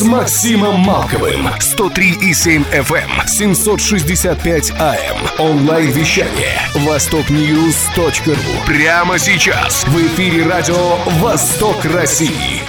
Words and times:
с 0.00 0.02
Максимом 0.02 0.80
Малковым. 0.80 1.46
103,7 1.58 2.64
FM, 2.72 3.26
765 3.26 4.70
AM. 4.70 5.18
Онлайн-вещание. 5.38 6.58
Востокньюз.ру. 6.74 8.34
Прямо 8.66 9.18
сейчас. 9.18 9.84
В 9.84 9.98
эфире 9.98 10.46
радио 10.46 10.96
«Восток 11.20 11.84
России». 11.84 12.62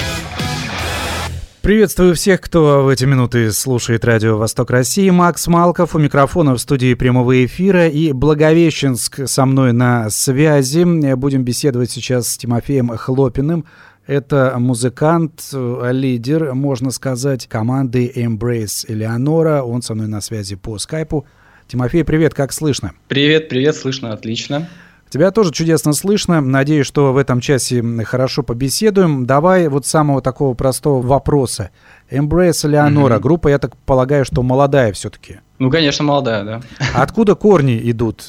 Приветствую 1.62 2.16
всех, 2.16 2.42
кто 2.42 2.84
в 2.84 2.90
эти 2.90 3.06
минуты 3.06 3.54
слушает 3.54 4.04
радио 4.04 4.36
«Восток 4.38 4.70
России». 4.72 5.10
Макс 5.10 5.48
Малков 5.48 5.96
у 5.96 6.00
микрофона 6.00 6.56
в 6.56 6.58
студии 6.58 6.96
прямого 6.96 7.46
эфира 7.46 7.88
и 7.88 8.12
Благовещенск 8.12 9.30
со 9.30 9.46
мной 9.46 9.72
на 9.72 10.10
связи. 10.10 10.84
Будем 11.14 11.44
беседовать 11.44 11.92
сейчас 11.92 12.28
с 12.28 12.38
Тимофеем 12.38 12.90
Хлопиным, 12.90 13.66
это 14.08 14.56
музыкант, 14.58 15.50
э, 15.54 15.90
лидер, 15.92 16.54
можно 16.54 16.92
сказать, 16.92 17.48
команды 17.48 18.12
Embrace 18.16 18.86
Элеонора. 18.88 19.62
Он 19.62 19.82
со 19.82 19.94
мной 19.94 20.08
на 20.08 20.22
связи 20.22 20.56
по 20.56 20.78
скайпу. 20.78 21.26
Тимофей, 21.68 22.04
привет, 22.04 22.34
как 22.34 22.52
слышно? 22.52 22.94
Привет, 23.08 23.48
привет, 23.48 23.76
слышно, 23.76 24.12
отлично. 24.12 24.68
Тебя 25.10 25.32
тоже 25.32 25.52
чудесно 25.52 25.92
слышно. 25.94 26.40
Надеюсь, 26.40 26.88
что 26.88 27.12
в 27.12 27.18
этом 27.18 27.42
часе 27.42 27.84
хорошо 28.06 28.44
побеседуем. 28.44 29.26
Давай 29.26 29.68
вот 29.68 29.86
самого 29.86 30.22
такого 30.22 30.54
простого 30.54 31.06
вопроса. 31.06 31.70
Embrace 32.10 32.66
Элеонора, 32.66 33.16
mm-hmm. 33.16 33.20
группа, 33.20 33.50
я 33.50 33.60
так 33.60 33.76
полагаю, 33.78 34.24
что 34.24 34.42
молодая 34.42 34.94
все-таки. 34.94 35.42
Ну, 35.62 35.70
конечно, 35.70 36.04
молодая, 36.04 36.44
да. 36.44 36.62
Откуда 36.96 37.36
корни 37.36 37.80
идут? 37.92 38.26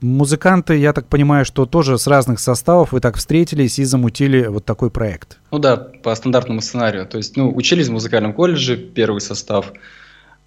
Музыканты, 0.00 0.78
я 0.78 0.94
так 0.94 1.06
понимаю, 1.06 1.44
что 1.44 1.66
тоже 1.66 1.98
с 1.98 2.06
разных 2.06 2.40
составов 2.40 2.92
вы 2.92 3.00
так 3.00 3.18
встретились 3.18 3.78
и 3.78 3.84
замутили 3.84 4.46
вот 4.46 4.64
такой 4.64 4.90
проект. 4.90 5.36
Ну 5.50 5.58
да, 5.58 5.76
по 5.76 6.14
стандартному 6.14 6.62
сценарию. 6.62 7.04
То 7.04 7.18
есть, 7.18 7.36
ну, 7.36 7.52
учились 7.54 7.88
в 7.88 7.92
музыкальном 7.92 8.32
колледже, 8.32 8.78
первый 8.78 9.20
состав. 9.20 9.70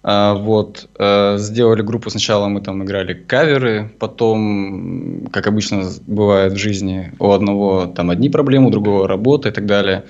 А, 0.02 0.34
вот, 0.34 0.88
а, 0.98 1.36
сделали 1.38 1.82
группу, 1.82 2.10
сначала 2.10 2.48
мы 2.48 2.60
там 2.60 2.82
играли 2.82 3.14
каверы, 3.14 3.92
потом, 4.00 5.28
как 5.32 5.46
обычно 5.46 5.84
бывает 6.08 6.54
в 6.54 6.56
жизни, 6.56 7.12
у 7.20 7.30
одного 7.30 7.86
там 7.86 8.10
одни 8.10 8.30
проблемы, 8.30 8.66
у 8.66 8.70
другого 8.70 9.06
работа 9.06 9.50
и 9.50 9.52
так 9.52 9.66
далее. 9.66 10.06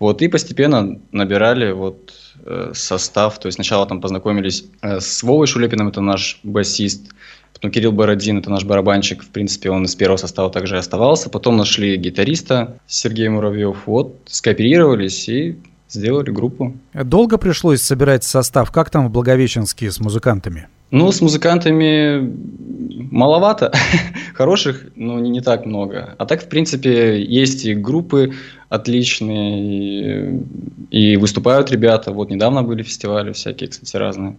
Вот, 0.00 0.22
и 0.22 0.28
постепенно 0.28 0.98
набирали 1.12 1.72
вот 1.72 2.12
э, 2.46 2.72
состав, 2.74 3.38
то 3.38 3.48
есть 3.48 3.56
сначала 3.56 3.86
там 3.86 4.00
познакомились 4.00 4.64
э, 4.80 4.98
с 4.98 5.22
Вовой 5.22 5.46
Шулепиным, 5.46 5.88
это 5.88 6.00
наш 6.00 6.40
басист, 6.42 7.12
потом 7.52 7.70
Кирилл 7.70 7.92
Бородин, 7.92 8.38
это 8.38 8.50
наш 8.50 8.64
барабанщик, 8.64 9.22
в 9.22 9.28
принципе, 9.28 9.70
он 9.70 9.84
из 9.84 9.94
первого 9.94 10.16
состава 10.16 10.50
также 10.50 10.78
оставался, 10.78 11.28
потом 11.28 11.58
нашли 11.58 11.98
гитариста 11.98 12.78
Сергей 12.86 13.28
Муравьев, 13.28 13.76
вот, 13.84 14.16
скооперировались 14.24 15.28
и 15.28 15.58
сделали 15.90 16.30
группу. 16.30 16.74
Долго 16.94 17.36
пришлось 17.36 17.82
собирать 17.82 18.24
состав? 18.24 18.70
Как 18.70 18.88
там 18.88 19.08
в 19.08 19.10
Благовещенске 19.10 19.90
с 19.90 20.00
музыкантами? 20.00 20.68
Ну, 20.90 21.12
с 21.12 21.20
музыкантами 21.20 22.32
маловато. 23.10 23.72
Хороших, 24.34 24.86
но 24.96 25.20
не, 25.20 25.30
не 25.30 25.40
так 25.40 25.66
много. 25.66 26.14
А 26.18 26.26
так, 26.26 26.42
в 26.42 26.48
принципе, 26.48 27.22
есть 27.22 27.64
и 27.64 27.74
группы 27.74 28.32
отличные, 28.70 30.40
и, 30.90 31.12
и 31.12 31.16
выступают 31.16 31.70
ребята. 31.70 32.12
Вот 32.12 32.30
недавно 32.30 32.62
были 32.62 32.82
фестивали 32.82 33.32
всякие, 33.32 33.68
кстати, 33.68 33.96
разные. 33.96 34.36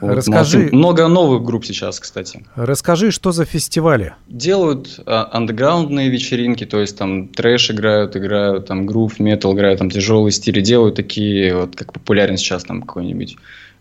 Вот, 0.00 0.16
Расскажи. 0.16 0.70
Много 0.72 1.08
новых 1.08 1.44
групп 1.44 1.64
сейчас, 1.64 2.00
кстати. 2.00 2.44
Расскажи, 2.56 3.10
что 3.10 3.32
за 3.32 3.44
фестивали? 3.44 4.14
Делают 4.28 5.00
а, 5.06 5.28
андеграундные 5.32 6.08
вечеринки, 6.08 6.66
то 6.66 6.80
есть 6.80 6.96
там 6.98 7.28
трэш 7.28 7.70
играют, 7.70 8.16
играют 8.16 8.66
там 8.66 8.86
грув, 8.86 9.20
метал 9.20 9.54
играют, 9.54 9.78
там 9.78 9.90
тяжелые 9.90 10.32
стили, 10.32 10.60
делают 10.60 10.96
такие, 10.96 11.56
вот 11.56 11.76
как 11.76 11.92
популярен 11.92 12.36
сейчас 12.36 12.64
там 12.64 12.82
какой-нибудь 12.82 13.36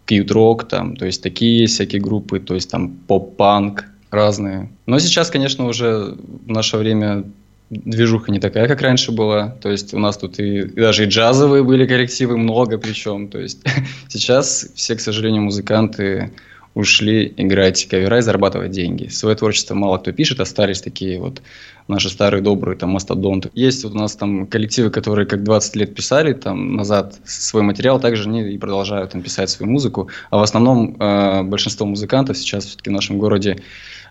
кьют-рок, 0.06 0.68
там, 0.68 0.96
то 0.96 1.06
есть 1.06 1.24
такие 1.24 1.68
всякие 1.68 2.02
группы, 2.02 2.40
то 2.40 2.56
есть 2.56 2.70
там 2.70 2.90
поп-панк 3.08 3.86
разные. 4.12 4.70
Но 4.86 5.00
сейчас, 5.00 5.30
конечно, 5.30 5.66
уже 5.66 6.16
в 6.16 6.48
наше 6.48 6.78
время 6.78 7.24
движуха 7.70 8.32
не 8.32 8.40
такая, 8.40 8.68
как 8.68 8.82
раньше 8.82 9.12
была. 9.12 9.50
То 9.62 9.72
есть 9.72 9.94
у 9.94 10.00
нас 10.00 10.18
тут 10.18 10.40
и, 10.40 10.60
и 10.60 10.80
даже 10.80 11.06
и 11.06 11.08
джазовые 11.08 11.64
были 11.64 11.86
коллективы, 11.86 12.38
много 12.38 12.78
причем. 12.78 13.28
То 13.28 13.40
есть 13.40 13.64
сейчас 14.10 14.68
все, 14.76 14.96
к 14.96 15.00
сожалению, 15.00 15.44
музыканты 15.44 16.32
ушли 16.76 17.32
играть 17.38 17.88
кавера 17.88 18.18
и 18.18 18.22
зарабатывать 18.22 18.72
деньги. 18.72 19.08
Свое 19.08 19.36
творчество 19.36 19.76
мало 19.76 20.00
кто 20.00 20.12
пишет, 20.12 20.40
остались 20.40 20.82
такие 20.82 21.20
вот 21.20 21.42
наши 21.88 22.10
старые 22.10 22.42
добрые 22.42 22.78
там 22.78 22.92
мастодонты. 22.92 23.52
Есть 23.54 23.84
вот 23.84 23.94
у 23.94 23.98
нас 23.98 24.16
там 24.16 24.48
коллективы, 24.48 24.90
которые 24.90 25.28
как 25.28 25.44
20 25.44 25.76
лет 25.76 25.94
писали 25.94 26.34
там 26.34 26.76
назад 26.76 27.16
свой 27.26 27.62
материал, 27.62 28.00
также 28.00 28.28
они 28.28 28.54
и 28.54 28.58
продолжают 28.58 29.12
там 29.12 29.22
писать 29.22 29.50
свою 29.50 29.72
музыку. 29.72 30.10
А 30.32 30.38
в 30.38 30.42
основном 30.42 30.96
э, 31.00 31.44
большинство 31.44 31.86
музыкантов 31.86 32.38
сейчас 32.38 32.66
все-таки 32.66 32.90
в 32.90 32.94
нашем 32.94 33.20
городе 33.20 33.60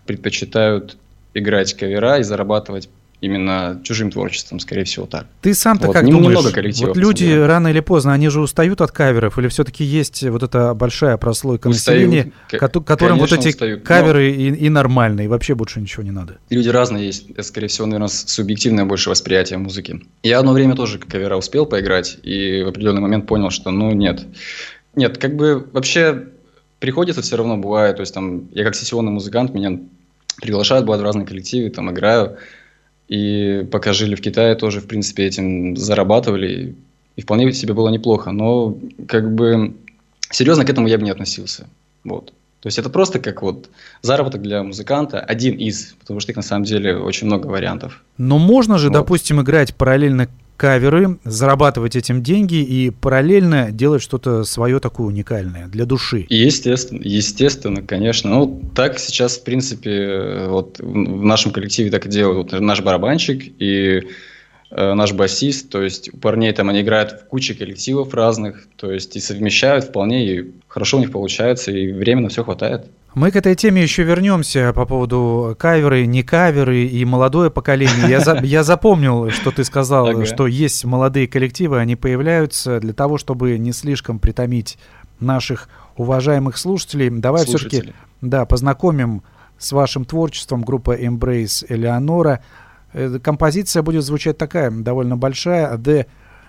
предпочитают 0.06 0.96
играть 1.34 1.74
кавера 1.74 2.18
и 2.18 2.22
зарабатывать 2.22 2.88
именно 3.22 3.81
чужим 3.84 4.10
творчеством, 4.10 4.59
скорее 4.59 4.83
всего, 4.83 5.06
так. 5.06 5.27
Ты 5.41 5.55
сам-то 5.55 5.87
вот, 5.87 5.93
как 5.94 6.05
думаешь, 6.05 6.27
немного 6.27 6.50
коллективов, 6.50 6.97
вот 6.97 7.00
люди 7.00 7.34
да. 7.34 7.47
рано 7.47 7.69
или 7.69 7.78
поздно, 7.78 8.12
они 8.12 8.28
же 8.28 8.41
устают 8.41 8.81
от 8.81 8.91
каверов, 8.91 9.38
или 9.38 9.47
все-таки 9.47 9.84
есть 9.84 10.25
вот 10.25 10.43
эта 10.43 10.75
большая 10.75 11.16
прослойка 11.16 11.69
устают, 11.69 12.09
населения, 12.09 12.33
ко- 12.50 12.69
которым 12.69 13.19
вот 13.19 13.33
эти 13.33 13.49
устают. 13.49 13.84
каверы 13.84 14.34
Но... 14.37 14.43
и, 14.43 14.66
и 14.66 14.69
нормальные, 14.69 15.27
и 15.27 15.28
вообще 15.28 15.55
больше 15.55 15.81
ничего 15.81 16.03
не 16.03 16.10
надо? 16.10 16.38
Люди 16.50 16.69
разные 16.69 17.06
есть, 17.06 17.27
скорее 17.44 17.69
всего, 17.69 17.87
наверное, 17.87 18.09
субъективное 18.09 18.84
больше 18.87 19.09
восприятие 19.09 19.60
музыки. 19.60 20.03
Я 20.25 20.41
одно 20.41 20.53
время 20.53 20.75
тоже 20.75 20.99
кавера 20.99 21.37
успел 21.37 21.65
поиграть, 21.65 22.19
и 22.25 22.62
в 22.65 22.69
определенный 22.69 23.03
момент 23.03 23.28
понял, 23.28 23.50
что, 23.50 23.71
ну, 23.71 23.93
нет. 23.93 24.27
Нет, 24.97 25.19
как 25.19 25.37
бы 25.37 25.65
вообще 25.72 26.25
приходится 26.81 27.22
все 27.22 27.37
равно, 27.37 27.56
бывает, 27.56 27.97
то 27.97 28.00
есть 28.00 28.12
там, 28.12 28.49
я 28.50 28.65
как 28.65 28.75
сессионный 28.75 29.12
музыкант, 29.12 29.54
меня 29.54 29.78
приглашают, 30.41 30.84
бывают 30.84 31.03
в 31.03 31.04
разные 31.04 31.25
коллективы, 31.25 31.71
там 31.71 31.89
играю, 31.93 32.37
и 33.12 33.64
пока 33.70 33.92
жили 33.92 34.14
в 34.14 34.22
Китае, 34.22 34.54
тоже, 34.54 34.80
в 34.80 34.86
принципе, 34.86 35.26
этим 35.26 35.76
зарабатывали. 35.76 36.74
И 37.16 37.20
вполне 37.20 37.52
себе 37.52 37.74
было 37.74 37.90
неплохо. 37.90 38.32
Но, 38.32 38.78
как 39.06 39.34
бы, 39.34 39.74
серьезно 40.30 40.64
к 40.64 40.70
этому 40.70 40.88
я 40.88 40.96
бы 40.96 41.04
не 41.04 41.10
относился. 41.10 41.66
Вот. 42.04 42.32
То 42.60 42.68
есть 42.68 42.78
это 42.78 42.88
просто 42.88 43.18
как 43.18 43.42
вот 43.42 43.68
заработок 44.00 44.40
для 44.40 44.62
музыканта, 44.62 45.20
один 45.20 45.58
из, 45.58 45.94
потому 46.00 46.20
что 46.20 46.32
их 46.32 46.36
на 46.36 46.42
самом 46.42 46.64
деле 46.64 46.96
очень 46.96 47.26
много 47.26 47.48
вариантов. 47.48 48.02
Но 48.16 48.38
можно 48.38 48.78
же, 48.78 48.88
вот. 48.88 48.94
допустим, 48.94 49.42
играть 49.42 49.74
параллельно 49.74 50.28
каверы, 50.62 51.18
зарабатывать 51.24 51.96
этим 51.96 52.22
деньги 52.22 52.62
и 52.62 52.90
параллельно 52.90 53.72
делать 53.72 54.00
что-то 54.00 54.44
свое 54.44 54.78
такое 54.78 55.08
уникальное 55.08 55.66
для 55.66 55.86
души. 55.86 56.24
Естественно, 56.28 57.00
естественно, 57.02 57.82
конечно. 57.82 58.30
Ну, 58.30 58.70
так 58.72 59.00
сейчас, 59.00 59.38
в 59.38 59.42
принципе, 59.42 60.46
вот 60.46 60.78
в 60.78 61.24
нашем 61.24 61.50
коллективе 61.50 61.90
так 61.90 62.06
и 62.06 62.08
делают. 62.08 62.52
Наш 62.52 62.80
барабанщик 62.80 63.42
и 63.60 64.02
э, 64.70 64.94
наш 64.94 65.12
басист, 65.14 65.68
то 65.68 65.82
есть 65.82 66.14
у 66.14 66.16
парней 66.18 66.52
там 66.52 66.68
они 66.68 66.82
играют 66.82 67.10
в 67.10 67.26
куче 67.26 67.54
коллективов 67.54 68.14
разных, 68.14 68.68
то 68.76 68.92
есть 68.92 69.16
и 69.16 69.18
совмещают 69.18 69.86
вполне, 69.86 70.32
и 70.32 70.52
хорошо 70.68 70.98
у 70.98 71.00
них 71.00 71.10
получается, 71.10 71.72
и 71.72 71.90
временно 71.90 72.28
все 72.28 72.44
хватает. 72.44 72.86
Мы 73.14 73.30
к 73.30 73.36
этой 73.36 73.54
теме 73.54 73.82
еще 73.82 74.04
вернемся 74.04 74.72
по 74.72 74.86
поводу 74.86 75.54
каверы, 75.58 76.06
не 76.06 76.22
каверы 76.22 76.84
и 76.84 77.04
молодое 77.04 77.50
поколение. 77.50 78.08
Я, 78.08 78.20
за, 78.20 78.38
я 78.38 78.64
запомнил, 78.64 79.30
что 79.30 79.50
ты 79.50 79.64
сказал, 79.64 80.06
ага. 80.06 80.24
что 80.24 80.46
есть 80.46 80.84
молодые 80.86 81.28
коллективы, 81.28 81.78
они 81.78 81.94
появляются 81.94 82.80
для 82.80 82.94
того, 82.94 83.18
чтобы 83.18 83.59
не 83.59 83.72
слишком 83.72 84.18
притомить 84.18 84.78
наших 85.20 85.68
уважаемых 85.97 86.56
слушателей. 86.56 87.10
Давай 87.10 87.44
все-таки 87.44 87.92
да, 88.22 88.47
познакомим 88.47 89.22
с 89.58 89.72
вашим 89.72 90.06
творчеством 90.06 90.62
группа 90.62 90.98
Embrace 90.98 91.66
Элеонора. 91.68 92.42
Композиция 93.22 93.82
будет 93.82 94.04
звучать 94.04 94.38
такая, 94.38 94.70
довольно 94.70 95.18
большая, 95.18 95.76
The 95.76 96.06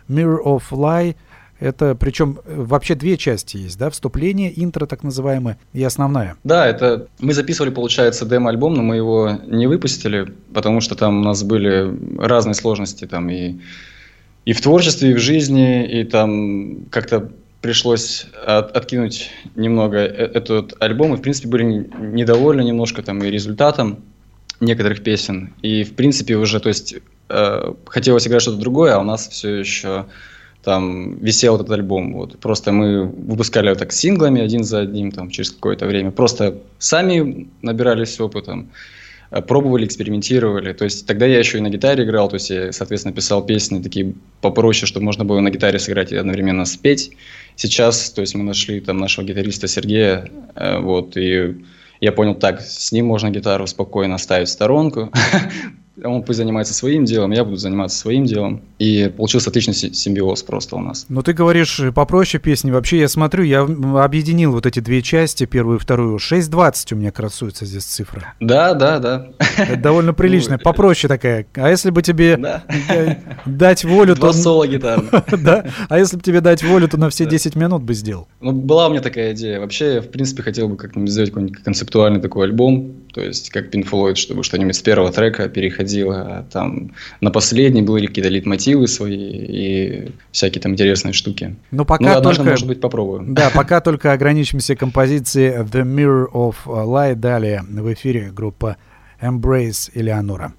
Mirror 0.07 0.43
of 0.45 0.63
Lie– 0.71 1.17
это 1.63 1.95
причем 1.95 2.39
э, 2.45 2.55
вообще 2.61 2.93
две 2.95 3.17
части 3.17 3.57
есть, 3.57 3.77
да? 3.77 3.89
Вступление, 3.89 4.51
интро 4.61 4.85
так 4.85 5.03
называемое 5.03 5.57
и 5.71 5.81
основная. 5.83 6.35
Да, 6.43 6.67
это 6.67 7.07
мы 7.19 7.33
записывали, 7.33 7.71
получается, 7.71 8.25
демо-альбом, 8.25 8.73
но 8.73 8.83
мы 8.83 8.97
его 8.97 9.39
не 9.47 9.67
выпустили, 9.67 10.33
потому 10.53 10.81
что 10.81 10.95
там 10.95 11.21
у 11.21 11.23
нас 11.23 11.43
были 11.43 11.95
разные 12.19 12.53
сложности 12.53 13.05
там 13.05 13.29
и, 13.29 13.59
и 14.45 14.53
в 14.53 14.61
творчестве, 14.61 15.11
и 15.11 15.13
в 15.13 15.19
жизни, 15.19 15.89
и 15.89 16.03
там 16.03 16.85
как-то 16.89 17.31
пришлось 17.61 18.27
от, 18.45 18.75
откинуть 18.75 19.31
немного 19.55 19.99
э, 19.99 20.07
этот 20.07 20.75
альбом, 20.81 21.13
и 21.13 21.17
в 21.17 21.21
принципе 21.21 21.47
были 21.47 21.63
недовольны 21.63 22.61
немножко 22.61 23.01
там 23.01 23.23
и 23.23 23.31
результатом 23.31 24.03
некоторых 24.59 25.01
песен. 25.01 25.53
И 25.61 25.85
в 25.85 25.95
принципе 25.95 26.35
уже, 26.35 26.59
то 26.59 26.67
есть 26.67 26.95
э, 27.29 27.73
хотелось 27.85 28.27
играть 28.27 28.41
что-то 28.41 28.57
другое, 28.57 28.95
а 28.95 28.99
у 28.99 29.03
нас 29.03 29.29
все 29.29 29.55
еще 29.55 30.07
там 30.63 31.17
висел 31.19 31.55
этот 31.55 31.69
альбом. 31.71 32.13
Вот. 32.13 32.39
Просто 32.39 32.71
мы 32.71 33.05
выпускали 33.05 33.69
вот 33.69 33.79
так 33.79 33.91
синглами 33.91 34.41
один 34.41 34.63
за 34.63 34.79
одним 34.79 35.11
там, 35.11 35.29
через 35.29 35.51
какое-то 35.51 35.85
время. 35.85 36.11
Просто 36.11 36.57
сами 36.79 37.47
набирались 37.61 38.19
опытом, 38.19 38.69
э, 39.31 39.41
пробовали, 39.41 39.85
экспериментировали. 39.85 40.73
То 40.73 40.85
есть 40.85 41.05
тогда 41.05 41.25
я 41.25 41.39
еще 41.39 41.57
и 41.57 41.61
на 41.61 41.69
гитаре 41.69 42.05
играл, 42.05 42.29
то 42.29 42.35
есть 42.35 42.49
я, 42.49 42.71
соответственно, 42.71 43.13
писал 43.13 43.45
песни 43.45 43.81
такие 43.81 44.13
попроще, 44.41 44.87
чтобы 44.87 45.05
можно 45.05 45.25
было 45.25 45.41
на 45.41 45.49
гитаре 45.49 45.79
сыграть 45.79 46.13
и 46.13 46.15
одновременно 46.15 46.65
спеть. 46.65 47.11
Сейчас, 47.55 48.11
то 48.11 48.21
есть 48.21 48.33
мы 48.35 48.43
нашли 48.43 48.79
там 48.79 48.97
нашего 48.97 49.25
гитариста 49.25 49.67
Сергея, 49.67 50.29
э, 50.55 50.79
вот, 50.79 51.17
и 51.17 51.57
я 51.99 52.11
понял, 52.11 52.35
так, 52.35 52.61
с 52.61 52.91
ним 52.91 53.05
можно 53.07 53.29
гитару 53.29 53.67
спокойно 53.67 54.17
ставить 54.17 54.47
в 54.47 54.51
сторонку, 54.51 55.11
он 56.03 56.23
пусть 56.23 56.37
занимается 56.37 56.73
своим 56.73 57.05
делом, 57.05 57.31
я 57.31 57.43
буду 57.43 57.57
заниматься 57.57 57.97
своим 57.97 58.25
делом. 58.25 58.61
И 58.79 59.11
получился 59.15 59.49
отличный 59.49 59.73
симбиоз 59.73 60.43
просто 60.43 60.75
у 60.75 60.79
нас. 60.79 61.05
Но 61.07 61.21
ты 61.21 61.33
говоришь 61.33 61.79
попроще 61.93 62.41
песни. 62.41 62.71
Вообще, 62.71 62.99
я 62.99 63.07
смотрю, 63.07 63.43
я 63.43 63.61
объединил 63.61 64.51
вот 64.51 64.65
эти 64.65 64.79
две 64.79 65.01
части, 65.01 65.45
первую 65.45 65.77
и 65.77 65.79
вторую. 65.79 66.17
6.20 66.17 66.93
у 66.93 66.97
меня 66.97 67.11
красуется 67.11 67.65
здесь 67.65 67.83
цифра. 67.83 68.33
Да, 68.39 68.73
да, 68.73 68.99
да. 68.99 69.27
Это 69.57 69.75
довольно 69.77 70.13
прилично. 70.13 70.53
Ну, 70.53 70.59
попроще 70.59 71.07
такая. 71.07 71.45
А 71.53 71.69
если 71.69 71.91
бы 71.91 72.01
тебе 72.01 72.37
дать 73.45 73.83
волю, 73.83 74.15
то... 74.15 74.21
Два 74.21 74.33
соло 74.33 74.67
гитарных. 74.67 75.11
Да. 75.43 75.65
А 75.89 75.99
если 75.99 76.17
бы 76.17 76.23
тебе 76.23 76.41
дать 76.41 76.63
волю, 76.63 76.87
то 76.87 76.97
на 76.97 77.09
все 77.09 77.25
10 77.25 77.55
минут 77.55 77.83
бы 77.83 77.93
сделал. 77.93 78.27
Ну, 78.39 78.51
была 78.51 78.87
у 78.87 78.91
меня 78.91 79.01
такая 79.01 79.33
идея. 79.33 79.59
Вообще, 79.59 79.95
я, 79.95 80.01
в 80.01 80.09
принципе, 80.09 80.41
хотел 80.41 80.69
бы 80.69 80.77
как-нибудь 80.77 81.11
сделать 81.11 81.31
какой-нибудь 81.31 81.63
концептуальный 81.63 82.21
такой 82.21 82.47
альбом. 82.47 82.93
То 83.13 83.21
есть, 83.21 83.49
как 83.51 83.73
Pink 83.73 83.89
Floyd, 83.89 84.15
чтобы 84.15 84.43
что-нибудь 84.43 84.75
с 84.75 84.81
первого 84.81 85.11
трека 85.11 85.47
происходило. 85.47 86.21
А 86.21 86.45
там 86.51 86.91
на 87.21 87.29
последней 87.31 87.81
были 87.81 88.07
какие-то 88.07 88.29
литмотивы 88.29 88.87
свои 88.87 89.15
и 89.15 90.11
всякие 90.31 90.61
там 90.61 90.73
интересные 90.73 91.13
штуки. 91.13 91.55
Но 91.71 91.85
пока 91.85 92.15
ну, 92.15 92.21
только... 92.21 92.43
может 92.43 92.67
быть, 92.67 92.81
попробую. 92.81 93.25
Да, 93.27 93.49
пока 93.53 93.81
только 93.81 94.13
ограничимся 94.13 94.75
композицией 94.75 95.63
The 95.63 95.83
Mirror 95.83 96.31
of 96.33 96.55
Light. 96.65 97.15
Далее 97.15 97.63
в 97.69 97.93
эфире 97.93 98.31
группа 98.33 98.77
Embrace 99.21 99.91
Элеонора. 99.93 100.53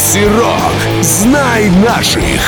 Макси 0.00 0.24
Рок. 0.24 1.02
Знай 1.02 1.70
наших. 1.84 2.40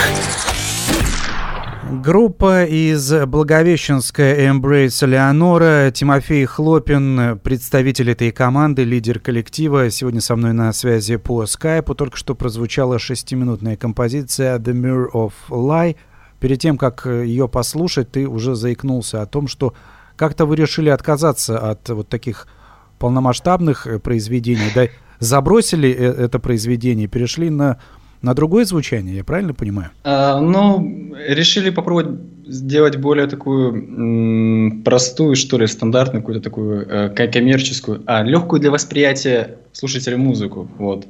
Группа 2.03 2.65
из 2.65 3.13
Благовещенска 3.27 4.47
Embrace 4.47 5.07
Леонора, 5.07 5.91
Тимофей 5.91 6.47
Хлопин, 6.47 7.39
представитель 7.41 8.13
этой 8.13 8.31
команды, 8.31 8.85
лидер 8.85 9.21
коллектива, 9.21 9.91
сегодня 9.91 10.23
со 10.23 10.35
мной 10.35 10.55
на 10.55 10.73
связи 10.73 11.17
по 11.17 11.45
скайпу. 11.45 11.95
Только 11.95 12.17
что 12.17 12.35
прозвучала 12.35 12.99
шестиминутная 12.99 13.77
композиция 13.77 14.59
The 14.59 14.73
Mirror 14.73 15.11
of 15.13 15.33
Lie. 15.51 15.97
Перед 16.41 16.59
тем, 16.59 16.79
как 16.79 17.05
ее 17.05 17.49
послушать, 17.49 18.11
ты 18.11 18.27
уже 18.27 18.55
заикнулся 18.55 19.21
о 19.21 19.27
том, 19.27 19.47
что 19.47 19.75
как-то 20.17 20.47
вы 20.47 20.57
решили 20.57 20.89
отказаться 20.89 21.59
от 21.59 21.87
вот 21.91 22.09
таких 22.09 22.49
полномасштабных 22.99 23.87
произведений, 24.03 24.71
да, 24.75 24.87
забросили 25.23 25.91
э, 25.91 26.25
это 26.25 26.39
произведение, 26.39 27.09
перешли 27.09 27.51
на 27.51 27.79
на 28.23 28.35
другое 28.35 28.65
звучание, 28.65 29.17
я 29.17 29.25
правильно 29.25 29.53
понимаю? 29.53 29.91
А, 30.05 30.41
ну, 30.41 31.13
решили 31.27 31.71
попробовать 31.71 32.21
сделать 32.47 32.97
более 32.97 33.27
такую 33.27 33.73
м, 33.73 34.83
простую, 34.85 35.35
что 35.35 35.59
ли, 35.59 35.67
стандартную, 35.67 36.23
какую-то 36.23 36.43
такую 36.43 36.89
э, 36.89 37.09
коммерческую, 37.09 38.03
а 38.07 38.23
легкую 38.23 38.61
для 38.61 38.71
восприятия 38.71 39.59
слушателя 39.73 40.17
музыку, 40.17 40.69
вот. 40.79 41.09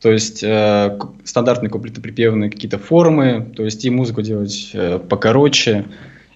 То 0.00 0.12
есть 0.12 0.44
э, 0.44 0.96
стандартные 1.24 1.70
куплетно-припевные 1.70 2.50
какие-то 2.50 2.78
формы, 2.78 3.52
то 3.56 3.64
есть 3.64 3.84
и 3.84 3.90
музыку 3.90 4.22
делать 4.22 4.70
э, 4.74 5.00
покороче, 5.00 5.86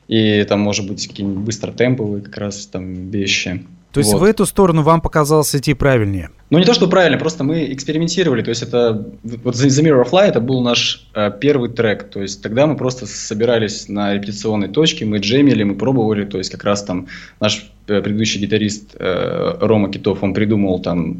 и 0.09 0.45
там, 0.49 0.61
может 0.61 0.89
быть, 0.89 1.07
какие-нибудь 1.07 1.45
быстротемповые 1.45 2.23
как 2.23 2.37
раз 2.39 2.67
там 2.67 3.11
вещи. 3.11 3.65
То 3.93 4.01
есть 4.01 4.13
вот. 4.13 4.21
в 4.21 4.25
эту 4.25 4.47
сторону 4.47 4.83
вам 4.83 5.01
показалось 5.01 5.55
идти 5.55 5.75
правильнее? 5.75 6.31
Ну, 6.49 6.59
не 6.59 6.65
то, 6.65 6.73
что 6.73 6.89
правильно, 6.89 7.19
просто 7.19 7.45
мы 7.45 7.73
экспериментировали. 7.73 8.43
То 8.43 8.51
есть 8.51 8.63
это... 8.63 9.07
Вот 9.23 9.55
The 9.55 9.85
Mirror 9.85 10.05
of 10.05 10.11
Light 10.11 10.29
это 10.29 10.41
был 10.41 10.63
наш 10.63 11.09
э, 11.15 11.31
первый 11.39 11.69
трек. 11.71 12.05
То 12.11 12.23
есть 12.23 12.43
тогда 12.43 12.67
мы 12.67 12.77
просто 12.77 13.07
собирались 13.07 13.89
на 13.89 14.15
репетиционной 14.15 14.69
точке, 14.69 15.05
мы 15.05 15.19
джемили, 15.19 15.63
мы 15.63 15.75
пробовали. 15.75 16.25
То 16.25 16.39
есть 16.39 16.51
как 16.51 16.65
раз 16.65 16.83
там 16.83 17.09
наш 17.39 17.71
э, 17.87 18.01
предыдущий 18.01 18.41
гитарист 18.41 18.97
э, 18.99 19.57
Рома 19.61 19.91
Китов, 19.91 20.23
он 20.23 20.33
придумал 20.33 20.81
там 20.81 21.19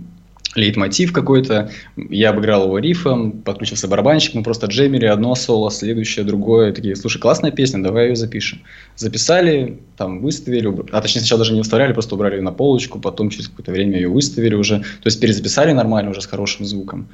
лейтмотив 0.55 1.13
какой-то, 1.13 1.71
я 1.97 2.31
обыграл 2.31 2.65
его 2.65 2.79
рифом, 2.79 3.33
подключился 3.33 3.89
барабанщик, 3.89 4.35
мы 4.35 4.43
просто 4.43 4.67
джемили 4.67 5.07
одно 5.07 5.35
соло, 5.35 5.71
следующее, 5.71 6.25
другое, 6.25 6.73
такие, 6.73 6.97
слушай, 6.97 7.19
классная 7.19 7.51
песня, 7.51 7.83
давай 7.83 8.09
ее 8.09 8.17
запишем. 8.17 8.61
Записали, 8.97 9.79
там, 9.97 10.21
выставили, 10.21 10.69
а 10.93 11.01
точнее 11.01 11.21
сначала 11.21 11.41
даже 11.41 11.53
не 11.53 11.61
выставляли, 11.61 11.93
просто 11.93 12.15
убрали 12.15 12.37
ее 12.37 12.43
на 12.43 12.53
полочку, 12.53 13.01
потом 13.01 13.31
через 13.31 13.49
какое-то 13.49 13.73
время 13.73 13.97
ее 13.97 14.09
выставили 14.09 14.55
уже, 14.55 14.81
то 14.81 15.07
есть 15.07 15.21
перезаписали 15.21 15.73
нормально 15.73 16.11
уже 16.11 16.21
с 16.21 16.27
хорошим 16.27 16.67
звуком. 16.67 17.09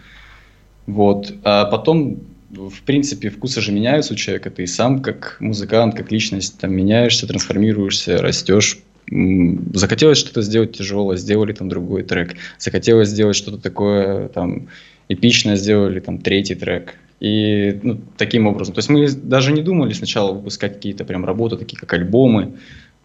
Вот, 0.87 1.33
а 1.45 1.66
потом 1.66 2.21
в 2.50 2.80
принципе, 2.83 3.28
вкусы 3.28 3.61
же 3.61 3.73
меняются 3.73 4.14
у 4.14 4.16
человека. 4.16 4.50
Ты 4.50 4.66
сам, 4.66 5.02
как 5.02 5.37
музыкант, 5.38 5.95
как 5.95 6.11
личность, 6.11 6.59
там 6.59 6.73
меняешься, 6.73 7.26
трансформируешься, 7.26 8.23
растешь, 8.23 8.78
захотелось 9.11 10.19
что-то 10.19 10.43
сделать 10.43 10.77
тяжелое, 10.77 11.17
сделали 11.17 11.53
там 11.53 11.69
другой 11.69 12.03
трек. 12.03 12.37
Захотелось 12.59 13.09
сделать 13.09 13.37
что-то 13.37 13.59
такое 13.59 14.29
там 14.29 14.69
эпичное, 15.09 15.57
сделали 15.57 16.00
там 16.00 16.19
третий 16.19 16.55
трек. 16.55 16.95
И 17.21 17.81
ну, 17.83 18.00
таким 18.17 18.47
образом. 18.47 18.75
То 18.75 18.79
есть 18.79 18.88
мы 18.88 19.11
даже 19.11 19.53
не 19.53 19.62
думали 19.62 19.93
сначала 19.93 20.33
выпускать 20.33 20.75
какие-то 20.75 21.05
прям 21.05 21.25
работы, 21.25 21.57
такие 21.57 21.77
как 21.77 21.93
альбомы. 21.93 22.55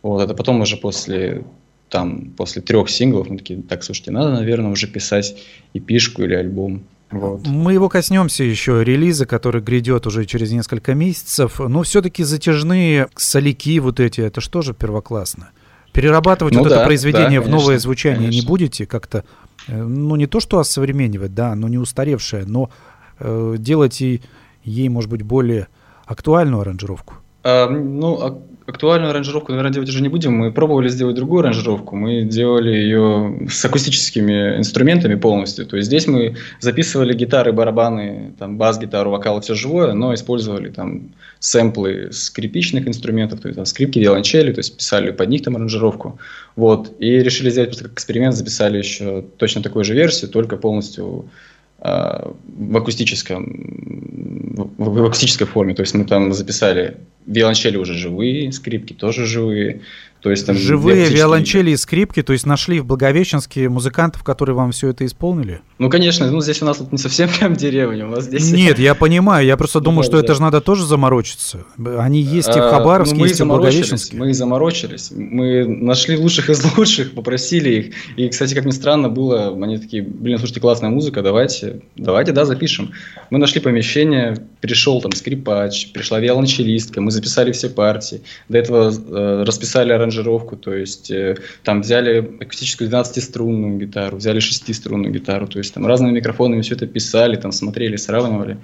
Вот, 0.02 0.22
это 0.22 0.34
потом 0.34 0.62
уже 0.62 0.78
после 0.78 1.44
там, 1.90 2.32
после 2.36 2.62
трех 2.62 2.90
синглов 2.90 3.30
мы 3.30 3.38
такие, 3.38 3.62
так, 3.62 3.84
слушайте, 3.84 4.12
надо, 4.12 4.32
наверное, 4.32 4.72
уже 4.72 4.88
писать 4.88 5.36
эпишку 5.74 6.24
или 6.24 6.34
альбом. 6.34 6.84
Вот. 7.12 7.46
Мы 7.46 7.74
его 7.74 7.90
коснемся 7.90 8.44
еще 8.44 8.84
релиза, 8.84 9.28
который 9.28 9.62
грядет 9.62 10.08
уже 10.08 10.26
через 10.26 10.52
несколько 10.52 10.96
месяцев. 10.96 11.60
Но 11.60 11.84
все-таки 11.84 12.24
затяжные 12.24 13.08
соляки 13.16 13.78
вот 13.78 14.00
эти, 14.00 14.22
это 14.22 14.42
что 14.42 14.64
же 14.64 14.74
первоклассно? 14.74 15.52
Перерабатывать 15.94 16.56
ну, 16.56 16.62
вот 16.62 16.70
да, 16.70 16.78
это 16.78 16.86
произведение 16.86 17.40
да, 17.40 17.46
в 17.46 17.50
новое 17.50 17.78
звучание 17.78 18.28
конечно. 18.28 18.42
не 18.42 18.48
будете 18.48 18.86
как-то, 18.86 19.24
э, 19.68 19.82
ну 19.82 20.16
не 20.16 20.26
то 20.26 20.40
что 20.40 20.60
осовременивать, 20.60 21.34
да, 21.34 21.56
но 21.56 21.68
не 21.68 21.78
устаревшее, 21.78 22.46
но 22.46 22.72
э, 23.20 23.56
делать 23.60 24.02
и 24.02 24.22
ей, 24.64 24.90
может 24.90 25.10
быть, 25.10 25.22
более 25.22 25.68
актуальную 26.06 26.62
аранжировку. 26.62 27.16
А, 27.44 27.70
ну, 27.70 28.20
а 28.22 28.42
актуальную 28.66 29.10
аранжировку, 29.10 29.52
наверное, 29.52 29.74
делать 29.74 29.90
уже 29.90 30.02
не 30.02 30.10
будем. 30.10 30.34
Мы 30.34 30.52
пробовали 30.52 30.88
сделать 30.88 31.16
другую 31.16 31.42
аранжировку. 31.42 31.96
Мы 31.96 32.24
делали 32.24 32.72
ее 32.72 33.48
с 33.50 33.64
акустическими 33.66 34.58
инструментами 34.58 35.16
полностью. 35.16 35.66
То 35.66 35.78
есть 35.78 35.88
здесь 35.88 36.08
мы 36.08 36.36
записывали 36.60 37.14
гитары, 37.14 37.52
барабаны, 37.52 38.34
там, 38.40 38.58
бас-гитару, 38.58 39.12
вокал, 39.12 39.42
все 39.42 39.54
живое, 39.54 39.94
но 39.94 40.14
использовали 40.14 40.70
там 40.70 41.12
сэмплы 41.40 42.10
скрипичных 42.12 42.88
инструментов, 42.88 43.42
то 43.42 43.50
есть 43.50 43.58
там, 43.58 43.66
скрипки, 43.66 44.00
виолончели, 44.00 44.54
то 44.54 44.60
есть 44.60 44.78
писали 44.78 45.12
под 45.12 45.30
них 45.30 45.44
там 45.44 45.56
аранжировку. 45.56 46.20
Вот. 46.56 46.94
И 47.00 47.20
решили 47.20 47.50
сделать 47.50 47.70
просто 47.70 47.86
как 47.86 47.94
эксперимент, 47.94 48.36
записали 48.36 48.78
еще 48.78 49.26
точно 49.38 49.62
такую 49.62 49.84
же 49.84 49.94
версию, 49.94 50.32
только 50.32 50.56
полностью 50.56 51.30
в 51.84 52.78
акустическом 52.78 53.44
в 54.78 55.06
акустической 55.06 55.48
форме. 55.48 55.74
То 55.74 55.82
есть 55.82 55.94
мы 55.94 56.06
там 56.06 56.32
записали 56.34 56.98
Виолончели 57.26 57.78
уже 57.78 57.94
живые, 57.94 58.52
скрипки 58.52 58.94
тоже 58.94 59.26
живые. 59.26 59.82
То 60.24 60.32
есть 60.32 60.46
там 60.46 60.58
Живые 60.58 61.10
виолончели 61.10 61.72
и 61.72 61.76
скрипки, 61.76 62.24
то 62.24 62.32
есть 62.32 62.46
нашли 62.46 62.80
в 62.80 62.86
Благовещенске 62.86 63.68
музыкантов, 63.68 64.24
которые 64.24 64.56
вам 64.56 64.72
все 64.72 64.88
это 64.88 65.06
исполнили? 65.06 65.60
Ну, 65.80 65.90
конечно, 65.90 66.32
ну 66.32 66.40
здесь 66.40 66.62
у 66.62 66.66
нас 66.66 66.78
тут 66.78 66.94
не 66.94 66.98
совсем 66.98 67.30
прям 67.38 67.58
деревня, 67.58 68.08
у 68.08 68.12
нас 68.12 68.24
здесь... 68.24 68.50
Нет, 68.50 68.80
я 68.80 68.96
понимаю, 68.96 69.46
я 69.46 69.58
просто 69.58 69.82
думаю, 69.82 70.04
что 70.04 70.18
это 70.18 70.34
же 70.34 70.42
надо 70.42 70.62
тоже 70.62 70.86
заморочиться. 70.86 71.66
Они 71.98 72.22
есть 72.22 72.48
и 72.48 72.60
в 72.60 72.64
а, 72.64 72.70
Хабаровске, 72.70 73.18
ну, 73.18 73.26
есть 73.26 73.40
и 73.42 73.44
в 73.44 73.48
Благовещенске. 73.48 74.16
Мы 74.16 74.34
заморочились, 74.34 75.12
мы 75.12 75.66
нашли 75.66 76.16
лучших 76.16 76.50
из 76.50 76.64
лучших, 76.78 77.12
попросили 77.16 77.70
их. 77.70 77.94
И, 78.16 78.30
кстати, 78.30 78.54
как 78.54 78.64
ни 78.64 78.72
странно 78.72 79.10
было, 79.10 79.50
они 79.50 79.78
такие, 79.78 80.04
блин, 80.04 80.38
слушайте, 80.38 80.62
классная 80.62 80.90
музыка, 80.90 81.22
давайте, 81.22 81.82
давайте, 81.98 82.32
да, 82.32 82.46
запишем. 82.46 82.94
Мы 83.30 83.40
нашли 83.40 83.60
помещение, 83.60 84.38
пришел 84.62 85.02
там 85.02 85.12
скрипач, 85.12 85.92
пришла 85.92 86.22
виолончелистка, 86.22 87.02
мы 87.02 87.12
записали 87.12 87.52
все 87.52 87.70
партии. 87.70 88.22
До 88.48 88.58
этого 88.58 88.90
э, 88.90 89.44
расписали 89.46 89.92
аранжировку, 89.92 90.13
то 90.22 90.74
есть 90.74 91.10
э, 91.10 91.38
там 91.64 91.82
взяли 91.82 92.38
акустическую 92.40 92.90
12-струнную 92.90 93.80
гитару, 93.80 94.18
взяли 94.18 94.40
6-струнную 94.40 95.12
гитару, 95.12 95.48
то 95.48 95.58
есть 95.58 95.74
там 95.74 95.88
разными 95.88 96.12
микрофонами 96.12 96.62
все 96.62 96.76
это 96.76 96.86
писали, 96.86 97.36
там 97.38 97.52
смотрели, 97.52 97.96
сравнивали. 97.96 98.58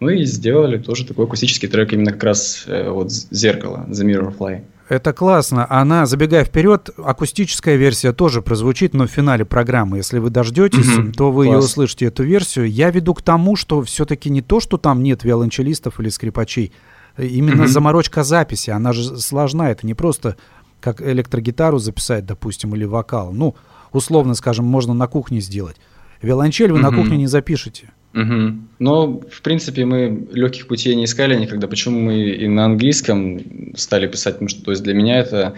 Ну 0.00 0.10
и 0.10 0.24
сделали 0.24 0.78
тоже 0.78 1.06
такой 1.06 1.26
акустический 1.26 1.68
трек, 1.68 1.92
именно 1.92 2.12
как 2.12 2.24
раз 2.24 2.64
э, 2.66 2.88
вот 2.90 3.12
«Зеркало», 3.12 3.86
«The 3.88 4.04
Mirror 4.04 4.36
Fly». 4.36 4.62
Это 4.88 5.12
классно. 5.12 5.66
Она, 5.68 6.06
забегая 6.06 6.44
вперед, 6.44 6.90
акустическая 6.96 7.76
версия 7.76 8.12
тоже 8.12 8.40
прозвучит, 8.40 8.94
но 8.94 9.06
в 9.06 9.10
финале 9.10 9.44
программы. 9.44 9.96
Если 9.96 10.18
вы 10.18 10.30
дождетесь, 10.30 10.86
mm-hmm. 10.86 11.12
то 11.12 11.32
вы 11.32 11.46
Класс. 11.46 11.54
ее 11.54 11.58
услышите, 11.58 12.04
эту 12.06 12.22
версию. 12.22 12.70
Я 12.70 12.90
веду 12.90 13.14
к 13.14 13.22
тому, 13.22 13.56
что 13.56 13.82
все-таки 13.82 14.30
не 14.30 14.42
то, 14.42 14.60
что 14.60 14.76
там 14.76 15.02
нет 15.02 15.24
виолончелистов 15.24 15.98
или 15.98 16.08
скрипачей, 16.08 16.72
Именно 17.18 17.62
mm-hmm. 17.62 17.68
заморочка 17.68 18.24
записи, 18.24 18.68
она 18.68 18.92
же 18.92 19.18
сложна, 19.18 19.70
это 19.70 19.86
не 19.86 19.94
просто 19.94 20.36
как 20.80 21.02
электрогитару 21.02 21.78
записать, 21.78 22.26
допустим, 22.26 22.74
или 22.74 22.84
вокал. 22.84 23.32
Ну, 23.32 23.54
условно 23.92 24.34
скажем, 24.34 24.64
можно 24.64 24.94
на 24.94 25.06
кухне 25.06 25.40
сделать. 25.40 25.76
Виолончель 26.22 26.72
вы 26.72 26.78
mm-hmm. 26.78 26.90
на 26.90 26.96
кухне 26.96 27.16
не 27.16 27.26
запишете. 27.26 27.90
Угу. 28.16 28.58
Но, 28.78 29.20
в 29.30 29.42
принципе, 29.42 29.84
мы 29.84 30.26
легких 30.32 30.66
путей 30.68 30.94
не 30.94 31.04
искали 31.04 31.38
никогда. 31.38 31.68
Почему 31.68 32.00
мы 32.00 32.18
и 32.30 32.48
на 32.48 32.64
английском 32.64 33.74
стали 33.76 34.06
писать? 34.06 34.34
Потому 34.36 34.48
что 34.48 34.64
то 34.64 34.70
есть 34.70 34.82
для 34.82 34.94
меня 34.94 35.18
это 35.18 35.54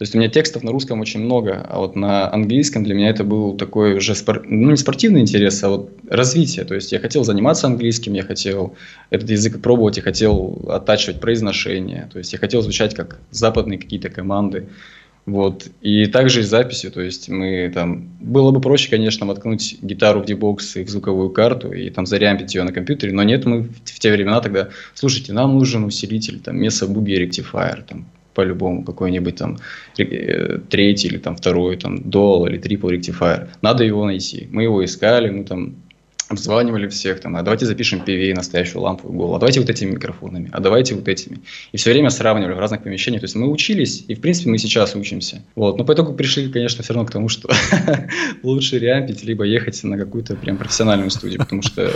то 0.00 0.04
есть 0.04 0.14
у 0.14 0.18
меня 0.18 0.30
текстов 0.30 0.62
на 0.62 0.72
русском 0.72 0.98
очень 1.00 1.20
много, 1.20 1.62
а 1.68 1.78
вот 1.78 1.94
на 1.94 2.32
английском 2.32 2.84
для 2.84 2.94
меня 2.94 3.10
это 3.10 3.22
был 3.22 3.54
такой 3.54 3.98
уже, 3.98 4.14
спор... 4.14 4.42
ну 4.46 4.70
не 4.70 4.78
спортивный 4.78 5.20
интерес, 5.20 5.62
а 5.62 5.68
вот 5.68 5.90
развитие. 6.08 6.64
То 6.64 6.74
есть 6.74 6.90
я 6.90 7.00
хотел 7.00 7.22
заниматься 7.22 7.66
английским, 7.66 8.14
я 8.14 8.22
хотел 8.22 8.74
этот 9.10 9.28
язык 9.28 9.60
пробовать, 9.60 9.98
я 9.98 10.02
хотел 10.02 10.58
оттачивать 10.68 11.20
произношение, 11.20 12.08
то 12.10 12.16
есть 12.16 12.32
я 12.32 12.38
хотел 12.38 12.62
звучать 12.62 12.94
как 12.94 13.18
западные 13.30 13.78
какие-то 13.78 14.08
команды. 14.08 14.68
Вот. 15.26 15.66
И 15.82 16.06
также 16.06 16.40
и 16.40 16.44
записью, 16.44 16.92
то 16.92 17.02
есть 17.02 17.28
мы 17.28 17.70
там... 17.74 18.08
Было 18.20 18.52
бы 18.52 18.62
проще, 18.62 18.88
конечно, 18.88 19.26
воткнуть 19.26 19.76
гитару 19.82 20.22
в 20.22 20.24
дебокс 20.24 20.76
и 20.76 20.84
в 20.84 20.88
звуковую 20.88 21.28
карту, 21.28 21.72
и 21.72 21.90
там 21.90 22.06
зарямпить 22.06 22.54
ее 22.54 22.62
на 22.62 22.72
компьютере, 22.72 23.12
но 23.12 23.22
нет, 23.22 23.44
мы 23.44 23.64
в 23.64 23.98
те 23.98 24.10
времена 24.10 24.40
тогда, 24.40 24.70
слушайте, 24.94 25.34
нам 25.34 25.58
нужен 25.58 25.84
усилитель, 25.84 26.40
там, 26.40 26.58
Mesa 26.58 26.90
Boogie 26.90 27.22
Rectifier, 27.22 27.82
там, 27.86 28.06
по-любому 28.34 28.84
какой-нибудь 28.84 29.36
там 29.36 29.58
э, 29.98 30.58
третий 30.70 31.08
или 31.08 31.18
там 31.18 31.36
второй 31.36 31.76
там 31.76 31.96
Dual 31.96 32.48
или 32.48 32.60
Triple 32.60 32.98
Rectifier. 32.98 33.48
Надо 33.62 33.84
его 33.84 34.04
найти. 34.04 34.48
Мы 34.50 34.64
его 34.64 34.84
искали, 34.84 35.30
мы 35.30 35.44
там 35.44 35.74
обзванивали 36.30 36.86
всех, 36.86 37.20
там, 37.20 37.34
а 37.34 37.42
давайте 37.42 37.66
запишем 37.66 38.02
PV, 38.06 38.34
настоящую 38.34 38.82
лампу 38.82 39.08
голову, 39.08 39.34
а 39.34 39.38
давайте 39.40 39.58
вот 39.58 39.68
этими 39.68 39.90
микрофонами, 39.90 40.48
а 40.52 40.60
давайте 40.60 40.94
вот 40.94 41.08
этими. 41.08 41.40
И 41.72 41.76
все 41.76 41.90
время 41.90 42.08
сравнивали 42.10 42.54
в 42.54 42.58
разных 42.60 42.84
помещениях. 42.84 43.22
То 43.22 43.24
есть 43.24 43.34
мы 43.34 43.50
учились, 43.50 44.04
и 44.06 44.14
в 44.14 44.20
принципе 44.20 44.48
мы 44.48 44.58
сейчас 44.58 44.94
учимся. 44.94 45.42
Вот. 45.56 45.76
Но 45.76 45.84
по 45.84 45.92
итогу 45.92 46.14
пришли, 46.14 46.48
конечно, 46.48 46.84
все 46.84 46.94
равно 46.94 47.08
к 47.08 47.10
тому, 47.10 47.28
что 47.28 47.50
лучше 48.44 48.78
реампить, 48.78 49.24
либо 49.24 49.42
ехать 49.42 49.82
на 49.82 49.98
какую-то 49.98 50.36
прям 50.36 50.56
профессиональную 50.56 51.10
студию, 51.10 51.40
потому 51.40 51.62
что 51.62 51.90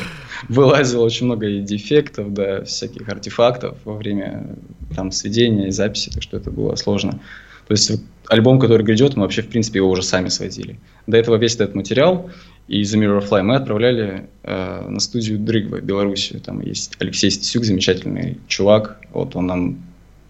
вылазило 0.48 1.04
очень 1.04 1.26
много 1.26 1.46
и 1.46 1.60
дефектов, 1.60 2.34
да, 2.34 2.64
всяких 2.64 3.08
артефактов 3.08 3.78
во 3.84 3.94
время 3.94 4.56
там 4.96 5.12
сведения 5.12 5.68
и 5.68 5.70
записи, 5.70 6.10
так 6.10 6.24
что 6.24 6.36
это 6.36 6.50
было 6.50 6.74
сложно. 6.74 7.20
То 7.68 7.72
есть 7.72 7.92
альбом, 8.28 8.58
который 8.58 8.84
грядет, 8.84 9.16
мы 9.16 9.22
вообще, 9.22 9.42
в 9.42 9.48
принципе, 9.48 9.78
его 9.78 9.90
уже 9.90 10.02
сами 10.02 10.28
сводили. 10.28 10.78
До 11.06 11.16
этого 11.16 11.36
весь 11.36 11.54
этот 11.54 11.74
материал 11.74 12.30
и 12.66 12.82
The 12.82 12.98
Mirror 12.98 13.28
Fly 13.28 13.42
мы 13.42 13.56
отправляли 13.56 14.26
э, 14.42 14.86
на 14.88 15.00
студию 15.00 15.38
Дрыгва, 15.38 15.80
Белоруссию. 15.80 16.40
Там 16.40 16.60
есть 16.60 16.94
Алексей 16.98 17.30
Стесюк, 17.30 17.64
замечательный 17.64 18.38
чувак. 18.48 18.98
Вот 19.12 19.36
он 19.36 19.46
нам 19.46 19.78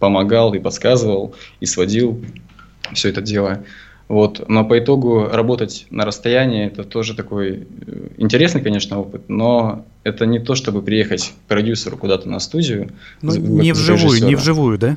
помогал 0.01 0.53
и 0.55 0.59
подсказывал, 0.59 1.35
и 1.61 1.67
сводил 1.67 2.23
все 2.93 3.11
это 3.11 3.23
дело. 3.23 3.65
Вот. 4.09 4.49
Но 4.49 4.65
по 4.65 4.79
итогу 4.79 5.29
работать 5.31 5.87
на 5.91 6.05
расстоянии 6.05 6.67
это 6.67 6.85
тоже 6.85 7.15
такой 7.15 7.67
э, 7.87 8.09
интересный, 8.19 8.61
конечно, 8.61 8.99
опыт, 8.99 9.29
но 9.29 9.87
это 10.03 10.27
не 10.27 10.41
то, 10.41 10.55
чтобы 10.55 10.83
приехать 10.83 11.33
к 11.47 11.49
продюсеру 11.49 11.97
куда-то 11.97 12.29
на 12.29 12.41
студию. 12.41 12.91
Ну, 13.23 13.35
не 13.35 13.73
вживую, 13.73 14.23
не 14.25 14.35
вживую, 14.35 14.77
да? 14.77 14.97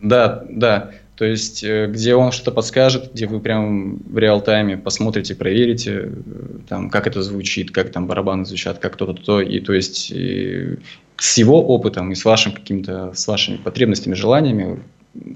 Да, 0.00 0.44
да. 0.50 0.90
То 1.16 1.24
есть, 1.24 1.62
э, 1.62 1.86
где 1.86 2.14
он 2.16 2.32
что-то 2.32 2.50
подскажет, 2.50 3.12
где 3.12 3.26
вы 3.26 3.40
прям 3.40 3.98
в 3.98 4.18
реал-тайме 4.18 4.76
посмотрите, 4.76 5.34
проверите, 5.36 5.92
э, 5.92 6.58
там, 6.68 6.90
как 6.90 7.06
это 7.06 7.22
звучит, 7.22 7.70
как 7.70 7.90
там 7.90 8.06
барабаны 8.06 8.44
звучат, 8.44 8.78
как 8.78 8.96
то-то, 8.96 9.14
то, 9.14 9.40
и 9.40 9.60
то 9.60 9.72
есть 9.72 10.10
и 10.10 10.78
с 11.16 11.38
его 11.38 11.64
опытом 11.64 12.10
и 12.10 12.16
с 12.16 12.24
вашим 12.24 12.52
каким-то, 12.52 13.12
с 13.14 13.28
вашими 13.28 13.56
потребностями, 13.56 14.14
желаниями, 14.14 14.82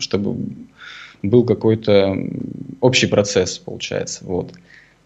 чтобы 0.00 0.36
был 1.22 1.44
какой-то 1.44 2.16
общий 2.80 3.06
процесс, 3.06 3.58
получается, 3.58 4.24
вот. 4.24 4.52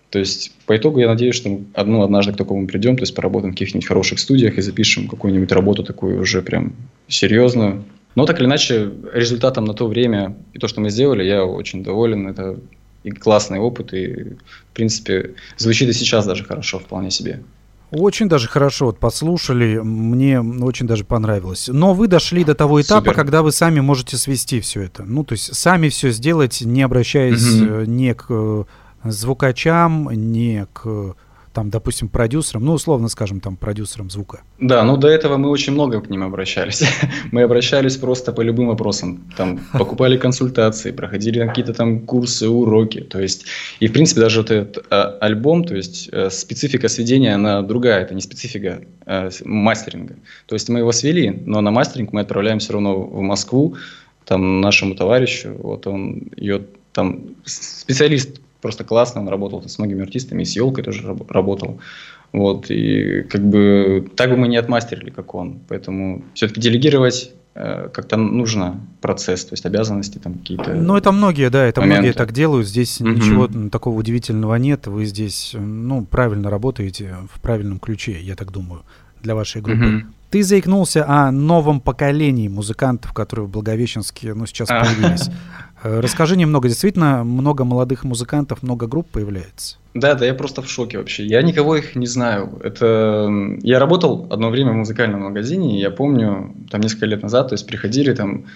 То 0.09 0.19
есть, 0.19 0.53
по 0.67 0.77
итогу, 0.77 1.01
я 1.01 1.09
надеюсь, 1.09 1.35
что 1.35 1.61
одну 1.73 2.03
однажды 2.03 2.35
к 2.35 2.37
такому 2.37 2.67
придем, 2.67 2.97
то 2.97 3.03
есть, 3.03 3.15
поработаем 3.15 3.53
в 3.53 3.55
каких-нибудь 3.55 3.87
хороших 3.87 4.19
студиях 4.19 4.59
и 4.59 4.63
запишем 4.63 5.09
какую-нибудь 5.09 5.51
работу 5.53 5.83
такую 5.83 6.21
уже 6.21 6.43
прям 6.43 6.75
серьезную, 7.09 7.85
но 8.15 8.27
так 8.27 8.39
или 8.39 8.47
иначе, 8.47 8.91
результатом 9.13 9.65
на 9.65 9.75
то 9.75 9.87
время 9.87 10.37
и 10.53 10.59
то, 10.59 10.69
что 10.69 10.81
мы 10.81 10.91
сделали, 10.91 11.25
я 11.25 11.45
очень 11.45 11.83
доволен. 11.83 12.29
Это 12.29 12.59
и 13.05 13.11
классный 13.11 13.59
опыт, 13.59 13.93
и, 13.95 14.37
в 14.71 14.75
принципе, 14.75 15.35
звучит 15.57 15.89
и 15.89 15.93
сейчас 15.93 16.27
даже 16.27 16.45
хорошо, 16.45 16.79
вполне 16.79 17.11
себе. 17.11 17.43
Очень 17.91 18.29
даже 18.29 18.49
хорошо 18.49 18.87
вот 18.87 18.99
послушали, 18.99 19.79
мне 19.79 20.41
очень 20.41 20.87
даже 20.87 21.05
понравилось. 21.05 21.69
Но 21.69 21.93
вы 21.93 22.09
дошли 22.09 22.43
до 22.43 22.55
того 22.55 22.81
этапа, 22.81 23.01
Супер. 23.01 23.15
когда 23.15 23.43
вы 23.43 23.53
сами 23.53 23.81
можете 23.81 24.17
свести 24.17 24.61
все 24.61 24.83
это. 24.83 25.05
Ну, 25.05 25.25
то 25.25 25.33
есть 25.33 25.55
сами 25.55 25.91
все 25.91 26.11
сделать, 26.11 26.63
не 26.63 26.83
обращаясь 26.83 27.61
угу. 27.61 27.83
ни 27.85 28.13
к 28.15 28.27
э, 28.31 28.65
звукачам, 29.05 30.09
ни 30.11 30.67
к 30.73 31.15
там, 31.53 31.71
допустим, 31.71 32.09
продюсером, 32.09 32.65
ну, 32.65 32.73
условно 32.73 33.09
скажем, 33.09 33.41
там, 33.41 33.57
продюсером 33.57 34.11
звука? 34.11 34.43
Да, 34.59 34.85
ну, 34.85 34.97
до 34.97 35.09
этого 35.09 35.37
мы 35.37 35.51
очень 35.51 35.73
много 35.73 36.01
к 36.01 36.11
ним 36.11 36.23
обращались. 36.23 36.83
мы 37.33 37.43
обращались 37.43 37.97
просто 37.97 38.33
по 38.33 38.41
любым 38.41 38.69
вопросам. 38.69 39.31
Там, 39.37 39.61
покупали 39.73 40.17
консультации, 40.17 40.91
проходили 40.91 41.47
какие-то 41.47 41.75
там 41.75 42.01
курсы, 42.01 42.49
уроки. 42.49 43.01
То 43.01 43.21
есть, 43.21 43.47
и, 43.81 43.87
в 43.87 43.93
принципе, 43.93 44.21
даже 44.21 44.41
вот 44.41 44.51
этот 44.51 44.87
а, 44.91 45.19
альбом, 45.21 45.65
то 45.65 45.75
есть, 45.75 46.09
а, 46.13 46.31
специфика 46.31 46.89
сведения, 46.89 47.35
она 47.35 47.63
другая. 47.63 48.03
Это 48.03 48.15
не 48.15 48.21
специфика 48.21 48.83
а, 49.07 49.29
мастеринга. 49.45 50.17
То 50.47 50.55
есть, 50.55 50.69
мы 50.69 50.81
его 50.81 50.93
свели, 50.93 51.43
но 51.47 51.61
на 51.61 51.71
мастеринг 51.71 52.13
мы 52.13 52.21
отправляем 52.21 52.59
все 52.59 52.73
равно 52.73 53.01
в 53.03 53.21
Москву, 53.21 53.77
там, 54.25 54.61
нашему 54.61 54.95
товарищу. 54.95 55.55
Вот 55.59 55.87
он 55.87 56.29
ее 56.37 56.63
там 56.93 57.21
специалист 57.45 58.42
просто 58.63 58.85
классно, 58.85 59.21
он 59.21 59.29
работал 59.29 59.63
с 59.69 59.79
многими 59.79 60.03
артистами, 60.03 60.43
и 60.43 60.45
с 60.47 60.57
Елкой 60.57 60.85
тоже 60.85 61.17
работал. 61.29 61.81
Вот, 62.33 62.71
и 62.71 63.23
как 63.25 63.43
бы 63.43 64.09
так 64.17 64.31
бы 64.31 64.37
мы 64.37 64.49
не 64.49 64.57
отмастерили, 64.57 65.11
как 65.11 65.35
он. 65.35 65.61
Поэтому 65.69 66.25
все-таки 66.33 66.63
делегировать 66.63 67.33
э, 67.55 67.91
как-то 67.93 68.17
нужно 68.17 68.81
процесс, 69.03 69.45
то 69.45 69.53
есть 69.53 69.67
обязанности 69.67 70.17
там 70.17 70.35
какие-то. 70.35 70.73
Ну, 70.73 70.97
это 70.97 71.13
многие, 71.13 71.51
да, 71.51 71.67
это 71.67 71.83
моменты. 71.83 72.01
многие 72.01 72.17
так 72.17 72.33
делают. 72.33 72.67
Здесь 72.67 73.01
mm-hmm. 73.01 73.15
ничего 73.15 73.69
такого 73.69 73.99
удивительного 73.99 74.55
нет. 74.55 74.87
Вы 74.87 75.05
здесь, 75.05 75.55
ну, 75.59 76.07
правильно 76.07 76.49
работаете 76.49 77.17
в 77.31 77.39
правильном 77.41 77.79
ключе, 77.79 78.19
я 78.23 78.35
так 78.35 78.51
думаю, 78.51 78.83
для 79.21 79.35
вашей 79.35 79.61
группы. 79.61 79.85
Mm-hmm. 79.85 80.22
Ты 80.33 80.43
заикнулся 80.43 81.05
о 81.07 81.31
новом 81.31 81.79
поколении 81.83 82.49
музыкантов, 82.49 83.13
которые 83.13 83.45
в 83.45 83.51
Благовещенске, 83.51 84.33
ну, 84.33 84.47
сейчас 84.47 84.69
появились. 84.69 85.29
Э, 85.85 86.01
расскажи 86.01 86.37
немного. 86.37 86.69
Действительно, 86.69 87.23
много 87.23 87.65
молодых 87.65 88.05
музыкантов, 88.05 88.63
много 88.63 88.87
групп 88.87 89.09
появляется. 89.11 89.77
Да, 89.93 90.15
да, 90.15 90.25
я 90.25 90.33
просто 90.33 90.63
в 90.63 90.71
шоке 90.71 90.97
вообще. 90.97 91.27
Я 91.27 91.43
никого 91.43 91.77
их 91.77 91.97
не 91.97 92.07
знаю. 92.07 92.59
Это 92.65 93.29
я 93.61 93.79
работал 93.79 94.27
одно 94.31 94.49
время 94.49 94.73
в 94.73 94.77
музыкальном 94.77 95.21
магазине, 95.21 95.77
и 95.77 95.81
я 95.81 95.91
помню, 95.91 96.55
там 96.71 96.81
несколько 96.81 97.07
лет 97.07 97.23
назад, 97.23 97.49
то 97.49 97.55
есть 97.55 97.67
приходили 97.67 98.15
там 98.15 98.47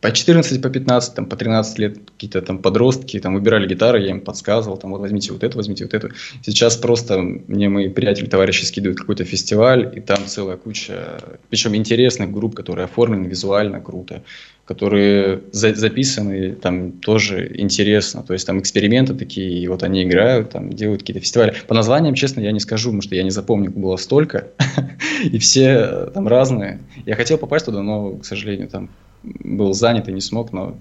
по 0.00 0.12
14, 0.12 0.62
по 0.62 0.70
15, 0.70 1.14
там, 1.14 1.26
по 1.26 1.36
13 1.36 1.78
лет 1.78 1.98
какие-то 2.12 2.42
там 2.42 2.58
подростки 2.58 3.18
там 3.20 3.34
выбирали 3.34 3.66
гитары, 3.66 4.02
я 4.02 4.10
им 4.10 4.20
подсказывал, 4.20 4.76
там, 4.76 4.90
вот 4.90 5.00
возьмите 5.00 5.32
вот 5.32 5.42
эту, 5.42 5.56
возьмите 5.56 5.84
вот 5.84 5.94
эту. 5.94 6.10
Сейчас 6.42 6.76
просто 6.76 7.18
мне 7.20 7.68
мои 7.68 7.88
приятели, 7.88 8.26
товарищи 8.26 8.64
скидывают 8.64 8.98
какой-то 8.98 9.24
фестиваль, 9.24 9.92
и 9.96 10.00
там 10.00 10.18
целая 10.26 10.56
куча, 10.56 11.20
причем 11.50 11.74
интересных 11.74 12.30
групп, 12.30 12.54
которые 12.54 12.84
оформлены 12.84 13.26
визуально 13.26 13.80
круто, 13.80 14.22
которые 14.64 15.40
за 15.50 15.74
записаны 15.74 16.52
там 16.52 16.92
тоже 16.92 17.50
интересно, 17.56 18.22
то 18.22 18.34
есть 18.34 18.46
там 18.46 18.60
эксперименты 18.60 19.14
такие, 19.14 19.62
и 19.62 19.66
вот 19.66 19.82
они 19.82 20.02
играют, 20.02 20.50
там 20.50 20.70
делают 20.70 21.00
какие-то 21.00 21.20
фестивали. 21.20 21.54
По 21.66 21.74
названиям, 21.74 22.14
честно, 22.14 22.40
я 22.40 22.52
не 22.52 22.60
скажу, 22.60 22.90
потому 22.90 23.00
что 23.00 23.14
я 23.14 23.22
не 23.22 23.30
запомню, 23.30 23.70
было 23.70 23.96
столько, 23.96 24.48
и 25.24 25.38
все 25.38 26.10
там 26.12 26.28
разные. 26.28 26.80
Я 27.06 27.16
хотел 27.16 27.38
попасть 27.38 27.64
туда, 27.64 27.82
но, 27.82 28.16
к 28.16 28.26
сожалению, 28.26 28.68
там 28.68 28.90
был 29.22 29.74
занят 29.74 30.08
и 30.08 30.12
не 30.12 30.20
смог, 30.20 30.52
но 30.52 30.76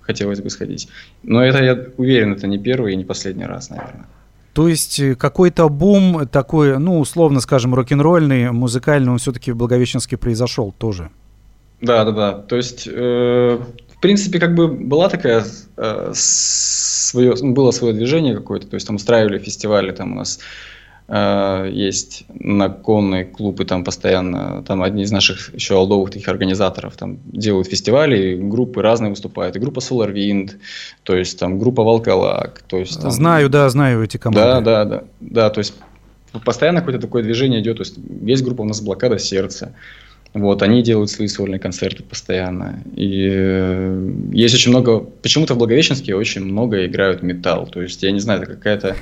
хотелось 0.00 0.40
бы 0.40 0.50
сходить. 0.50 0.88
Но 1.22 1.42
это, 1.42 1.62
я 1.62 1.78
уверен, 1.96 2.32
это 2.32 2.46
не 2.46 2.58
первый 2.58 2.92
и 2.92 2.96
не 2.96 3.04
последний 3.04 3.44
раз, 3.46 3.70
наверное. 3.70 4.06
То 4.52 4.66
есть 4.66 4.98
э, 4.98 5.14
какой-то 5.14 5.68
бум 5.68 6.26
такой, 6.26 6.78
ну, 6.78 6.98
условно 6.98 7.40
скажем, 7.40 7.74
рок-н-ролльный, 7.74 8.50
музыкальный, 8.50 9.12
он 9.12 9.18
все-таки 9.18 9.52
в 9.52 9.56
Благовещенске 9.56 10.16
произошел 10.16 10.74
тоже. 10.76 11.10
Да, 11.80 12.04
да, 12.04 12.12
да. 12.12 12.32
То 12.32 12.56
есть, 12.56 12.88
э, 12.90 13.60
в 13.94 14.00
принципе, 14.00 14.40
как 14.40 14.54
бы 14.54 14.66
была 14.68 15.08
такая 15.08 15.44
э, 15.76 16.12
свое, 16.14 17.34
было 17.40 17.70
свое 17.70 17.94
движение 17.94 18.34
какое-то, 18.34 18.66
то 18.66 18.74
есть 18.74 18.86
там 18.86 18.96
устраивали 18.96 19.38
фестивали, 19.38 19.92
там 19.92 20.12
у 20.12 20.16
нас 20.16 20.40
есть 21.10 22.26
на 22.28 22.68
конный 22.68 23.24
клуб, 23.24 23.60
и 23.60 23.64
там 23.64 23.82
постоянно, 23.82 24.62
там 24.66 24.82
одни 24.82 25.04
из 25.04 25.10
наших 25.10 25.54
еще 25.54 25.74
олдовых 25.74 26.10
таких 26.10 26.28
организаторов 26.28 26.96
там 26.96 27.18
делают 27.24 27.68
фестивали, 27.68 28.36
группы 28.36 28.82
разные 28.82 29.08
выступают, 29.10 29.56
и 29.56 29.58
группа 29.58 29.78
Solar 29.78 30.12
Wind, 30.12 30.56
то 31.04 31.16
есть 31.16 31.38
там 31.38 31.58
группа 31.58 31.82
Волколак, 31.82 32.62
то 32.66 32.76
есть 32.76 33.00
там, 33.00 33.10
Знаю, 33.10 33.48
да, 33.48 33.70
знаю 33.70 34.04
эти 34.04 34.18
команды. 34.18 34.40
Да, 34.40 34.60
да, 34.60 34.84
да, 34.84 35.04
да, 35.20 35.50
то 35.50 35.60
есть 35.60 35.74
постоянно 36.44 36.80
какое-то 36.80 37.00
такое 37.00 37.22
движение 37.22 37.60
идет, 37.60 37.78
то 37.78 37.84
есть 37.84 37.96
есть 38.22 38.44
группа 38.44 38.60
у 38.60 38.66
нас 38.66 38.82
«Блокада 38.82 39.18
сердца», 39.18 39.74
вот, 40.34 40.62
они 40.62 40.82
делают 40.82 41.10
свои 41.10 41.26
сольные 41.26 41.58
концерты 41.58 42.02
постоянно. 42.02 42.82
И 42.94 43.28
э, 43.30 44.12
есть 44.32 44.54
очень 44.54 44.70
много... 44.70 45.00
Почему-то 45.00 45.54
в 45.54 45.58
Благовещенске 45.58 46.14
очень 46.14 46.44
много 46.44 46.86
играют 46.86 47.22
металл. 47.22 47.66
То 47.66 47.80
есть, 47.80 48.02
я 48.02 48.12
не 48.12 48.20
знаю, 48.20 48.42
это 48.42 48.54
какая-то 48.54 48.96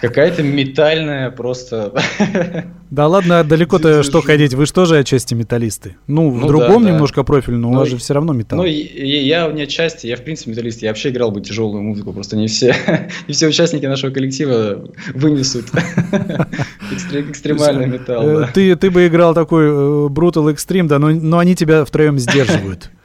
какая-то 0.00 0.42
метальная 0.42 1.30
просто... 1.30 1.94
Да 2.90 3.06
ладно, 3.06 3.44
далеко-то 3.44 4.02
что 4.02 4.22
ходить, 4.22 4.54
вы 4.54 4.66
же 4.66 4.72
тоже 4.72 4.98
отчасти 4.98 5.34
металлисты. 5.34 5.96
Ну, 6.06 6.30
в 6.30 6.40
ну, 6.40 6.46
другом 6.46 6.84
да, 6.84 6.90
немножко 6.90 7.20
да. 7.20 7.24
профиль, 7.24 7.54
но, 7.54 7.70
но 7.70 7.76
у 7.76 7.78
вас 7.80 7.88
же 7.88 7.98
все 7.98 8.14
равно 8.14 8.32
металл. 8.32 8.58
Ну, 8.58 8.64
я, 8.64 9.20
я 9.20 9.52
не 9.52 9.62
отчасти, 9.62 10.06
я 10.06 10.16
в 10.16 10.22
принципе 10.22 10.52
металлист, 10.52 10.82
я 10.82 10.88
вообще 10.88 11.10
играл 11.10 11.30
бы 11.30 11.40
тяжелую 11.40 11.82
музыку, 11.82 12.12
просто 12.12 12.36
не 12.36 12.46
все, 12.48 12.74
не 13.28 13.34
все 13.34 13.46
участники 13.46 13.84
нашего 13.84 14.10
коллектива 14.10 14.84
вынесут 15.14 15.66
экстремальный 17.12 17.86
металл. 17.86 18.40
Э, 18.40 18.48
ты, 18.52 18.74
ты 18.76 18.90
бы 18.90 19.06
играл 19.06 19.34
такой 19.34 19.66
э, 19.66 19.70
Brutal 20.08 20.52
Extreme, 20.54 20.86
да, 20.86 20.98
но, 20.98 21.10
но 21.10 21.38
они 21.38 21.54
тебя 21.54 21.84
втроем 21.84 22.18
сдерживают. 22.18 22.90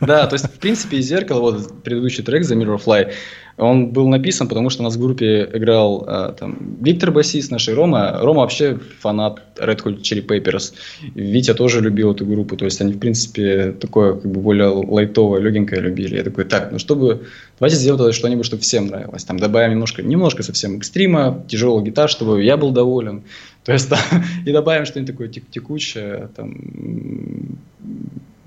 Да, 0.00 0.26
то 0.26 0.34
есть, 0.34 0.46
в 0.46 0.58
принципе, 0.58 0.96
и 0.96 1.02
зеркало, 1.02 1.40
вот 1.40 1.84
предыдущий 1.84 2.24
трек 2.24 2.44
за 2.44 2.56
Mirror 2.56 2.82
Fly, 2.84 3.12
он 3.56 3.88
был 3.92 4.08
написан, 4.08 4.48
потому 4.48 4.70
что 4.70 4.82
у 4.82 4.84
нас 4.84 4.96
в 4.96 5.00
группе 5.00 5.48
играл 5.52 6.04
а, 6.06 6.32
там, 6.32 6.76
Виктор 6.80 7.10
басист 7.10 7.50
нашей 7.50 7.74
Рома. 7.74 8.18
Рома 8.20 8.40
вообще 8.40 8.78
фанат 9.00 9.42
Red 9.56 9.82
Hot 9.84 10.00
Chili 10.00 10.26
Peppers. 10.26 10.72
Витя 11.14 11.54
тоже 11.54 11.80
любил 11.80 12.12
эту 12.12 12.24
группу. 12.26 12.56
То 12.56 12.64
есть 12.64 12.80
они, 12.80 12.92
в 12.94 12.98
принципе, 12.98 13.72
такое 13.72 14.14
как 14.14 14.30
бы 14.30 14.40
более 14.40 14.68
лайтовое, 14.68 15.40
легенькое 15.40 15.80
любили. 15.80 16.16
Я 16.16 16.24
такой, 16.24 16.44
так, 16.44 16.72
ну 16.72 16.78
чтобы... 16.78 17.26
Давайте 17.58 17.76
сделать 17.76 18.14
что-нибудь, 18.14 18.46
чтобы 18.46 18.62
всем 18.62 18.86
нравилось. 18.86 19.24
Там 19.24 19.38
добавим 19.38 19.72
немножко, 19.72 20.02
немножко 20.02 20.42
совсем 20.42 20.78
экстрима, 20.78 21.44
тяжелый 21.46 21.84
гитар, 21.84 22.08
чтобы 22.08 22.42
я 22.42 22.56
был 22.56 22.72
доволен. 22.72 23.22
То 23.64 23.72
есть, 23.72 23.88
да, 23.88 23.98
и 24.46 24.52
добавим 24.52 24.86
что-нибудь 24.86 25.12
такое 25.12 25.28
тек 25.28 25.44
текучее, 25.50 26.28
там, 26.34 26.56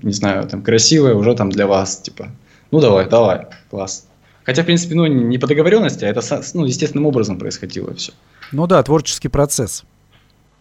не 0.02 0.12
знаю, 0.12 0.46
там, 0.48 0.62
красивое 0.62 1.14
уже 1.14 1.34
там 1.34 1.50
для 1.50 1.66
вас, 1.66 2.00
типа, 2.00 2.30
ну 2.70 2.80
давай, 2.80 3.08
давай, 3.08 3.46
класс. 3.70 4.06
Хотя, 4.46 4.62
в 4.62 4.66
принципе, 4.66 4.94
ну, 4.94 5.06
не 5.06 5.38
по 5.38 5.48
договоренности, 5.48 6.04
а 6.04 6.08
это, 6.08 6.22
ну, 6.54 6.64
естественным 6.64 7.06
образом 7.06 7.36
происходило 7.36 7.92
все. 7.94 8.12
Ну 8.52 8.68
да, 8.68 8.82
творческий 8.82 9.28
процесс. 9.28 9.84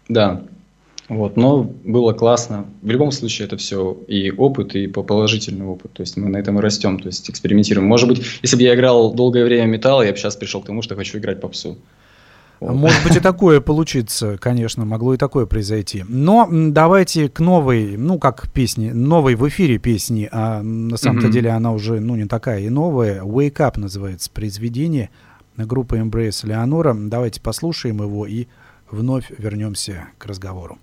Да. 0.10 0.44
Вот, 1.08 1.38
но 1.38 1.62
было 1.84 2.14
классно. 2.14 2.66
В 2.82 2.90
любом 2.90 3.12
случае 3.12 3.46
это 3.46 3.58
все 3.58 3.96
и 4.08 4.32
опыт, 4.32 4.76
и 4.76 4.88
положительный 4.88 5.68
опыт. 5.68 5.94
То 5.94 6.02
есть 6.02 6.18
мы 6.18 6.30
на 6.30 6.38
этом 6.38 6.58
и 6.58 6.62
растем, 6.64 7.00
то 7.00 7.10
есть 7.10 7.30
экспериментируем. 7.30 7.88
Может 7.88 8.10
быть, 8.10 8.24
если 8.42 8.58
бы 8.58 8.64
я 8.64 8.74
играл 8.74 9.14
долгое 9.14 9.46
время 9.46 9.68
металл, 9.68 10.02
я 10.02 10.12
бы 10.12 10.18
сейчас 10.18 10.36
пришел 10.36 10.62
к 10.64 10.66
тому, 10.66 10.82
что 10.82 10.96
хочу 10.96 11.20
играть 11.20 11.40
попсу. 11.40 11.78
Вот. 12.60 12.74
Может 12.74 13.04
быть 13.04 13.16
и 13.16 13.20
такое 13.20 13.62
получится, 13.62 14.38
конечно, 14.40 14.86
могло 14.86 15.14
и 15.14 15.18
такое 15.18 15.46
произойти. 15.46 16.06
Но 16.08 16.48
давайте 16.50 17.30
к 17.30 17.40
новой, 17.40 17.98
ну 17.98 18.18
как 18.18 18.52
песни, 18.52 18.92
новой 18.92 19.36
в 19.36 19.48
эфире 19.48 19.78
песни, 19.78 20.28
а 20.32 20.62
на 20.62 20.98
самом-то 20.98 21.28
mm-hmm. 21.28 21.32
деле 21.32 21.50
она 21.52 21.72
уже, 21.72 22.00
ну 22.00 22.16
не 22.16 22.26
такая 22.26 22.62
и 22.62 22.70
новая. 22.70 23.22
Wake 23.22 23.58
Up 23.58 23.80
называется 23.80 24.30
произведение 24.32 25.10
группы 25.58 25.98
Embrace 25.98 26.46
Леонора. 26.46 26.96
Давайте 26.98 27.42
послушаем 27.42 28.02
его 28.02 28.26
и 28.26 28.48
вновь 28.90 29.32
вернемся 29.38 30.08
к 30.18 30.26
разговору. 30.26 30.78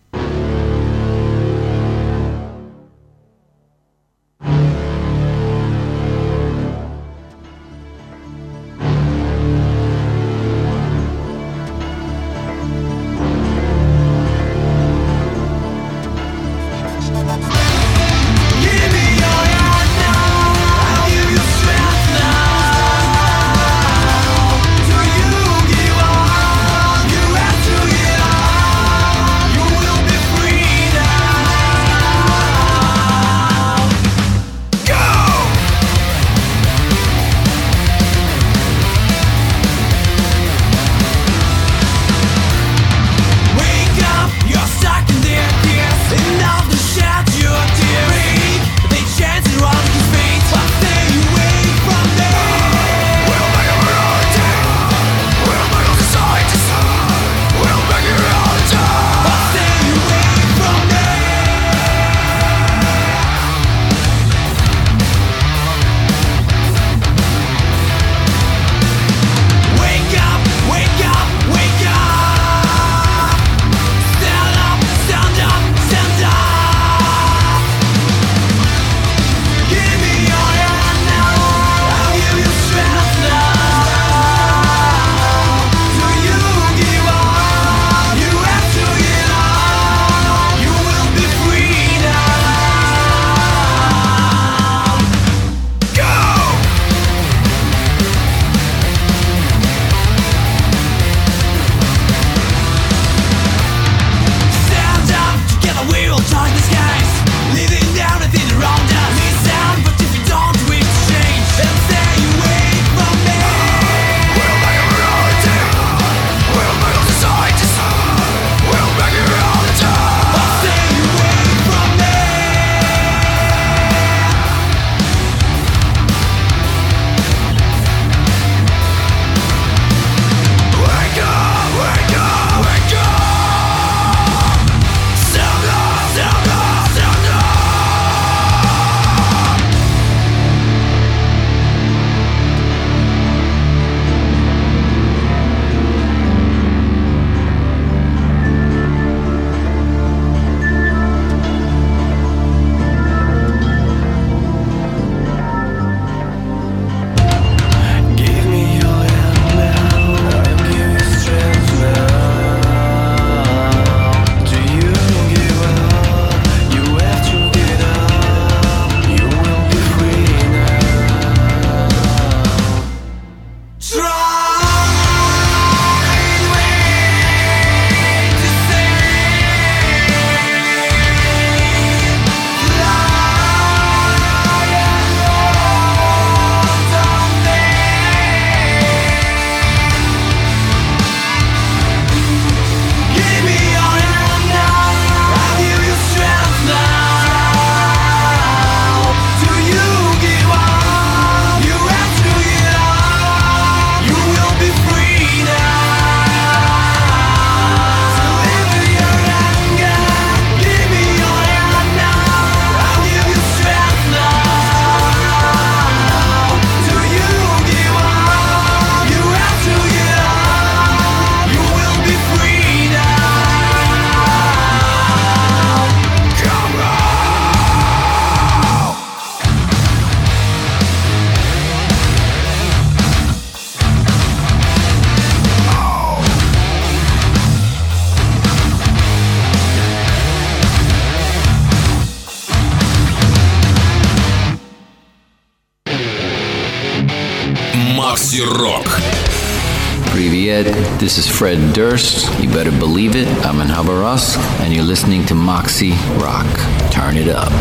Fred 251.52 251.74
Durst. 251.74 252.30
You 252.40 252.48
better 252.48 252.70
believe 252.78 253.14
it, 253.14 253.28
I'm 253.44 253.60
in 253.60 253.68
Habarovsk, 253.68 254.38
and 254.62 254.72
you're 254.72 254.86
listening 254.86 255.26
to 255.26 255.34
Moxie 255.34 255.92
Rock. 256.16 256.48
Turn 256.90 257.16
it 257.18 257.28
up. 257.28 257.52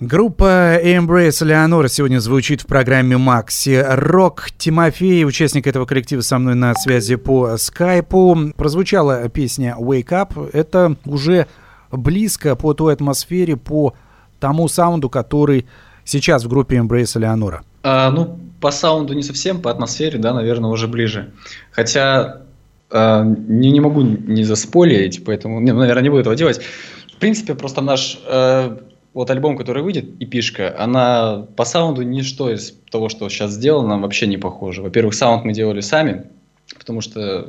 Группа 0.00 0.80
Embrace 0.82 1.42
Leonora 1.42 1.88
сегодня 1.88 2.20
звучит 2.20 2.62
в 2.62 2.66
программе 2.66 3.18
Макси 3.18 3.84
Рок. 3.86 4.48
Тимофей, 4.56 5.26
участник 5.26 5.66
этого 5.66 5.84
коллектива, 5.84 6.22
со 6.22 6.38
мной 6.38 6.54
на 6.54 6.74
связи 6.74 7.16
по 7.16 7.58
скайпу. 7.58 8.34
Прозвучала 8.56 9.28
песня 9.28 9.76
Wake 9.78 10.08
Up. 10.08 10.48
Это 10.54 10.96
уже 11.04 11.48
близко 11.92 12.56
по 12.56 12.72
той 12.72 12.94
атмосфере, 12.94 13.58
по 13.58 13.94
тому 14.40 14.68
саунду, 14.68 15.10
который 15.10 15.66
сейчас 16.04 16.44
в 16.44 16.48
группе 16.48 16.76
Embrace 16.76 17.20
Leonora. 17.20 17.60
А, 17.82 18.10
ну, 18.10 18.38
по 18.60 18.70
саунду 18.70 19.14
не 19.14 19.22
совсем, 19.22 19.60
по 19.60 19.70
атмосфере, 19.70 20.18
да, 20.18 20.34
наверное, 20.34 20.70
уже 20.70 20.88
ближе. 20.88 21.30
Хотя 21.70 22.42
а, 22.90 23.22
не, 23.24 23.70
не 23.70 23.80
могу 23.80 24.02
не 24.02 24.44
заспойлерить, 24.44 25.24
поэтому, 25.24 25.60
не, 25.60 25.72
наверное, 25.72 26.02
не 26.02 26.10
буду 26.10 26.20
этого 26.20 26.36
делать. 26.36 26.60
В 27.14 27.18
принципе, 27.18 27.54
просто 27.54 27.80
наш 27.80 28.18
а, 28.26 28.80
вот 29.14 29.30
альбом, 29.30 29.56
который 29.56 29.82
выйдет, 29.82 30.06
и 30.18 30.26
пишка, 30.26 30.74
она 30.78 31.46
по 31.56 31.64
саунду 31.64 32.02
ничто 32.02 32.52
из 32.52 32.74
того, 32.90 33.08
что 33.08 33.28
сейчас 33.28 33.52
сделано, 33.52 33.98
вообще 33.98 34.26
не 34.26 34.36
похоже. 34.36 34.82
Во-первых, 34.82 35.14
саунд 35.14 35.44
мы 35.44 35.52
делали 35.52 35.80
сами, 35.80 36.24
потому 36.78 37.00
что 37.00 37.48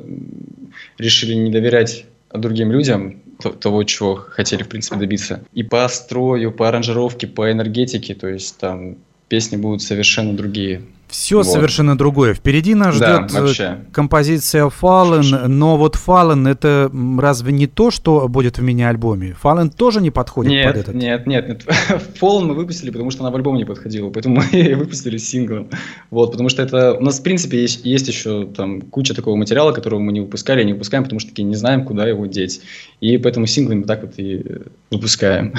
решили 0.98 1.36
не 1.36 1.52
доверять 1.52 2.06
другим 2.34 2.72
людям 2.72 3.22
того, 3.62 3.84
чего 3.84 4.16
хотели, 4.16 4.64
в 4.64 4.70
принципе, 4.70 4.98
добиться. 4.98 5.42
И 5.54 5.64
по 5.64 5.88
строю, 5.88 6.52
по 6.52 6.68
аранжировке, 6.68 7.28
по 7.28 7.52
энергетике, 7.52 8.14
то 8.14 8.28
есть 8.28 8.58
там 8.58 8.98
песни 9.30 9.56
будут 9.56 9.82
совершенно 9.82 10.36
другие. 10.36 10.82
Все 11.10 11.38
вот. 11.38 11.48
совершенно 11.48 11.98
другое. 11.98 12.36
Впереди 12.36 12.76
нас 12.76 12.96
ждет 12.96 13.32
э, 13.34 13.78
композиция 13.92 14.66
Fallen, 14.66 15.48
но 15.48 15.76
вот 15.76 15.96
Fallen 15.96 16.48
это 16.48 16.92
разве 17.20 17.52
не 17.52 17.66
то, 17.66 17.90
что 17.90 18.28
будет 18.28 18.60
в 18.60 18.62
мини-альбоме? 18.62 19.36
Fallen 19.42 19.72
тоже 19.76 20.02
не 20.02 20.12
подходит 20.12 20.52
нет, 20.52 20.68
под 20.68 20.78
этот? 20.78 20.96
Нет, 20.96 21.26
нет, 21.26 21.48
нет. 21.48 21.66
Fallen 22.22 22.46
мы 22.46 22.54
выпустили, 22.54 22.92
потому 22.92 23.10
что 23.10 23.24
она 23.24 23.32
в 23.32 23.36
альбом 23.36 23.56
не 23.56 23.66
подходила, 23.66 24.12
поэтому 24.12 24.42
мы 24.54 24.76
выпустили 24.76 25.18
синглом. 25.18 25.70
Вот, 26.12 26.32
потому 26.32 26.48
что 26.50 26.62
это 26.62 26.94
у 26.94 27.02
нас 27.02 27.20
в 27.20 27.24
принципе 27.24 27.60
есть, 27.60 27.86
есть 27.86 28.08
еще 28.08 28.46
там 28.46 28.82
куча 28.82 29.16
такого 29.16 29.36
материала, 29.36 29.72
которого 29.72 30.00
мы 30.00 30.12
не 30.12 30.22
выпускали, 30.22 30.64
не 30.64 30.74
выпускаем, 30.74 31.04
потому 31.04 31.20
что 31.20 31.30
таки 31.30 31.42
не 31.42 31.56
знаем, 31.56 31.86
куда 31.86 32.08
его 32.08 32.28
деть. 32.28 32.62
И 33.02 33.18
поэтому 33.18 33.46
синглы 33.46 33.76
мы 33.76 33.84
так 33.86 34.02
вот 34.02 34.14
и 34.18 34.44
выпускаем. 34.92 35.54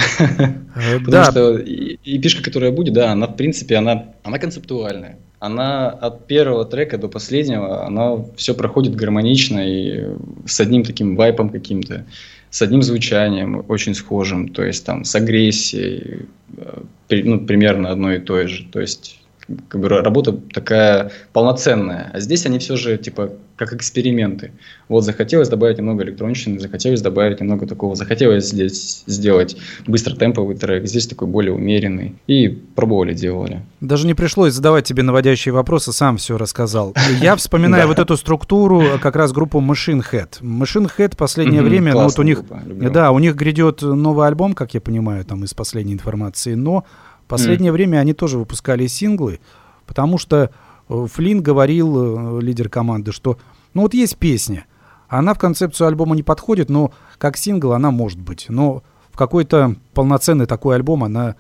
Э, 0.75 0.99
потому 1.05 1.25
что 1.25 1.57
и 1.59 2.19
пишка, 2.19 2.43
которая 2.43 2.71
будет, 2.71 2.95
да, 2.95 3.13
она 3.13 3.27
в 3.27 3.37
принципе 3.37 3.77
она 3.77 4.15
она 4.23 4.39
концептуальная 4.39 5.19
она 5.41 5.89
от 5.89 6.27
первого 6.27 6.67
трека 6.67 6.99
до 6.99 7.09
последнего, 7.09 7.87
она 7.87 8.25
все 8.37 8.55
проходит 8.55 8.95
гармонично 8.95 9.61
и 9.61 10.15
с 10.47 10.61
одним 10.61 10.85
таким 10.85 11.17
вайпом 11.17 11.49
каким-то, 11.49 12.05
с 12.51 12.61
одним 12.61 12.83
звучанием 12.83 13.65
очень 13.69 13.95
схожим, 13.95 14.49
то 14.49 14.63
есть 14.63 14.85
там 14.85 15.05
с 15.05 15.15
агрессией, 15.15 16.27
э, 16.59 16.83
ну, 17.09 17.41
примерно 17.41 17.91
одно 17.91 18.13
и 18.13 18.19
то 18.19 18.47
же. 18.47 18.67
То 18.71 18.81
есть 18.81 19.20
как 19.69 19.81
бы 19.81 19.89
работа 19.89 20.33
такая 20.33 21.13
полноценная. 21.33 22.11
А 22.13 22.21
здесь 22.21 22.47
они 22.47 22.59
все 22.59 22.77
же 22.77 22.97
типа 22.99 23.33
как 23.61 23.75
эксперименты. 23.75 24.53
Вот 24.89 25.05
захотелось 25.05 25.51
добавить 25.51 25.77
немного 25.77 26.03
электронщины, 26.03 26.59
захотелось 26.59 27.03
добавить 27.03 27.41
немного 27.41 27.67
такого, 27.67 27.95
захотелось 27.95 28.49
здесь 28.49 29.03
сделать 29.07 29.55
быстро 29.87 30.17
темповый 30.17 30.57
трек, 30.57 30.87
здесь 30.87 31.07
такой 31.07 31.29
более 31.29 31.53
умеренный. 31.53 32.15
И 32.27 32.49
пробовали, 32.49 33.13
делали. 33.13 33.61
Даже 33.83 34.07
не 34.07 34.15
пришлось 34.15 34.55
задавать 34.55 34.87
тебе 34.87 35.03
наводящие 35.03 35.53
вопросы, 35.53 35.93
сам 35.93 36.17
все 36.17 36.39
рассказал. 36.39 36.95
Я 37.21 37.37
вспоминаю 37.37 37.87
вот 37.89 37.99
эту 37.99 38.17
структуру, 38.17 38.99
как 38.99 39.15
раз 39.15 39.31
группу 39.33 39.61
Machine 39.61 40.03
Head. 40.11 40.41
Machine 40.41 40.91
Head 40.97 41.17
последнее 41.19 41.61
время, 41.61 41.93
ну 41.93 42.05
вот 42.05 42.19
у 42.19 42.23
них, 42.23 42.43
да, 42.93 43.11
у 43.11 43.19
них 43.19 43.37
грядет 43.37 43.83
новый 43.83 44.27
альбом, 44.27 44.55
как 44.55 44.73
я 44.73 44.81
понимаю, 44.81 45.27
там 45.27 45.45
из 45.45 45.53
последней 45.53 45.93
информации, 45.93 46.55
но 46.55 46.87
Последнее 47.31 47.71
mm. 47.71 47.75
время 47.75 47.99
они 47.99 48.13
тоже 48.13 48.39
выпускали 48.39 48.89
синглы, 48.89 49.39
потому 49.87 50.19
что 50.19 50.51
э, 50.89 51.07
Флинн 51.13 51.43
говорил, 51.43 52.39
э, 52.39 52.43
лидер 52.43 52.69
команды, 52.69 53.13
что 53.13 53.39
ну 53.73 53.83
вот 53.83 53.95
есть 53.95 54.17
песня, 54.17 54.67
она 55.09 55.35
в 55.35 55.39
концепцию 55.39 55.87
альбома 55.87 56.17
не 56.17 56.25
подходит, 56.25 56.69
но 56.69 56.93
как 57.19 57.37
сингл 57.37 57.73
она 57.73 57.93
может 57.93 58.19
быть. 58.19 58.47
Но 58.49 58.83
в 59.13 59.17
какой-то 59.17 59.77
полноценный 59.95 60.47
такой 60.47 60.75
альбом 60.75 61.05
она 61.05 61.37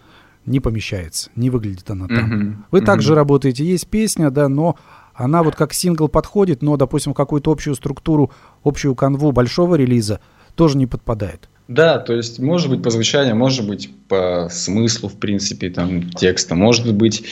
не 0.46 0.60
помещается, 0.60 1.30
не 1.34 1.50
выглядит 1.50 1.90
она 1.90 2.06
там. 2.06 2.32
Mm-hmm. 2.32 2.56
Вы 2.70 2.78
mm-hmm. 2.78 2.84
также 2.84 3.14
работаете, 3.16 3.64
есть 3.64 3.88
песня, 3.88 4.30
да, 4.30 4.48
но 4.48 4.76
она 5.12 5.42
вот 5.42 5.56
как 5.56 5.72
сингл 5.72 6.08
подходит, 6.08 6.62
но, 6.62 6.76
допустим, 6.76 7.14
какую-то 7.14 7.50
общую 7.50 7.74
структуру, 7.74 8.30
общую 8.62 8.94
канву 8.94 9.32
большого 9.32 9.74
релиза 9.74 10.20
тоже 10.54 10.78
не 10.78 10.86
подпадает. 10.86 11.48
Да, 11.70 12.00
то 12.00 12.14
есть 12.14 12.40
может 12.40 12.68
быть 12.68 12.82
по 12.82 12.90
звучанию, 12.90 13.36
может 13.36 13.64
быть 13.64 13.90
по 14.08 14.48
смыслу, 14.50 15.08
в 15.08 15.14
принципе, 15.14 15.70
там, 15.70 16.10
текста, 16.10 16.56
может 16.56 16.92
быть 16.92 17.22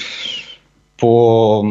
по, 0.97 1.67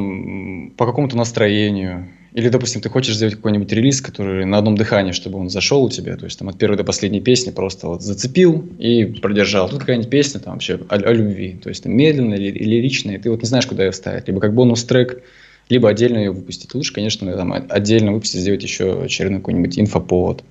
по 0.75 0.85
какому-то 0.85 1.15
настроению. 1.15 2.09
Или, 2.33 2.49
допустим, 2.49 2.81
ты 2.81 2.89
хочешь 2.89 3.15
сделать 3.15 3.35
какой-нибудь 3.35 3.71
релиз, 3.71 4.01
который 4.01 4.45
на 4.45 4.57
одном 4.57 4.75
дыхании, 4.75 5.13
чтобы 5.13 5.39
он 5.39 5.49
зашел 5.49 5.81
у 5.81 5.89
тебя, 5.89 6.17
то 6.17 6.25
есть 6.25 6.37
там 6.39 6.49
от 6.49 6.57
первой 6.57 6.75
до 6.75 6.83
последней 6.83 7.21
песни 7.21 7.51
просто 7.51 7.87
вот 7.87 8.01
зацепил 8.01 8.67
и 8.77 9.05
продержал. 9.05 9.69
Тут 9.69 9.79
какая-нибудь 9.79 10.09
песня 10.09 10.41
там 10.41 10.55
вообще 10.55 10.77
о, 10.89 10.95
о 10.95 11.13
любви, 11.13 11.57
то 11.63 11.69
есть 11.69 11.83
там 11.83 11.93
медленно 11.95 12.33
или 12.33 12.51
лирично, 12.51 13.11
и 13.11 13.17
ты 13.17 13.31
вот 13.31 13.43
не 13.43 13.47
знаешь, 13.47 13.65
куда 13.65 13.85
ее 13.85 13.91
вставить. 13.91 14.27
Либо 14.27 14.41
как 14.41 14.53
бонус-трек, 14.53 15.23
либо 15.69 15.87
отдельно 15.87 16.17
ее 16.17 16.31
выпустить. 16.31 16.75
Лучше, 16.75 16.93
конечно, 16.93 17.31
там 17.31 17.53
отдельно 17.69 18.11
выпустить, 18.11 18.41
сделать 18.41 18.61
еще 18.61 19.03
очередной 19.03 19.39
какой-нибудь 19.39 19.79
инфоповод. 19.79 20.43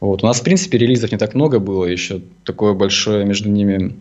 Вот. 0.00 0.22
У 0.22 0.26
нас, 0.26 0.40
в 0.40 0.44
принципе, 0.44 0.78
релизов 0.78 1.12
не 1.12 1.18
так 1.18 1.34
много 1.34 1.58
было, 1.58 1.84
еще 1.84 2.22
такое 2.44 2.72
большое 2.74 3.24
между 3.24 3.50
ними 3.50 3.96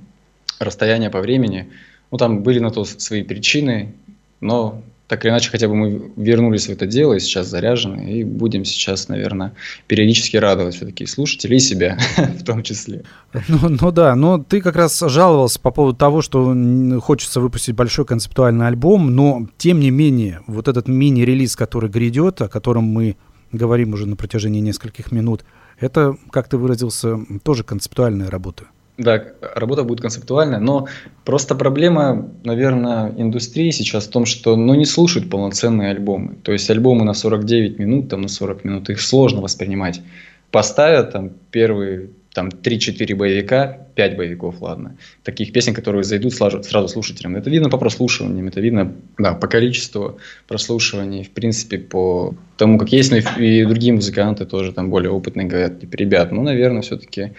расстояние 0.59 1.09
по 1.09 1.21
времени. 1.21 1.67
Ну, 2.11 2.17
там 2.17 2.43
были 2.43 2.59
на 2.59 2.71
то 2.71 2.85
свои 2.85 3.23
причины, 3.23 3.93
но 4.39 4.81
так 5.07 5.23
или 5.23 5.31
иначе, 5.31 5.49
хотя 5.49 5.69
бы 5.69 5.75
мы 5.75 6.11
вернулись 6.17 6.67
в 6.67 6.69
это 6.69 6.85
дело 6.85 7.13
и 7.13 7.19
сейчас 7.19 7.47
заряжены, 7.47 8.11
и 8.11 8.23
будем 8.25 8.65
сейчас, 8.65 9.07
наверное, 9.07 9.53
периодически 9.87 10.35
радовать 10.35 10.75
все-таки 10.75 11.05
слушателей 11.05 11.57
и 11.57 11.61
себя 11.61 11.97
в 12.17 12.43
том 12.43 12.61
числе. 12.61 13.03
Ну, 13.47 13.69
ну 13.81 13.91
да, 13.91 14.15
но 14.15 14.37
ты 14.37 14.61
как 14.61 14.75
раз 14.75 14.99
жаловался 14.99 15.59
по 15.61 15.71
поводу 15.71 15.97
того, 15.97 16.21
что 16.21 16.53
хочется 17.01 17.39
выпустить 17.39 17.75
большой 17.75 18.05
концептуальный 18.05 18.67
альбом, 18.67 19.15
но 19.15 19.47
тем 19.57 19.79
не 19.79 19.91
менее, 19.91 20.41
вот 20.45 20.67
этот 20.67 20.89
мини-релиз, 20.89 21.55
который 21.55 21.89
грядет, 21.89 22.41
о 22.41 22.49
котором 22.49 22.83
мы 22.83 23.15
говорим 23.53 23.93
уже 23.93 24.05
на 24.05 24.17
протяжении 24.17 24.59
нескольких 24.59 25.13
минут, 25.13 25.45
это, 25.79 26.15
как 26.31 26.47
ты 26.47 26.57
выразился, 26.57 27.19
тоже 27.43 27.63
концептуальная 27.63 28.29
работа. 28.29 28.65
Да, 28.97 29.23
работа 29.53 29.83
будет 29.83 30.01
концептуальная, 30.01 30.59
но 30.59 30.87
просто 31.23 31.53
проблема, 31.53 32.31
наверное, 32.43 33.13
индустрии 33.15 33.69
сейчас 33.69 34.07
в 34.07 34.09
том, 34.09 34.25
что 34.25 34.55
ну, 34.55 34.73
не 34.73 34.85
слушают 34.85 35.29
полноценные 35.29 35.91
альбомы. 35.91 36.35
То 36.41 36.51
есть 36.51 36.67
альбомы 36.71 37.05
на 37.05 37.13
49 37.13 37.77
минут, 37.77 38.09
там, 38.09 38.21
на 38.21 38.27
40 38.27 38.63
минут, 38.63 38.89
их 38.89 38.99
сложно 38.99 39.41
воспринимать. 39.41 40.01
Поставят 40.49 41.11
там 41.11 41.29
первые 41.51 42.09
там 42.37 42.49
3-4 42.49 43.15
боевика, 43.15 43.87
5 43.95 44.15
боевиков, 44.15 44.61
ладно, 44.61 44.95
таких 45.23 45.51
песен, 45.51 45.73
которые 45.73 46.03
зайдут 46.03 46.35
сразу, 46.35 46.61
сразу 46.61 46.87
слушателям. 46.87 47.35
Это 47.35 47.49
видно 47.49 47.67
по 47.67 47.79
прослушиваниям, 47.79 48.47
это 48.47 48.61
видно 48.61 48.93
да, 49.17 49.33
по 49.33 49.47
количеству 49.47 50.19
прослушиваний, 50.47 51.23
в 51.23 51.31
принципе, 51.31 51.79
по 51.79 52.35
тому, 52.55 52.77
как 52.77 52.89
есть, 52.89 53.09
но 53.09 53.17
и, 53.17 53.61
и 53.61 53.65
другие 53.65 53.91
музыканты 53.91 54.45
тоже 54.45 54.71
там 54.71 54.91
более 54.91 55.09
опытные 55.09 55.47
говорят, 55.47 55.79
типа, 55.79 55.95
ребят, 55.95 56.31
ну, 56.31 56.43
наверное, 56.43 56.83
все-таки 56.83 57.31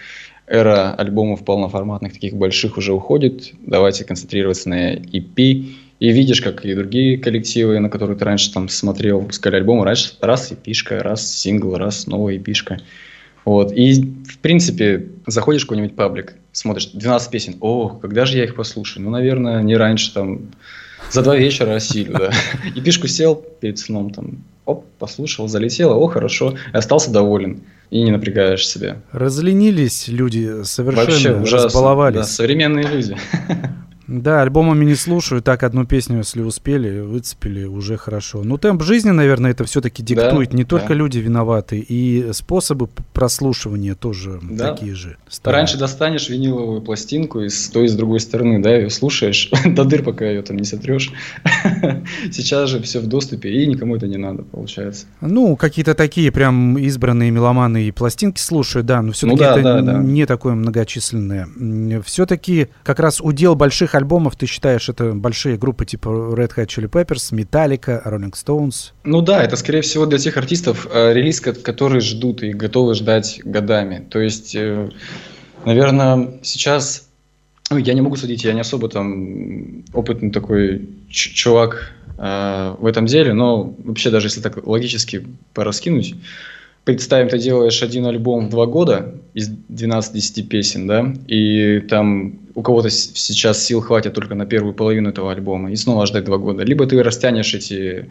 эра 0.47 0.93
альбомов 0.95 1.45
полноформатных, 1.45 2.11
таких 2.11 2.33
больших 2.33 2.77
уже 2.77 2.91
уходит, 2.91 3.53
давайте 3.65 4.03
концентрироваться 4.03 4.67
на 4.67 4.95
EP, 4.95 5.65
и 6.01 6.11
видишь, 6.11 6.41
как 6.41 6.65
и 6.65 6.75
другие 6.75 7.17
коллективы, 7.17 7.79
на 7.79 7.89
которые 7.89 8.17
ты 8.17 8.25
раньше 8.25 8.51
там 8.51 8.67
смотрел, 8.67 9.21
выпускали 9.21 9.55
альбомы, 9.55 9.85
раньше 9.85 10.15
раз 10.19 10.51
эпишка, 10.51 10.99
раз 10.99 11.25
сингл, 11.33 11.77
раз 11.77 12.05
новая 12.05 12.35
эпишка. 12.35 12.79
Вот. 13.49 13.71
И, 13.71 14.03
в 14.27 14.37
принципе, 14.37 15.07
заходишь 15.25 15.63
в 15.63 15.65
какой-нибудь 15.65 15.95
паблик, 15.95 16.35
смотришь 16.51 16.91
12 16.93 17.31
песен, 17.31 17.55
о, 17.61 17.89
когда 17.89 18.25
же 18.25 18.37
я 18.37 18.43
их 18.43 18.53
послушаю? 18.53 19.03
Ну, 19.03 19.09
наверное, 19.09 19.63
не 19.63 19.75
раньше, 19.75 20.13
там, 20.13 20.51
за 21.09 21.23
два 21.23 21.35
вечера 21.35 21.73
осилю, 21.73 22.13
да. 22.13 22.31
И 22.75 22.79
пишку 22.79 23.07
сел 23.07 23.43
перед 23.59 23.79
сном, 23.79 24.11
там, 24.11 24.43
оп, 24.65 24.85
послушал, 24.99 25.47
залетело, 25.47 25.95
о, 25.95 26.05
хорошо, 26.09 26.57
и 26.71 26.77
остался 26.77 27.09
доволен. 27.09 27.61
И 27.89 28.03
не 28.03 28.11
напрягаешь 28.11 28.67
себя. 28.67 28.97
Разленились 29.11 30.07
люди, 30.09 30.61
совершенно 30.61 31.07
Вообще 31.07 31.33
ужасно, 31.33 31.65
разбаловались. 31.65 32.17
Да, 32.17 32.23
современные 32.25 32.85
люди. 32.85 33.17
Да, 34.09 34.41
альбомами 34.41 34.85
не 34.85 34.95
слушаю, 34.95 35.43
так 35.43 35.61
одну 35.61 35.85
песню, 35.85 36.17
если 36.17 36.41
успели, 36.41 37.01
выцепили, 37.01 37.65
уже 37.65 37.95
хорошо. 37.95 38.41
Ну, 38.43 38.57
темп 38.57 38.81
жизни, 38.81 39.11
наверное, 39.11 39.51
это 39.51 39.65
все-таки 39.65 40.01
диктует. 40.01 40.49
Да, 40.49 40.57
не 40.57 40.63
только 40.63 40.89
да. 40.89 40.93
люди 40.95 41.19
виноваты, 41.19 41.77
и 41.77 42.29
способы 42.33 42.87
прослушивания 43.13 43.93
тоже 43.93 44.39
да. 44.41 44.73
такие 44.73 44.95
же. 44.95 45.17
Старые. 45.27 45.59
Раньше 45.59 45.77
достанешь 45.77 46.27
виниловую 46.27 46.81
пластинку 46.81 47.41
и 47.41 47.49
с 47.49 47.69
той, 47.69 47.85
и 47.85 47.87
с 47.87 47.93
другой 47.93 48.19
стороны, 48.19 48.59
да, 48.63 48.75
ее 48.75 48.89
слушаешь 48.89 49.51
до 49.65 49.83
дыр, 49.83 50.01
пока 50.01 50.25
ее 50.25 50.41
там 50.41 50.57
не 50.57 50.65
сотрешь. 50.65 51.11
Сейчас 52.31 52.69
же 52.69 52.81
все 52.81 53.01
в 53.01 53.05
доступе, 53.05 53.51
и 53.51 53.67
никому 53.67 53.95
это 53.95 54.07
не 54.07 54.17
надо, 54.17 54.41
получается. 54.41 55.05
Ну, 55.21 55.55
какие-то 55.55 55.93
такие 55.93 56.31
прям 56.31 56.79
избранные 56.79 57.29
меломаны 57.29 57.83
и 57.83 57.91
пластинки 57.91 58.39
слушают, 58.39 58.87
да, 58.87 59.03
но 59.03 59.11
все-таки 59.11 59.35
ну, 59.35 59.43
да, 59.43 59.51
это 59.53 59.63
да, 59.63 59.81
да. 59.81 59.97
не 59.99 60.25
такое 60.25 60.55
многочисленное. 60.55 61.47
Все-таки 62.03 62.69
как 62.81 62.99
раз 62.99 63.21
удел 63.21 63.53
больших 63.53 63.93
альбомов, 63.99 64.35
ты 64.35 64.45
считаешь, 64.45 64.89
это 64.89 65.13
большие 65.13 65.57
группы 65.57 65.85
типа 65.85 66.07
Red 66.09 66.51
Hot 66.57 66.67
Chili 66.67 66.89
Peppers, 66.89 67.31
Metallica, 67.31 68.01
Rolling 68.05 68.33
Stones? 68.33 68.91
Ну 69.03 69.21
да, 69.21 69.43
это 69.43 69.55
скорее 69.55 69.81
всего 69.81 70.05
для 70.05 70.17
тех 70.17 70.37
артистов 70.37 70.87
э, 70.91 71.13
релиз, 71.13 71.39
которые 71.39 72.01
ждут 72.01 72.43
и 72.43 72.53
готовы 72.53 72.95
ждать 72.95 73.41
годами. 73.43 74.05
То 74.09 74.19
есть, 74.19 74.55
э, 74.55 74.89
наверное, 75.65 76.39
сейчас 76.41 77.09
ну, 77.69 77.77
я 77.77 77.93
не 77.93 78.01
могу 78.01 78.15
судить, 78.15 78.43
я 78.43 78.53
не 78.53 78.61
особо 78.61 78.89
там 78.89 79.83
опытный 79.93 80.31
такой 80.31 80.89
чувак 81.09 81.91
э, 82.17 82.75
в 82.79 82.85
этом 82.85 83.05
деле, 83.05 83.33
но 83.33 83.75
вообще 83.83 84.09
даже 84.09 84.27
если 84.27 84.41
так 84.41 84.65
логически 84.65 85.25
пораскинуть, 85.53 86.15
представим, 86.89 87.29
ты 87.29 87.37
делаешь 87.37 87.83
один 87.83 88.07
альбом 88.07 88.47
в 88.47 88.49
два 88.49 88.65
года 88.65 89.13
из 89.35 89.47
12-10 89.51 90.41
песен, 90.47 90.87
да, 90.87 91.13
и 91.27 91.81
там 91.81 92.39
у 92.55 92.63
кого-то 92.63 92.89
сейчас 92.89 93.63
сил 93.63 93.79
хватит 93.81 94.15
только 94.15 94.33
на 94.33 94.47
первую 94.47 94.73
половину 94.73 95.09
этого 95.09 95.31
альбома, 95.31 95.71
и 95.71 95.75
снова 95.75 96.07
ждать 96.07 96.23
два 96.25 96.39
года. 96.39 96.63
Либо 96.63 96.87
ты 96.87 97.03
растянешь 97.03 97.53
эти 97.53 98.09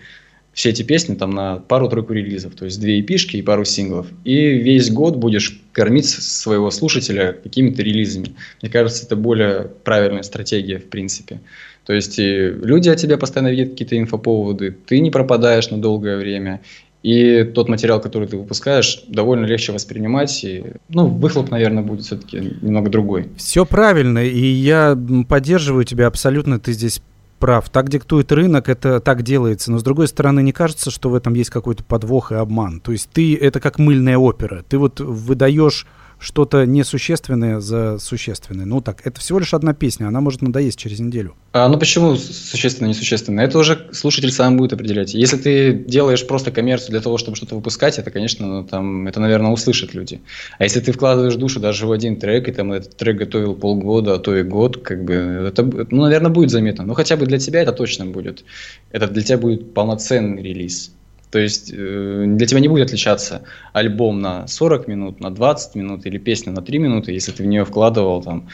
все 0.53 0.71
эти 0.71 0.83
песни 0.85 1.17
там 1.17 1.31
на 1.31 1.57
пару-тройку 1.57 2.13
релизов, 2.13 2.55
то 2.55 2.67
есть 2.67 2.81
две 2.81 3.01
эпишки 3.01 3.37
и 3.37 3.43
пару 3.43 3.65
синглов. 3.65 4.07
И 4.25 4.35
весь 4.35 4.91
год 4.93 5.17
будешь 5.17 5.61
кормить 5.73 6.09
своего 6.09 6.71
слушателя 6.71 7.33
какими-то 7.33 7.83
релизами. 7.83 8.37
Мне 8.63 8.71
кажется, 8.71 9.07
это 9.07 9.17
более 9.17 9.71
правильная 9.83 10.23
стратегия, 10.23 10.79
в 10.79 10.85
принципе. 10.85 11.41
То 11.85 11.95
есть 11.95 12.19
люди 12.19 12.89
о 12.89 12.97
тебе 12.97 13.17
постоянно 13.17 13.51
видят 13.51 13.71
какие-то 13.71 13.99
инфоповоды, 13.99 14.77
ты 14.87 15.01
не 15.01 15.11
пропадаешь 15.11 15.71
на 15.71 15.81
долгое 15.81 16.17
время, 16.17 16.61
и 17.03 17.45
тот 17.45 17.69
материал, 17.69 18.01
который 18.01 18.27
ты 18.27 18.37
выпускаешь, 18.37 19.05
довольно 19.09 19.47
легче 19.47 19.73
воспринимать. 19.73 20.45
И, 20.45 20.65
ну, 20.89 21.07
выхлоп, 21.07 21.51
наверное, 21.51 21.83
будет 21.83 22.05
все-таки 22.05 22.39
немного 22.61 22.91
другой. 22.91 23.29
Все 23.37 23.65
правильно, 23.65 24.25
и 24.25 24.47
я 24.47 24.99
поддерживаю 25.29 25.85
тебя 25.85 26.07
абсолютно, 26.07 26.59
ты 26.59 26.73
здесь 26.73 27.01
прав. 27.39 27.71
Так 27.71 27.89
диктует 27.89 28.33
рынок, 28.33 28.69
это 28.69 29.01
так 29.01 29.23
делается. 29.23 29.71
Но 29.71 29.79
с 29.79 29.83
другой 29.83 30.09
стороны, 30.09 30.43
не 30.43 30.53
кажется, 30.53 30.91
что 30.91 31.09
в 31.09 31.15
этом 31.15 31.35
есть 31.35 31.51
какой-то 31.51 31.85
подвох 31.85 32.33
и 32.33 32.35
обман. 32.35 32.81
То 32.81 32.93
есть 32.93 33.11
ты 33.11 33.37
это 33.37 33.61
как 33.61 33.79
мыльная 33.79 34.19
опера. 34.19 34.65
Ты 34.69 34.79
вот 34.79 35.01
выдаешь 35.01 35.87
что-то 36.19 36.67
несущественное 36.67 37.61
за 37.61 37.99
существенное. 37.99 38.67
Ну 38.67 38.81
так, 38.81 39.07
это 39.07 39.21
всего 39.21 39.39
лишь 39.39 39.55
одна 39.55 39.73
песня, 39.73 40.07
она 40.07 40.21
может 40.21 40.43
надоесть 40.43 40.79
через 40.79 41.01
неделю. 41.01 41.35
А, 41.53 41.69
ну 41.69 41.79
почему 41.79 42.17
существенно, 42.17 42.89
несущественно? 42.89 43.41
Это 43.41 43.59
уже 43.59 43.89
слушатель 43.93 44.31
сам 44.31 44.57
будет 44.57 44.73
определять. 44.73 45.15
Если 45.15 45.37
ты 45.37 45.73
делаешь 45.73 46.27
просто 46.27 46.51
коммерцию 46.51 46.91
для 46.91 47.01
того, 47.01 47.19
чтобы 47.19 47.37
что-то 47.37 47.55
выпускать, 47.55 47.99
это, 47.99 48.11
конечно, 48.11 48.47
ну, 48.47 48.65
там, 48.65 49.07
это, 49.07 49.21
наверное, 49.21 49.51
услышат 49.51 49.95
люди. 49.95 50.21
А 50.59 50.65
если 50.65 50.81
ты 50.81 50.93
вкладываешь 50.93 51.37
душу 51.37 51.61
даже 51.61 51.87
в 51.87 51.93
один 51.93 52.17
трек, 52.17 52.49
и 52.49 52.53
там 52.53 52.73
этот 52.73 52.97
трек 52.97 53.17
готовил 53.17 53.55
полгода, 53.55 54.15
а 54.15 54.19
то 54.19 54.37
и 54.37 54.43
год, 54.43 54.83
как 54.83 55.05
бы, 55.05 55.15
это, 55.49 55.63
ну, 55.63 56.03
наверное, 56.03 56.31
будет 56.31 56.51
заметно. 56.51 56.85
Но 56.85 56.95
хотя 56.95 57.17
бы 57.17 57.27
для 57.27 57.39
тебя 57.39 57.63
это 57.63 57.73
точно 57.73 58.07
будет. 58.07 58.45
Это 58.91 59.07
для 59.09 59.23
тебя 59.23 59.39
будет 59.39 59.75
полноценный 59.75 60.43
релиз. 60.43 60.93
То 61.31 61.39
есть 61.39 61.73
э, 61.75 62.25
для 62.27 62.47
тебя 62.47 62.61
не 62.61 62.69
будет 62.69 62.87
отличаться 62.87 63.43
альбом 63.73 64.21
на 64.21 64.47
40 64.47 64.89
минут, 64.89 65.21
на 65.21 65.31
20 65.31 65.75
минут 65.75 66.07
или 66.07 66.19
песня 66.19 66.53
на 66.53 66.63
3 66.63 66.79
минуты, 66.79 67.13
если 67.13 67.33
ты 67.33 67.43
в 67.43 67.47
нее 67.47 67.65
вкладывал 67.65 68.23
там 68.23 68.49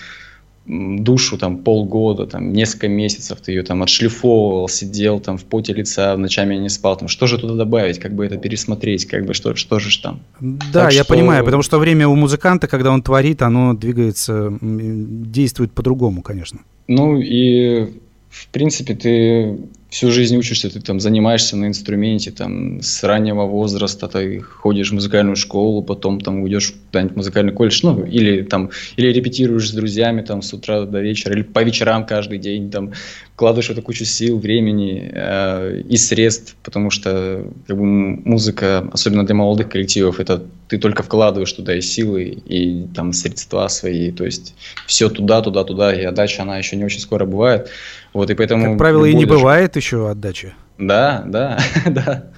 душу 0.67 1.37
там 1.37 1.59
полгода, 1.59 2.27
там 2.27 2.53
несколько 2.53 2.89
месяцев 2.89 3.39
ты 3.41 3.53
ее 3.53 3.63
там 3.63 3.83
отшлифовывал, 3.83 4.69
сидел 4.69 5.21
там 5.21 5.37
в 5.37 5.45
поте 5.45 5.75
лица, 5.75 6.17
ночами 6.17 6.55
не 6.55 6.71
спал, 6.71 6.97
там 6.97 7.09
что 7.09 7.27
же 7.27 7.39
туда 7.39 7.55
добавить, 7.55 7.99
как 7.99 8.15
бы 8.15 8.25
это 8.25 8.39
пересмотреть, 8.39 9.05
как 9.05 9.27
бы 9.27 9.35
что, 9.35 9.55
что 9.55 9.79
же 9.79 10.01
там. 10.01 10.21
Да, 10.41 10.85
так 10.85 10.95
я 10.95 11.05
что... 11.05 11.13
понимаю, 11.13 11.45
потому 11.45 11.63
что 11.63 11.79
время 11.79 12.09
у 12.09 12.15
музыканта, 12.15 12.67
когда 12.67 12.93
он 12.93 13.03
творит, 13.03 13.43
оно 13.43 13.75
двигается, 13.75 14.57
действует 14.61 15.73
по-другому, 15.73 16.23
конечно. 16.23 16.61
Ну 16.89 17.21
и 17.21 17.93
в 18.31 18.49
принципе 18.49 18.95
ты 18.95 19.59
всю 19.95 20.11
жизнь 20.11 20.37
учишься, 20.37 20.69
ты 20.71 20.81
там 20.81 20.99
занимаешься 20.99 21.57
на 21.57 21.67
инструменте, 21.67 22.33
там 22.33 22.83
с 22.83 23.05
раннего 23.05 23.45
возраста 23.45 24.09
ты 24.09 24.41
ходишь 24.41 24.91
в 24.91 24.95
музыкальную 24.95 25.37
школу, 25.37 25.85
потом 25.85 26.21
там 26.21 26.41
уйдешь 26.43 26.75
в 26.93 27.17
музыкальный 27.17 27.53
колледж, 27.53 27.79
ну, 27.85 28.05
или 28.05 28.43
там, 28.43 28.71
или 28.97 29.13
репетируешь 29.13 29.69
с 29.69 29.73
друзьями 29.73 30.23
там 30.23 30.43
с 30.43 30.53
утра 30.53 30.85
до 30.85 31.01
вечера, 31.01 31.35
или 31.35 31.43
по 31.43 31.63
вечерам 31.63 32.07
каждый 32.07 32.39
день 32.39 32.73
там 32.73 32.93
вкладываешь 33.35 33.69
в 33.69 33.71
это 33.71 33.83
кучу 33.83 34.05
сил, 34.05 34.39
времени 34.41 35.13
э, 35.13 35.83
и 35.89 35.97
средств, 35.97 36.57
потому 36.65 36.91
что 36.91 37.47
как 37.69 37.77
бы, 37.77 37.85
музыка, 37.85 38.89
особенно 38.93 39.25
для 39.25 39.37
молодых 39.37 39.69
коллективов, 39.69 40.19
это 40.19 40.43
ты 40.69 40.79
только 40.79 41.05
вкладываешь 41.05 41.53
туда 41.53 41.77
и 41.77 41.81
силы, 41.81 42.25
и 42.25 42.87
там 42.95 43.13
средства 43.13 43.69
свои, 43.69 44.11
то 44.11 44.25
есть 44.25 44.55
все 44.89 45.09
туда, 45.09 45.41
туда, 45.41 45.63
туда, 45.63 45.95
и 45.95 46.03
отдача, 46.03 46.43
она 46.43 46.59
еще 46.59 46.75
не 46.75 46.85
очень 46.85 47.01
скоро 47.01 47.27
бывает. 47.27 47.71
Вот, 48.15 48.31
и 48.31 48.35
поэтому... 48.35 48.71
Как 48.71 48.79
правило, 48.79 49.05
и 49.05 49.15
не 49.15 49.27
бывает 49.27 49.77
еще 49.77 50.09
отдачи. 50.09 50.55
Да, 50.79 51.25
да, 51.27 51.59
да. 51.87 52.31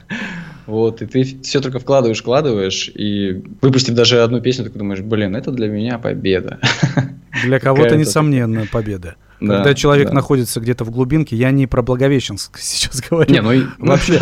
Вот, 0.66 1.00
и 1.00 1.06
ты 1.06 1.22
все 1.42 1.60
только 1.60 1.78
вкладываешь, 1.78 2.20
вкладываешь, 2.20 2.90
и 2.92 3.44
выпустив 3.62 3.94
даже 3.94 4.22
одну 4.22 4.40
песню, 4.40 4.64
ты 4.64 4.78
думаешь, 4.78 5.00
блин, 5.00 5.36
это 5.36 5.52
для 5.52 5.68
меня 5.68 5.98
победа. 5.98 6.58
Для 7.44 7.60
кого-то, 7.60 7.96
несомненно, 7.96 8.64
победа. 8.72 9.16
Да, 9.40 9.56
Когда 9.56 9.74
человек 9.74 10.08
да. 10.08 10.14
находится 10.14 10.58
где-то 10.58 10.84
в 10.84 10.90
глубинке, 10.90 11.36
я 11.36 11.50
не 11.50 11.66
про 11.66 11.82
Благовещенск 11.82 12.56
сейчас 12.58 13.02
говорю. 13.02 13.30
Не, 13.30 13.42
ну 13.42 13.52
и... 13.52 13.64
Вообще 13.76 14.18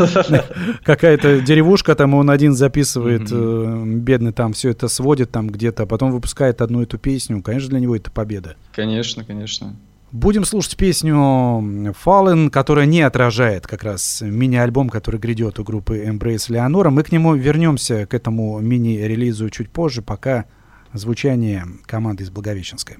какая-то 0.82 1.40
деревушка, 1.40 1.94
там 1.94 2.14
он 2.14 2.28
один 2.28 2.54
записывает, 2.54 3.28
э, 3.30 3.82
бедный 3.86 4.32
там 4.32 4.52
все 4.52 4.70
это 4.70 4.88
сводит 4.88 5.30
там 5.30 5.48
где-то, 5.48 5.84
а 5.84 5.86
потом 5.86 6.10
выпускает 6.10 6.60
одну 6.60 6.82
эту 6.82 6.98
песню. 6.98 7.40
Конечно, 7.42 7.70
для 7.70 7.78
него 7.78 7.94
это 7.94 8.10
победа. 8.10 8.56
Конечно, 8.74 9.24
конечно. 9.24 9.76
Будем 10.14 10.44
слушать 10.44 10.76
песню 10.76 11.16
Fallen, 12.04 12.48
которая 12.48 12.86
не 12.86 13.02
отражает 13.02 13.66
как 13.66 13.82
раз 13.82 14.20
мини-альбом, 14.20 14.88
который 14.88 15.18
грядет 15.18 15.58
у 15.58 15.64
группы 15.64 16.04
Embrace 16.06 16.48
Leonora. 16.50 16.90
Мы 16.90 17.02
к 17.02 17.10
нему 17.10 17.34
вернемся, 17.34 18.06
к 18.06 18.14
этому 18.14 18.60
мини-релизу 18.60 19.50
чуть 19.50 19.70
позже, 19.72 20.02
пока 20.02 20.44
звучание 20.92 21.66
команды 21.86 22.22
из 22.22 22.30
Благовещенска. 22.30 22.98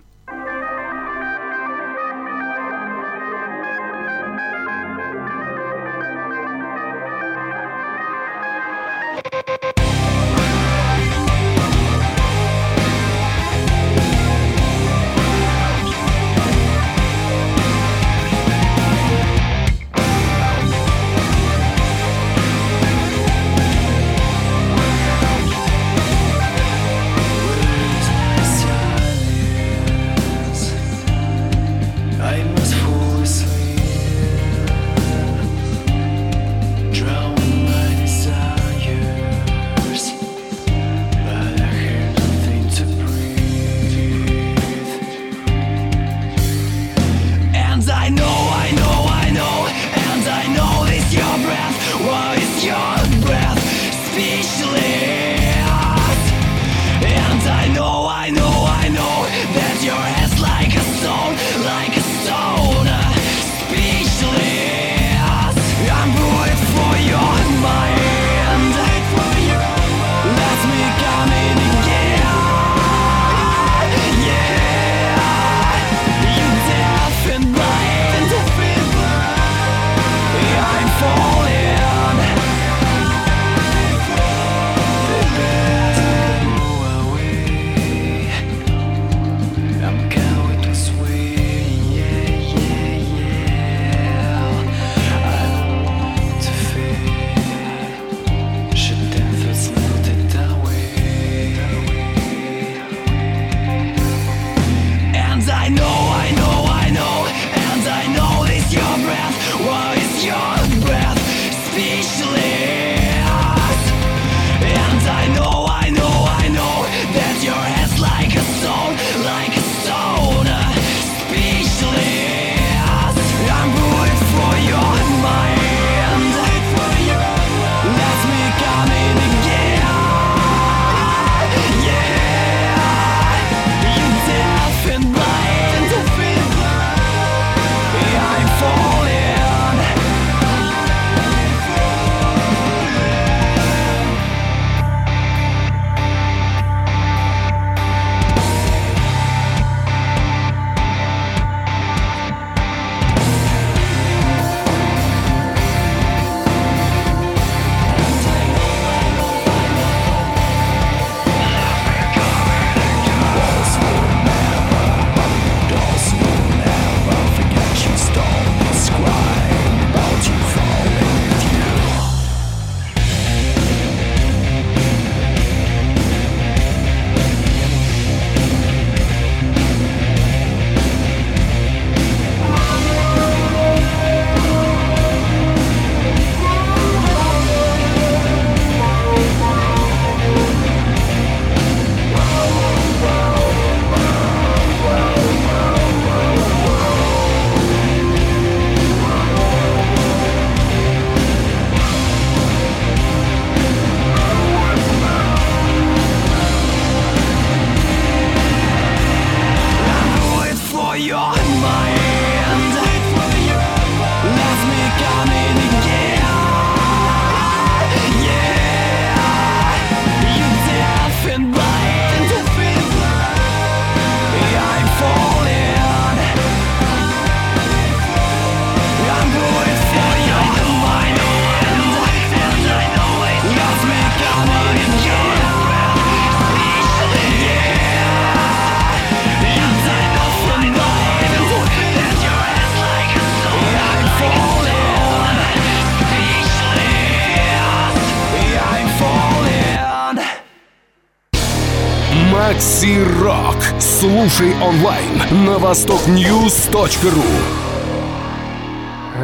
Слушай 254.00 254.52
онлайн 254.60 255.08
на 255.46 255.56
востокньюз.ру. 255.60 257.22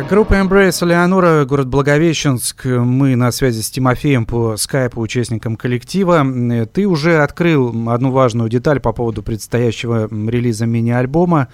Группа 0.09 0.35
Embrace 0.35 0.87
Леонора, 0.87 1.45
город 1.45 1.67
Благовещенск. 1.67 2.67
Мы 2.67 3.17
на 3.17 3.33
связи 3.33 3.63
с 3.63 3.71
Тимофеем 3.71 4.27
по 4.27 4.57
скайпу, 4.57 5.01
участником 5.01 5.57
коллектива. 5.57 6.25
Ты 6.73 6.87
уже 6.87 7.19
открыл 7.19 7.91
одну 7.91 8.13
важную 8.13 8.49
деталь 8.49 8.79
по 8.79 8.93
поводу 8.93 9.25
предстоящего 9.25 10.09
релиза 10.09 10.67
мини-альбома. 10.67 11.49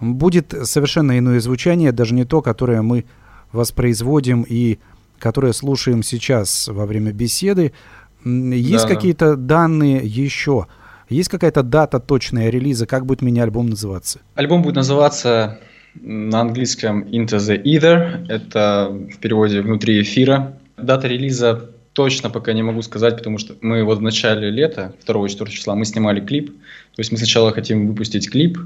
Будет 0.00 0.54
совершенно 0.62 1.18
иное 1.18 1.40
звучание, 1.40 1.92
даже 1.92 2.14
не 2.14 2.24
то, 2.24 2.40
которое 2.40 2.80
мы 2.80 3.04
воспроизводим 3.52 4.46
и 4.48 4.78
которое 5.18 5.52
слушаем 5.52 6.02
сейчас 6.02 6.68
во 6.68 6.86
время 6.86 7.12
беседы. 7.12 7.74
Есть 8.24 8.88
да, 8.88 8.94
какие-то 8.94 9.36
данные 9.36 10.00
еще? 10.06 10.68
Есть 11.12 11.28
какая-то 11.28 11.62
дата 11.62 12.00
точная 12.00 12.48
релиза? 12.48 12.86
Как 12.86 13.04
будет 13.06 13.22
мини-альбом 13.22 13.68
называться? 13.68 14.20
Альбом 14.34 14.62
будет 14.62 14.76
называться 14.76 15.58
на 15.94 16.40
английском 16.40 17.02
Into 17.02 17.36
the 17.36 17.62
Ether. 17.62 18.26
Это 18.28 18.88
в 18.90 19.18
переводе 19.18 19.60
«внутри 19.60 20.00
эфира». 20.00 20.56
Дата 20.78 21.08
релиза 21.08 21.70
точно 21.92 22.30
пока 22.30 22.54
не 22.54 22.62
могу 22.62 22.80
сказать, 22.82 23.18
потому 23.18 23.38
что 23.38 23.54
мы 23.60 23.84
вот 23.84 23.98
в 23.98 24.02
начале 24.02 24.50
лета, 24.50 24.94
2-4 25.06 25.50
числа, 25.50 25.74
мы 25.74 25.84
снимали 25.84 26.20
клип. 26.20 26.46
То 26.46 27.00
есть 27.00 27.12
мы 27.12 27.18
сначала 27.18 27.52
хотим 27.52 27.88
выпустить 27.88 28.30
клип, 28.30 28.58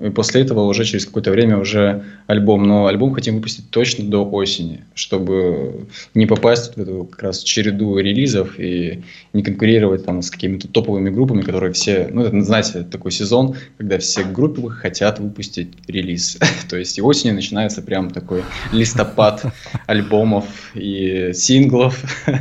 и 0.00 0.08
после 0.08 0.40
этого 0.40 0.62
уже 0.62 0.84
через 0.84 1.04
какое-то 1.04 1.30
время 1.30 1.58
уже 1.58 2.04
альбом. 2.26 2.62
Но 2.62 2.86
альбом 2.86 3.12
хотим 3.12 3.36
выпустить 3.36 3.70
точно 3.70 4.04
до 4.04 4.24
осени, 4.24 4.84
чтобы 4.94 5.86
не 6.14 6.24
попасть 6.24 6.74
в 6.74 6.80
эту 6.80 7.04
как 7.04 7.22
раз 7.24 7.42
череду 7.42 7.98
релизов 7.98 8.58
и 8.58 9.02
не 9.34 9.42
конкурировать 9.42 10.06
там 10.06 10.22
с 10.22 10.30
какими-то 10.30 10.68
топовыми 10.68 11.10
группами, 11.10 11.42
которые 11.42 11.74
все, 11.74 12.08
ну, 12.10 12.22
это, 12.22 12.40
знаете, 12.40 12.82
такой 12.82 13.12
сезон, 13.12 13.56
когда 13.76 13.98
все 13.98 14.24
группы 14.24 14.70
хотят 14.70 15.18
выпустить 15.18 15.68
релиз. 15.86 16.38
То 16.70 16.78
есть 16.78 16.96
и 16.96 17.02
осенью 17.02 17.34
начинается 17.34 17.82
прям 17.82 18.10
такой 18.10 18.42
листопад 18.72 19.44
альбомов 19.86 20.46
и 20.74 21.32
синглов. 21.34 22.02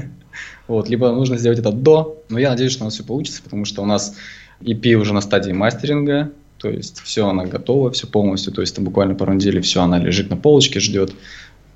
Вот, 0.68 0.88
либо 0.88 1.12
нужно 1.12 1.36
сделать 1.36 1.58
это 1.58 1.72
до, 1.72 2.24
но 2.30 2.38
я 2.38 2.52
надеюсь, 2.52 2.74
что 2.74 2.84
у 2.84 2.86
нас 2.86 2.94
все 2.94 3.04
получится, 3.04 3.42
потому 3.42 3.66
что 3.66 3.82
у 3.82 3.88
нас 3.88 4.16
EP 4.62 4.94
уже 4.94 5.16
на 5.16 5.22
стадии 5.22 5.52
мастеринга, 5.52 6.32
то 6.60 6.70
есть 6.70 7.00
все 7.00 7.28
она 7.28 7.46
готова, 7.46 7.92
все 7.92 8.06
полностью, 8.06 8.54
то 8.54 8.62
есть 8.62 8.76
там 8.76 8.86
буквально 8.86 9.16
пару 9.16 9.34
недель 9.34 9.62
все 9.62 9.82
она 9.82 9.98
лежит 9.98 10.30
на 10.30 10.38
полочке, 10.38 10.80
ждет. 10.80 11.14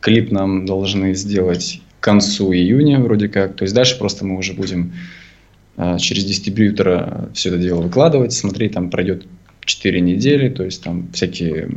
Клип 0.01 0.31
нам 0.31 0.65
должны 0.65 1.15
сделать 1.15 1.81
к 1.99 2.03
концу 2.03 2.53
июня 2.53 2.99
вроде 2.99 3.29
как, 3.29 3.55
то 3.55 3.63
есть 3.63 3.73
дальше 3.73 3.97
просто 3.97 4.25
мы 4.25 4.37
уже 4.37 4.53
будем 4.53 4.93
э, 5.77 5.97
через 5.99 6.25
дистрибьютора 6.25 7.29
все 7.33 7.49
это 7.49 7.57
дело 7.57 7.81
выкладывать, 7.81 8.33
смотри, 8.33 8.67
там 8.67 8.89
пройдет 8.89 9.25
4 9.65 10.01
недели, 10.01 10.49
то 10.49 10.63
есть 10.63 10.83
там 10.83 11.07
всякие 11.13 11.69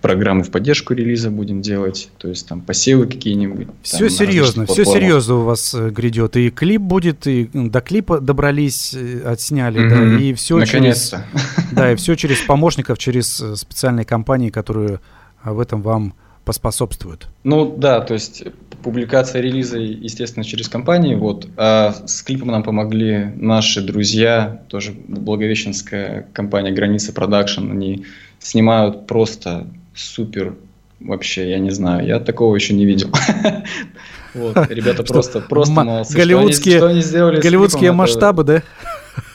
программы 0.00 0.44
в 0.44 0.50
поддержку 0.50 0.94
релиза 0.94 1.30
будем 1.30 1.60
делать, 1.60 2.10
то 2.18 2.28
есть 2.28 2.46
там 2.48 2.60
посевы 2.60 3.06
какие-нибудь. 3.06 3.68
Все 3.82 4.08
серьезно, 4.08 4.66
все 4.66 4.84
серьезно 4.84 5.36
у 5.36 5.42
вас 5.42 5.74
э, 5.74 5.90
грядет. 5.90 6.36
И 6.36 6.50
клип 6.50 6.80
будет, 6.80 7.26
и 7.26 7.50
до 7.52 7.80
клипа 7.80 8.20
добрались, 8.20 8.94
э, 8.94 9.22
отсняли, 9.24 9.80
mm-hmm. 9.80 10.16
да, 10.18 10.22
и 10.24 10.34
все 10.34 10.58
Наконец-то. 10.58 11.24
через... 11.32 11.72
Да, 11.72 11.92
и 11.92 11.96
все 11.96 12.14
через 12.14 12.40
помощников, 12.42 12.98
через 12.98 13.40
э, 13.40 13.56
специальные 13.56 14.04
компании, 14.04 14.50
которые 14.50 15.00
в 15.44 15.60
этом 15.60 15.82
вам 15.82 16.14
поспособствуют. 16.44 17.28
Ну 17.44 17.76
да, 17.76 18.00
то 18.00 18.14
есть 18.14 18.44
публикация 18.82 19.42
релиза, 19.42 19.78
естественно, 19.78 20.44
через 20.44 20.68
компании. 20.68 21.14
Вот. 21.14 21.46
А 21.56 21.94
с 22.06 22.22
клипом 22.22 22.48
нам 22.48 22.62
помогли 22.62 23.32
наши 23.36 23.82
друзья, 23.82 24.62
тоже 24.68 24.92
благовещенская 24.92 26.26
компания 26.32 26.72
«Граница 26.72 27.12
Production». 27.12 27.70
Они 27.70 28.06
снимают 28.38 29.06
просто 29.06 29.66
супер 29.98 30.54
вообще, 31.00 31.50
я 31.50 31.58
не 31.58 31.70
знаю, 31.70 32.06
я 32.06 32.20
такого 32.20 32.54
еще 32.54 32.74
не 32.74 32.86
видел. 32.86 33.10
Вот, 34.34 34.70
ребята 34.70 35.02
просто, 35.02 35.40
просто 35.40 35.72
молодцы. 35.72 36.14
Голливудские, 36.14 36.76
что 36.76 36.88
они, 36.88 37.00
сделали 37.00 37.40
голливудские 37.40 37.92
масштабы, 37.92 38.44
да? 38.44 38.62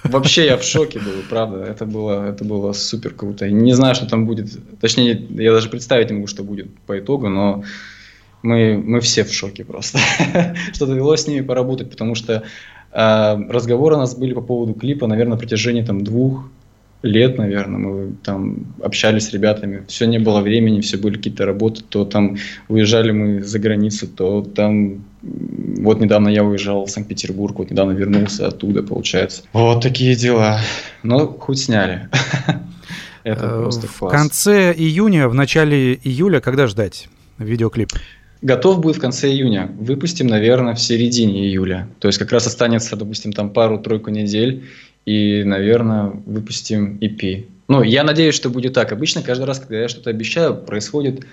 Вообще 0.04 0.46
я 0.46 0.56
в 0.56 0.64
шоке 0.64 1.00
был, 1.00 1.12
правда. 1.30 1.64
Это 1.64 1.86
было, 1.86 2.30
это 2.30 2.46
было 2.46 2.74
супер 2.74 3.14
круто. 3.14 3.50
Не 3.50 3.74
знаю, 3.74 3.96
что 3.96 4.06
там 4.06 4.26
будет. 4.28 4.52
Точнее, 4.80 5.14
я 5.32 5.52
даже 5.52 5.68
представить 5.68 6.10
не 6.10 6.18
могу, 6.18 6.28
что 6.28 6.44
будет 6.44 6.68
по 6.86 7.00
итогу, 7.00 7.28
но 7.28 7.64
мы, 8.44 8.78
мы 8.78 9.02
все 9.02 9.24
в 9.24 9.34
шоке 9.34 9.66
просто. 9.66 10.00
что 10.74 10.86
довелось 10.86 11.24
с 11.24 11.28
ними 11.28 11.42
поработать, 11.42 11.90
потому 11.90 12.14
что 12.14 12.44
э, 12.92 13.36
разговоры 13.50 13.96
у 13.96 14.00
нас 14.00 14.16
были 14.16 14.34
по 14.34 14.42
поводу 14.42 14.74
клипа, 14.74 15.08
наверное, 15.08 15.34
на 15.34 15.40
протяжении 15.40 15.82
там 15.82 16.04
двух 16.04 16.46
лет, 17.04 17.38
наверное, 17.38 17.80
мы 17.80 18.14
там 18.24 18.74
общались 18.82 19.28
с 19.28 19.34
ребятами, 19.34 19.84
все 19.88 20.06
не 20.06 20.20
было 20.20 20.40
времени, 20.40 20.82
все 20.82 20.98
были 20.98 21.18
какие-то 21.18 21.46
работы, 21.46 21.84
то 21.88 22.06
там 22.06 22.38
уезжали 22.70 23.12
мы 23.12 23.44
за 23.44 23.60
границу, 23.60 24.08
то 24.08 24.42
там 24.42 25.04
вот 25.22 26.00
недавно 26.00 26.30
я 26.30 26.44
уезжал 26.44 26.86
в 26.86 26.90
Санкт-Петербург, 26.90 27.60
вот 27.60 27.72
недавно 27.72 27.92
вернулся 27.92 28.48
оттуда, 28.48 28.84
получается. 28.84 29.44
Вот 29.54 29.84
такие 29.84 30.16
дела. 30.16 30.60
Но 31.04 31.28
хоть 31.28 31.60
сняли. 31.60 32.10
Это 33.24 33.46
э, 33.46 33.62
просто 33.62 33.88
В 33.88 34.10
конце 34.10 34.74
июня, 34.74 35.28
в 35.28 35.34
начале 35.34 35.96
июля, 35.96 36.40
когда 36.40 36.68
ждать 36.68 37.10
видеоклип? 37.38 37.90
Готов 38.42 38.82
будет 38.82 38.98
в 38.98 39.00
конце 39.00 39.30
июня. 39.30 39.72
Выпустим, 39.80 40.28
наверное, 40.28 40.76
в 40.76 40.82
середине 40.82 41.46
июля. 41.46 41.88
То 42.00 42.10
есть 42.10 42.20
как 42.20 42.32
раз 42.34 42.46
останется, 42.48 42.98
допустим, 42.98 43.32
там 43.32 43.50
пару-тройку 43.50 44.10
недель, 44.10 44.66
и, 45.06 45.44
наверное, 45.44 46.12
выпустим 46.26 46.98
EP. 47.02 47.46
Ну, 47.68 47.82
я 47.82 48.04
надеюсь, 48.04 48.36
что 48.36 48.50
будет 48.50 48.74
так. 48.74 48.92
Обычно 48.92 49.22
каждый 49.22 49.46
раз, 49.46 49.60
когда 49.60 49.80
я 49.80 49.88
что-то 49.88 50.10
обещаю, 50.10 50.56
происходит, 50.56 51.26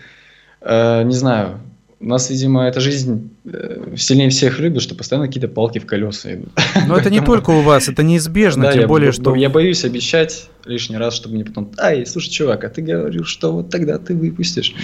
э, 0.60 1.02
не 1.02 1.14
знаю, 1.14 1.60
у 2.00 2.06
нас, 2.06 2.30
видимо, 2.30 2.66
эта 2.66 2.80
жизнь 2.80 3.30
э, 3.44 3.94
сильнее 3.96 4.30
всех 4.30 4.58
любит, 4.58 4.82
что 4.82 4.94
постоянно 4.94 5.26
какие-то 5.26 5.48
палки 5.48 5.78
в 5.78 5.86
колеса 5.86 6.34
идут. 6.34 6.48
Но 6.86 6.96
это 6.96 7.10
не 7.10 7.20
только 7.20 7.50
у 7.50 7.60
вас, 7.60 7.88
это 7.88 8.02
неизбежно, 8.02 8.64
да, 8.64 8.72
тем 8.72 8.80
я, 8.82 8.88
более, 8.88 9.12
что... 9.12 9.34
Я 9.34 9.50
боюсь 9.50 9.84
обещать 9.84 10.48
лишний 10.64 10.96
раз, 10.96 11.14
чтобы 11.14 11.36
мне 11.36 11.44
потом... 11.44 11.70
Ай, 11.78 12.06
слушай, 12.06 12.30
чувак, 12.30 12.64
а 12.64 12.68
ты 12.68 12.82
говорил, 12.82 13.24
что 13.24 13.52
вот 13.52 13.70
тогда 13.70 13.98
ты 13.98 14.14
выпустишь. 14.14 14.74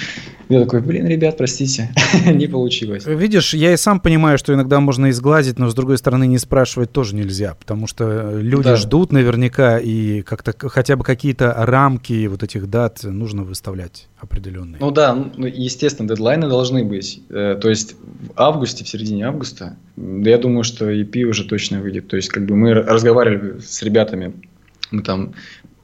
Я 0.48 0.60
такой, 0.60 0.80
блин, 0.80 1.06
ребят, 1.06 1.36
простите, 1.36 1.90
не 2.26 2.46
получилось. 2.46 3.04
Видишь, 3.06 3.54
я 3.54 3.72
и 3.72 3.76
сам 3.76 4.00
понимаю, 4.00 4.38
что 4.38 4.54
иногда 4.54 4.80
можно 4.80 5.10
изгладить, 5.10 5.58
но 5.58 5.68
с 5.68 5.74
другой 5.74 5.98
стороны 5.98 6.26
не 6.26 6.38
спрашивать 6.38 6.92
тоже 6.92 7.14
нельзя, 7.14 7.54
потому 7.54 7.86
что 7.86 8.38
люди 8.38 8.64
да. 8.64 8.76
ждут 8.76 9.12
наверняка, 9.12 9.78
и 9.78 10.22
как-то 10.22 10.54
хотя 10.68 10.96
бы 10.96 11.04
какие-то 11.04 11.54
рамки 11.56 12.26
вот 12.26 12.42
этих 12.42 12.68
дат 12.70 13.02
нужно 13.02 13.42
выставлять 13.42 14.08
определенные. 14.18 14.78
Ну 14.80 14.90
да, 14.90 15.14
ну, 15.14 15.46
естественно, 15.46 16.08
дедлайны 16.08 16.48
должны 16.48 16.84
быть. 16.84 17.22
Э, 17.28 17.58
то 17.60 17.68
есть 17.68 17.94
в 17.94 18.32
августе, 18.36 18.84
в 18.84 18.88
середине 18.88 19.26
августа, 19.26 19.76
я 19.96 20.38
думаю, 20.38 20.64
что 20.64 20.90
EP 20.90 21.22
уже 21.24 21.44
точно 21.44 21.80
выйдет. 21.80 22.08
То 22.08 22.16
есть 22.16 22.28
как 22.28 22.46
бы 22.46 22.56
мы 22.56 22.74
разговаривали 22.74 23.60
с 23.60 23.82
ребятами, 23.82 24.34
мы 24.90 25.02
там 25.02 25.34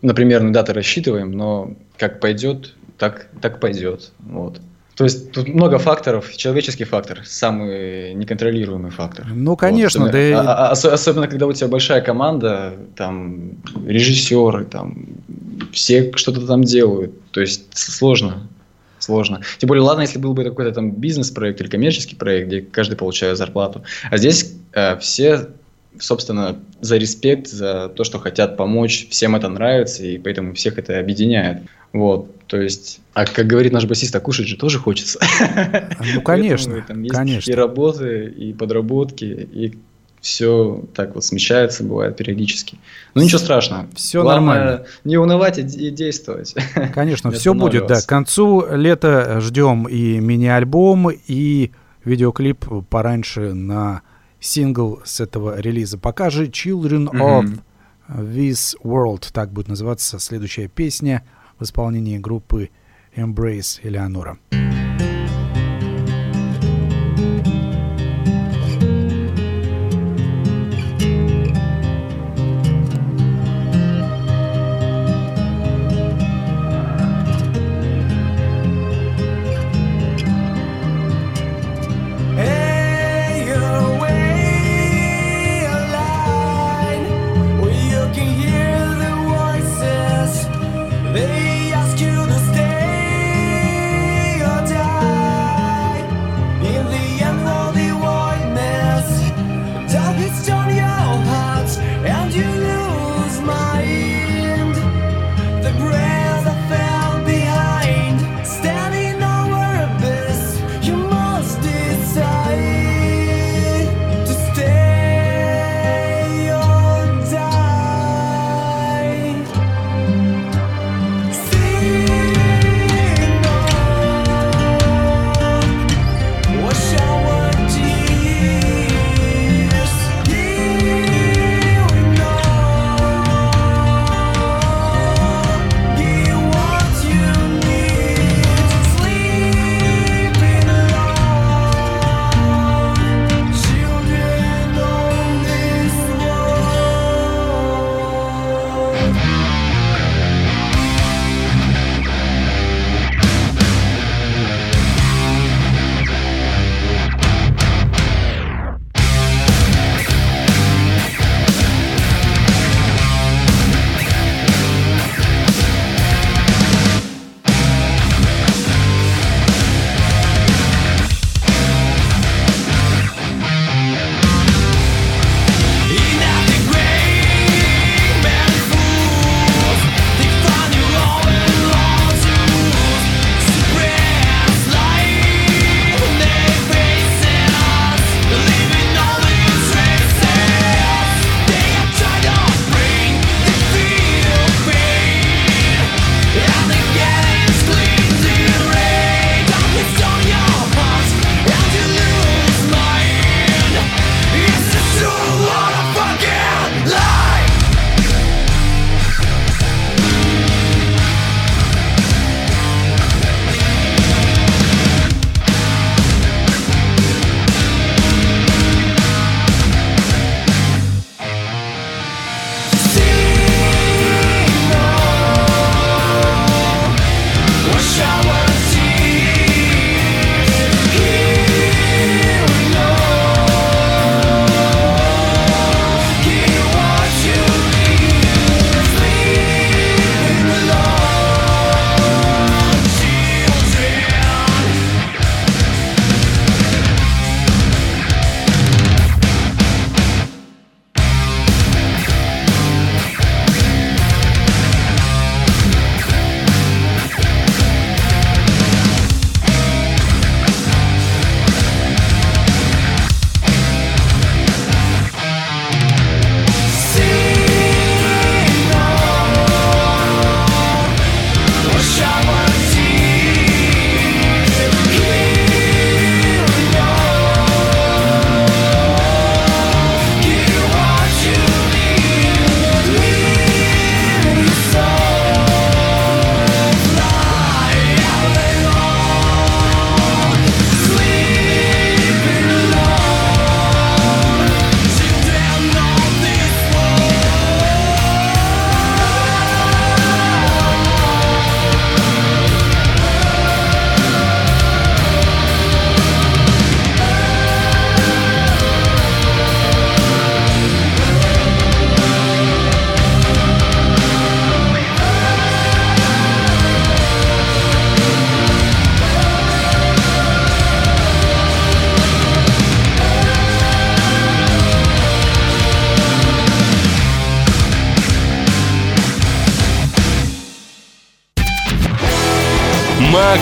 на 0.02 0.14
примерные 0.14 0.52
даты 0.52 0.72
рассчитываем, 0.72 1.32
но 1.32 1.74
как 1.96 2.20
пойдет, 2.20 2.74
так, 2.98 3.28
так 3.40 3.60
пойдет. 3.60 4.12
Вот. 4.18 4.60
То 4.96 5.04
есть 5.04 5.32
тут 5.32 5.48
много 5.48 5.78
факторов. 5.78 6.36
Человеческий 6.36 6.84
фактор 6.84 7.22
самый 7.24 8.12
неконтролируемый 8.14 8.90
фактор. 8.90 9.26
Ну, 9.26 9.56
конечно, 9.56 10.02
вот. 10.02 10.12
да. 10.12 10.40
А, 10.40 10.68
а, 10.68 10.72
особенно 10.72 11.28
когда 11.28 11.46
у 11.46 11.52
тебя 11.52 11.68
большая 11.68 12.02
команда, 12.02 12.74
там 12.94 13.52
режиссеры, 13.86 14.66
там 14.66 15.06
все 15.72 16.12
что-то 16.14 16.46
там 16.46 16.62
делают. 16.62 17.12
То 17.30 17.40
есть 17.40 17.66
сложно. 17.76 18.48
Сложно. 18.98 19.40
Тем 19.58 19.66
более, 19.66 19.82
ладно, 19.82 20.02
если 20.02 20.18
был 20.18 20.34
бы 20.34 20.44
какой-то 20.44 20.72
там 20.72 20.92
бизнес-проект 20.92 21.60
или 21.60 21.68
коммерческий 21.68 22.14
проект, 22.14 22.46
где 22.48 22.60
каждый 22.60 22.96
получает 22.96 23.36
зарплату. 23.36 23.82
А 24.10 24.16
здесь 24.16 24.54
э, 24.74 24.96
все 24.98 25.48
собственно, 25.98 26.58
за 26.80 26.96
респект, 26.96 27.48
за 27.48 27.88
то, 27.88 28.04
что 28.04 28.18
хотят 28.18 28.56
помочь, 28.56 29.08
всем 29.10 29.36
это 29.36 29.48
нравится, 29.48 30.04
и 30.04 30.18
поэтому 30.18 30.54
всех 30.54 30.78
это 30.78 30.98
объединяет. 30.98 31.62
Вот, 31.92 32.34
то 32.46 32.60
есть, 32.60 33.00
а 33.12 33.26
как 33.26 33.46
говорит 33.46 33.72
наш 33.72 33.84
басист, 33.84 34.16
а 34.16 34.20
кушать 34.20 34.46
же 34.46 34.56
тоже 34.56 34.78
хочется. 34.78 35.18
Ну, 36.14 36.22
конечно, 36.22 36.82
там 36.88 37.02
есть 37.02 37.14
конечно. 37.14 37.50
И 37.50 37.54
работы, 37.54 38.24
и 38.26 38.52
подработки, 38.54 39.24
и 39.24 39.78
все 40.22 40.84
так 40.94 41.14
вот 41.14 41.24
смещается, 41.24 41.82
бывает 41.82 42.16
периодически. 42.16 42.78
Но 43.14 43.22
ничего 43.22 43.38
страшного. 43.38 43.88
Все 43.94 44.22
Главное, 44.22 44.54
нормально. 44.54 44.86
Не 45.04 45.18
унывать 45.18 45.58
и, 45.58 45.62
и 45.62 45.90
действовать. 45.90 46.54
Конечно, 46.94 47.30
все 47.32 47.52
будет, 47.52 47.86
да. 47.88 48.00
К 48.00 48.06
концу 48.06 48.64
лета 48.70 49.40
ждем 49.40 49.86
и 49.88 50.20
мини-альбом, 50.20 51.10
и 51.10 51.72
видеоклип 52.04 52.64
пораньше 52.88 53.52
на 53.52 54.02
сингл 54.42 55.00
с 55.04 55.20
этого 55.20 55.58
релиза. 55.58 55.96
Пока 55.96 56.28
же 56.28 56.46
Children 56.46 57.08
mm-hmm. 57.08 57.20
of 57.20 57.60
This 58.08 58.76
World, 58.82 59.30
так 59.32 59.52
будет 59.52 59.68
называться 59.68 60.18
следующая 60.18 60.68
песня 60.68 61.22
в 61.58 61.64
исполнении 61.64 62.18
группы 62.18 62.70
Embrace 63.16 63.80
Элеонора. 63.82 64.38
Макси 64.50 64.71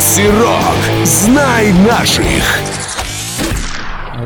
Рок. 0.01 1.05
Знай 1.05 1.73
наших. 1.87 2.25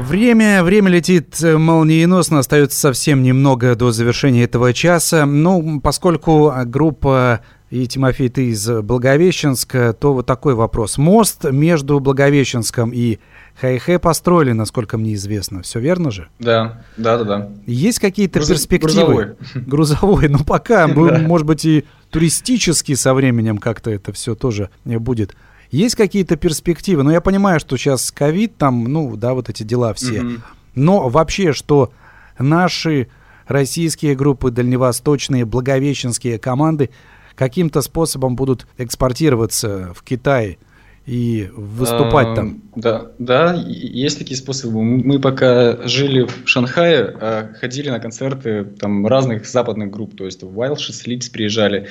Время, 0.03 0.63
время 0.63 0.89
летит 0.89 1.37
молниеносно, 1.43 2.39
остается 2.39 2.79
совсем 2.79 3.25
немного 3.25 3.75
до 3.75 3.91
завершения 3.91 4.45
этого 4.45 4.73
часа. 4.73 5.27
Ну, 5.27 5.81
поскольку 5.81 6.53
группа 6.67 7.41
и 7.71 7.89
Тимофей, 7.89 8.29
ты 8.29 8.51
из 8.51 8.69
Благовещенска, 8.69 9.93
то 9.95 10.15
вот 10.15 10.27
такой 10.27 10.55
вопрос. 10.55 10.97
Мост 10.97 11.43
между 11.43 11.99
Благовещенском 11.99 12.93
и 12.95 13.19
Хайхе 13.61 13.99
построили, 13.99 14.53
насколько 14.53 14.97
мне 14.97 15.15
известно. 15.15 15.63
Все 15.63 15.81
верно 15.81 16.13
же? 16.13 16.29
Да, 16.39 16.85
да, 16.97 17.19
да, 17.19 17.25
да. 17.25 17.49
Есть 17.67 17.99
какие-то 17.99 18.39
Груз... 18.39 18.49
перспективы? 18.49 18.95
Грузовой. 18.95 19.37
Грузовой, 19.67 20.29
ну 20.29 20.45
пока, 20.45 20.87
может 20.87 21.49
быть, 21.49 21.65
и 21.65 21.85
туристически 22.11 22.95
со 22.95 23.13
временем 23.13 23.59
как-то 23.59 23.91
это 23.91 24.13
все 24.13 24.37
тоже 24.37 24.71
будет. 24.85 25.35
Есть 25.75 25.97
какие-то 25.97 26.37
перспективы? 26.37 27.03
Ну, 27.03 27.11
я 27.11 27.21
понимаю, 27.21 27.59
что 27.59 27.77
сейчас 27.77 28.13
ковид, 28.13 28.57
там, 28.57 28.85
ну, 28.85 29.17
да, 29.17 29.35
вот 29.35 29.49
эти 29.49 29.65
дела 29.65 29.93
все. 29.93 30.21
Mm-hmm. 30.21 30.41
Но 30.77 31.09
вообще, 31.09 31.53
что 31.53 31.93
наши 32.39 33.09
российские 33.49 34.15
группы, 34.15 34.53
дальневосточные, 34.53 35.45
благовещенские 35.45 36.39
команды 36.39 36.91
каким-то 37.35 37.83
способом 37.83 38.37
будут 38.37 38.69
экспортироваться 38.79 39.93
в 39.97 40.05
Китай 40.05 40.59
и 41.07 41.51
выступать 41.53 42.29
а, 42.29 42.35
там. 42.37 42.63
Да, 42.77 43.07
да, 43.19 43.55
есть 43.67 44.19
такие 44.19 44.37
способы. 44.37 44.81
Мы 44.81 45.19
пока 45.19 45.89
жили 45.89 46.23
в 46.23 46.49
Шанхае, 46.49 47.17
а 47.21 47.53
ходили 47.61 47.91
на 47.91 47.99
концерты 47.99 48.63
там 48.65 49.09
разных 49.09 49.45
западных 49.45 49.91
групп, 49.91 50.17
то 50.17 50.25
есть 50.25 50.41
Wild 50.45 50.77
Sleeps 50.77 51.33
приезжали, 51.33 51.89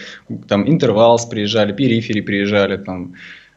там 0.48 0.64
Intervals 0.64 1.30
приезжали, 1.30 1.76
Periphery 1.76 2.22
приезжали, 2.22 2.78
там 2.78 3.16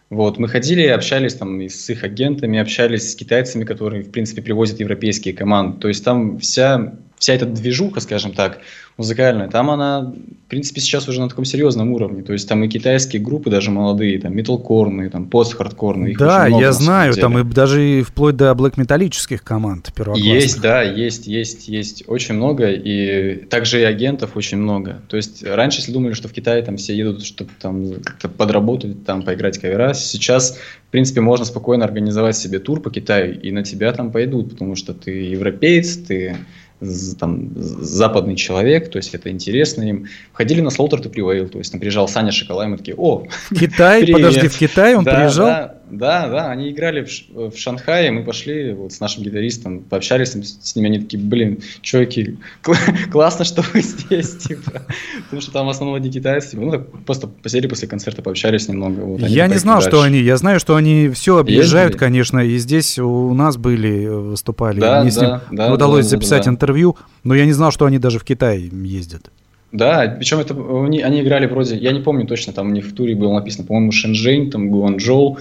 вот, 0.09 0.38
мы 0.38 0.48
ходили, 0.48 0.86
общались 0.86 1.34
там 1.34 1.61
и 1.61 1.68
с 1.68 1.90
их 1.90 2.04
агентами, 2.04 2.59
общались 2.59 3.12
с 3.12 3.16
китайцами, 3.16 3.64
которые, 3.64 4.04
в 4.04 4.11
принципе, 4.11 4.40
привозят 4.40 4.78
европейские 4.78 5.34
команды. 5.34 5.80
То 5.80 5.88
есть 5.88 6.04
там 6.04 6.38
вся 6.38 6.94
вся 7.19 7.35
эта 7.35 7.47
движуха, 7.47 8.01
скажем 8.01 8.33
так, 8.33 8.61
музыкальная, 8.97 9.49
там 9.49 9.71
она, 9.71 10.01
в 10.01 10.49
принципе, 10.49 10.81
сейчас 10.81 11.09
уже 11.09 11.21
на 11.21 11.29
таком 11.29 11.45
серьезном 11.45 11.93
уровне. 11.93 12.23
То 12.23 12.33
есть 12.33 12.49
там 12.49 12.64
и 12.64 12.69
китайские 12.69 13.21
группы, 13.21 13.51
даже 13.51 13.71
молодые, 13.71 14.19
там 14.19 14.35
металкорные, 14.35 15.11
там 15.11 15.27
пост-хардкорные. 15.27 16.17
Да, 16.17 16.47
много, 16.47 16.62
я 16.62 16.73
знаю, 16.73 17.14
там 17.14 17.39
и 17.39 17.45
даже 17.45 17.99
и 17.99 18.03
вплоть 18.03 18.37
до 18.37 18.55
блэк-металлических 18.55 19.43
команд 19.43 19.93
Есть, 20.17 20.61
да, 20.61 20.83
есть, 20.83 21.27
есть, 21.27 21.69
есть 21.69 22.05
очень 22.07 22.35
много, 22.35 22.71
и 22.71 23.45
также 23.47 23.81
и 23.81 23.85
агентов 23.85 24.37
очень 24.37 24.59
много. 24.59 25.03
То 25.09 25.17
есть 25.17 25.45
раньше, 25.45 25.81
если 25.81 25.93
думали, 25.93 26.14
что 26.14 26.29
в 26.29 26.33
Китае 26.33 26.62
там 26.62 26.77
все 26.77 26.97
едут, 26.97 27.25
чтобы 27.25 27.51
там 27.61 28.01
как-то 28.03 28.29
подработать, 28.29 29.05
там 29.05 29.23
поиграть 29.23 29.59
кавера, 29.59 29.93
сейчас, 29.93 30.59
в 30.89 30.91
принципе, 30.91 31.21
можно 31.21 31.45
спокойно 31.45 31.85
организовать 31.85 32.37
себе 32.37 32.59
тур 32.59 32.81
по 32.81 32.91
Китаю, 32.91 33.39
и 33.39 33.53
на 33.53 33.62
тебя 33.62 33.93
там 33.93 34.11
пойдут, 34.11 34.51
потому 34.53 34.75
что 34.75 34.95
ты 34.95 35.11
европеец, 35.11 35.97
ты 35.97 36.37
там, 37.18 37.51
западный 37.57 38.37
человек, 38.37 38.91
то 38.91 38.99
есть 38.99 39.14
это 39.14 39.31
интересно 39.31 39.83
им. 39.83 40.07
Ходили 40.33 40.61
на 40.61 40.68
Slaughter 40.68 41.03
to 41.03 41.12
Prevail, 41.12 41.49
то 41.49 41.59
есть 41.59 41.72
там 41.72 41.81
приезжал 41.81 42.09
Саня 42.09 42.33
Шоколай, 42.33 42.68
мы 42.68 42.77
такие, 42.77 42.97
о, 42.97 43.27
Китай, 43.51 44.01
привет. 44.03 44.16
подожди, 44.16 44.49
в 44.49 44.59
Китай 44.59 44.95
он 44.95 45.05
да, 45.05 45.14
приезжал? 45.14 45.47
Да, 45.47 45.76
да, 45.91 46.28
да, 46.28 46.51
они 46.51 46.70
играли 46.70 47.05
в, 47.05 47.51
в 47.51 47.57
Шанхае, 47.57 48.11
мы 48.11 48.24
пошли 48.24 48.72
вот 48.72 48.93
с 48.93 49.01
нашим 49.01 49.22
гитаристом, 49.22 49.80
пообщались 49.80 50.32
с, 50.32 50.76
ними, 50.76 50.89
они 50.89 50.99
такие, 51.01 51.22
блин, 51.22 51.61
чуваки, 51.80 52.39
классно, 53.12 53.45
что 53.45 53.62
вы 53.72 53.82
здесь, 53.82 54.37
типа, 54.49 54.82
потому 55.24 55.43
что 55.43 55.53
там 55.53 55.66
в 55.66 55.70
основном 55.70 55.97
одни 55.97 56.11
китайцы, 56.11 56.53
типа, 56.53 56.62
ну 56.62 56.70
так 56.72 56.89
просто 57.05 57.28
посидели 57.28 57.68
после 57.68 57.89
концерта, 57.89 58.22
пообщались 58.22 58.68
немного. 58.68 59.01
Вот, 59.01 59.20
я 59.20 59.47
не 59.47 59.59
знал, 59.59 59.76
дальше. 59.76 59.91
что 59.91 60.03
они, 60.03 60.20
я 60.20 60.37
знаю, 60.37 60.59
что 60.59 60.76
они 60.76 61.09
все 61.11 61.39
объезжают, 61.39 61.93
Ездили? 61.95 61.99
конечно, 61.99 62.39
и 62.41 62.57
здесь 62.59 62.99
у 62.99 63.32
нас 63.34 63.57
были, 63.57 64.07
выступали, 64.07 64.80
да, 64.80 65.03
мне 65.03 65.11
да, 65.11 65.16
с 65.16 65.20
ним 65.20 65.57
да, 65.57 65.72
удалось 65.72 66.07
да, 66.07 66.11
записать 66.11 66.45
да. 66.45 66.51
интервью, 66.51 66.97
но 67.22 67.34
я 67.34 67.47
не 67.47 67.53
знал, 67.53 67.70
что 67.70 67.87
они 67.87 67.99
даже 67.99 68.18
в 68.18 68.24
Китай 68.24 68.70
ездят. 68.72 69.30
Да, 69.72 70.14
причем 70.16 70.39
это 70.39 70.55
они, 70.55 71.03
они 71.03 71.20
играли 71.20 71.47
вроде, 71.47 71.76
я 71.76 71.93
не 71.93 72.01
помню 72.01 72.26
точно, 72.26 72.53
там 72.53 72.68
у 72.68 72.72
них 72.72 72.87
в 72.87 72.95
туре 72.95 73.14
было 73.14 73.34
написано, 73.34 73.66
по-моему, 73.66 73.93
Шэньчжэнь, 73.93 74.51
там 74.51 74.70
Гуанчжоу, 74.70 75.37
Э, 75.37 75.41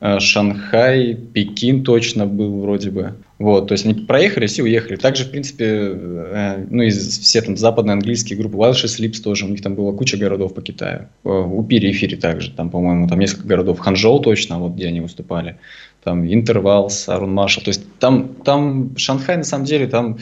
Шанхай, 0.00 1.14
Пекин 1.14 1.82
точно 1.82 2.26
был 2.26 2.60
вроде 2.60 2.90
бы. 2.90 3.14
Вот, 3.38 3.68
то 3.68 3.72
есть 3.72 3.84
они 3.84 3.94
проехались 3.94 4.58
и 4.58 4.62
уехали. 4.62 4.96
Также, 4.96 5.24
в 5.24 5.30
принципе, 5.30 5.64
э, 5.66 6.66
ну, 6.70 6.82
из 6.82 7.18
все 7.18 7.42
там 7.42 7.56
западные 7.56 7.92
английские 7.92 8.38
группы, 8.38 8.56
Welsh 8.56 8.84
Sleeps 8.84 9.22
тоже, 9.22 9.44
у 9.44 9.48
них 9.48 9.60
там 9.60 9.74
была 9.74 9.92
куча 9.92 10.16
городов 10.16 10.54
по 10.54 10.62
Китаю. 10.62 11.08
Э, 11.24 11.28
у 11.28 11.62
Перифери 11.62 12.16
также, 12.16 12.50
там, 12.50 12.70
по-моему, 12.70 13.08
там 13.08 13.18
несколько 13.18 13.46
городов. 13.46 13.78
Ханчжоу 13.78 14.20
точно, 14.20 14.58
вот 14.58 14.72
где 14.72 14.88
они 14.88 15.02
выступали. 15.02 15.58
Там 16.02 16.26
Интервалс, 16.32 17.08
Арун 17.10 17.34
Маршал. 17.34 17.62
То 17.62 17.68
есть 17.68 17.82
там, 17.98 18.36
там 18.42 18.96
Шанхай, 18.96 19.36
на 19.36 19.44
самом 19.44 19.66
деле, 19.66 19.86
там 19.86 20.18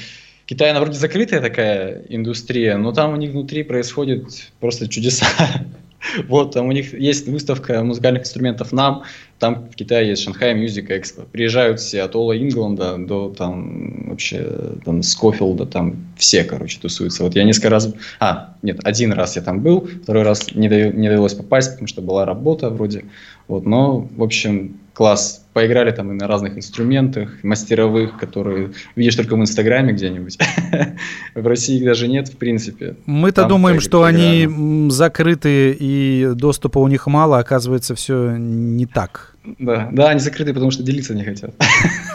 Китай, 0.47 0.71
она 0.71 0.81
вроде 0.81 0.99
закрытая 0.99 1.41
такая 1.41 2.03
индустрия, 2.09 2.77
но 2.77 2.93
там 2.93 3.13
у 3.13 3.17
них 3.17 3.31
внутри 3.31 3.63
происходит 3.63 4.27
просто 4.59 4.89
чудеса. 4.89 5.27
Вот, 6.29 6.53
там 6.53 6.69
у 6.69 6.73
них 6.73 6.93
есть 6.95 7.29
выставка 7.29 7.83
музыкальных 7.83 8.23
инструментов 8.23 8.73
«Нам», 8.73 9.05
там 9.39 9.69
в 9.69 9.75
Китае 9.75 10.09
есть 10.09 10.23
Шанхай 10.23 10.55
Music 10.55 10.89
Expo. 10.89 11.27
Приезжают 11.31 11.81
все 11.81 12.03
от 12.03 12.15
Ола 12.15 12.39
Ингланда 12.39 12.97
до 12.99 13.31
там 13.31 14.09
вообще 14.09 14.77
там 14.85 15.03
Скофилда, 15.03 15.67
там 15.67 15.97
все, 16.17 16.45
короче, 16.45 16.79
тусуются. 16.81 17.25
Вот 17.25 17.35
я 17.35 17.45
несколько 17.45 17.69
раз... 17.69 17.93
А, 18.21 18.55
нет, 18.63 18.81
один 18.85 19.13
раз 19.13 19.37
я 19.37 19.43
там 19.43 19.61
был, 19.61 19.89
второй 20.03 20.23
раз 20.23 20.55
не, 20.55 20.69
даю, 20.69 20.93
не 20.93 21.09
довелось 21.09 21.35
попасть, 21.35 21.73
потому 21.73 21.89
что 21.89 22.01
была 22.01 22.25
работа 22.25 22.71
вроде. 22.71 23.05
Вот, 23.49 23.67
но, 23.67 24.09
в 24.17 24.23
общем, 24.23 24.79
класс. 24.95 25.45
Поиграли 25.53 25.91
там 25.93 26.11
и 26.11 26.15
на 26.15 26.27
разных 26.27 26.57
инструментах, 26.57 27.45
мастеровых, 27.45 28.17
которые 28.17 28.73
видишь 28.97 29.15
только 29.15 29.37
в 29.37 29.41
Инстаграме 29.41 29.93
где-нибудь. 29.93 30.39
В 31.35 31.47
России 31.47 31.79
их 31.79 31.85
даже 31.85 32.09
нет, 32.09 32.29
в 32.29 32.37
принципе. 32.37 32.97
Мы-то 33.07 33.47
думаем, 33.47 33.81
что 33.81 34.05
они 34.05 34.49
закрыты 34.91 35.77
и 35.79 36.31
доступа 36.35 36.79
у 36.79 36.89
них 36.89 37.07
мало, 37.07 37.39
оказывается, 37.39 37.95
все 37.95 38.37
не 38.37 38.87
так. 38.87 39.35
Да, 39.59 39.91
да, 39.93 40.09
они 40.09 40.21
закрыты, 40.21 40.55
потому 40.55 40.71
что 40.71 40.83
делиться 40.83 41.15
не 41.15 41.23
хотят. 41.23 41.55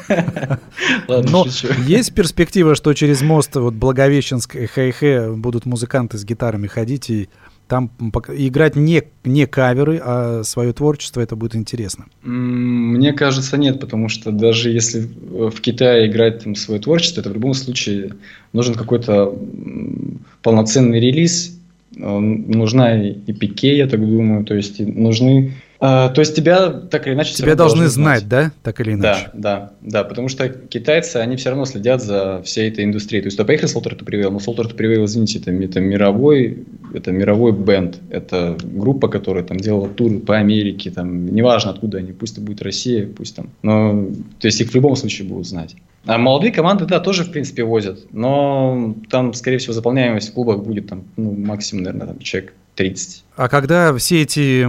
Ладно, 1.07 1.31
Но 1.31 1.45
есть 1.85 2.13
перспектива, 2.13 2.75
что 2.75 2.93
через 2.93 3.21
мост 3.21 3.55
вот 3.55 3.75
Благовещенск 3.75 4.55
и 4.55 4.65
Хайхе 4.65 5.29
будут 5.31 5.65
музыканты 5.65 6.17
с 6.17 6.25
гитарами 6.25 6.67
ходить 6.67 7.09
и 7.09 7.29
там 7.69 7.91
играть 8.35 8.75
не, 8.75 9.03
не 9.23 9.45
каверы, 9.45 10.01
а 10.03 10.41
свое 10.43 10.73
творчество, 10.73 11.21
это 11.21 11.35
будет 11.35 11.55
интересно. 11.55 12.05
Мне 12.23 13.13
кажется, 13.13 13.57
нет, 13.57 13.79
потому 13.79 14.09
что 14.09 14.31
даже 14.31 14.71
если 14.71 15.01
в 15.01 15.61
Китае 15.61 16.09
играть 16.09 16.43
там 16.43 16.55
свое 16.55 16.81
творчество, 16.81 17.21
это 17.21 17.29
в 17.29 17.33
любом 17.33 17.53
случае 17.53 18.15
нужен 18.53 18.73
какой-то 18.73 19.37
полноценный 20.41 20.99
релиз, 20.99 21.57
нужна 21.95 23.01
и 23.03 23.33
пике, 23.33 23.77
я 23.77 23.87
так 23.87 23.99
думаю, 23.99 24.45
то 24.45 24.55
есть 24.55 24.79
нужны 24.79 25.53
то 25.79 26.13
есть 26.17 26.35
тебя 26.35 26.69
так 26.69 27.07
или 27.07 27.13
иначе... 27.13 27.33
Тебя 27.33 27.55
должны 27.55 27.87
знать, 27.87 28.23
знать, 28.23 28.27
да, 28.27 28.51
так 28.63 28.81
или 28.81 28.93
иначе? 28.93 29.29
Да, 29.33 29.71
да, 29.81 30.01
да, 30.01 30.03
потому 30.03 30.27
что 30.27 30.49
китайцы, 30.49 31.17
они 31.17 31.37
все 31.37 31.49
равно 31.49 31.65
следят 31.65 32.01
за 32.03 32.41
всей 32.43 32.69
этой 32.69 32.83
индустрией. 32.83 33.21
То 33.21 33.27
есть, 33.27 33.37
да, 33.37 33.45
поехали 33.45 33.73
Salter 33.73 33.97
to 33.97 34.05
Prevail, 34.05 34.29
но 34.29 34.39
Salter 34.39 34.69
to 34.69 34.75
Prevail, 34.75 35.05
извините, 35.05 35.39
это, 35.39 35.51
это 35.51 35.79
мировой, 35.79 36.65
это 36.93 37.11
мировой 37.11 37.53
бенд, 37.53 37.97
это 38.09 38.57
группа, 38.61 39.07
которая 39.07 39.43
там 39.43 39.57
делала 39.57 39.87
туры 39.87 40.19
по 40.19 40.37
Америке, 40.37 40.91
там, 40.91 41.27
неважно 41.33 41.71
откуда 41.71 41.99
они, 41.99 42.11
пусть 42.11 42.33
это 42.33 42.41
будет 42.41 42.61
Россия, 42.61 43.07
пусть 43.07 43.35
там, 43.35 43.49
но, 43.61 44.07
то 44.39 44.47
есть 44.47 44.59
их 44.59 44.71
в 44.71 44.75
любом 44.75 44.95
случае 44.97 45.27
будут 45.27 45.47
знать. 45.47 45.75
А 46.05 46.17
молодые 46.17 46.51
команды, 46.51 46.85
да, 46.85 46.99
тоже, 46.99 47.23
в 47.23 47.31
принципе, 47.31 47.63
возят, 47.63 47.99
но 48.11 48.95
там, 49.09 49.33
скорее 49.33 49.57
всего, 49.59 49.73
заполняемость 49.73 50.31
в 50.31 50.33
клубах 50.33 50.59
будет 50.59 50.87
там, 50.87 51.03
ну, 51.17 51.31
максимум, 51.31 51.83
наверное, 51.83 52.07
там, 52.07 52.19
человек 52.19 52.53
30. 52.79 53.25
А 53.35 53.49
когда 53.49 53.93
все 53.97 54.21
эти 54.21 54.65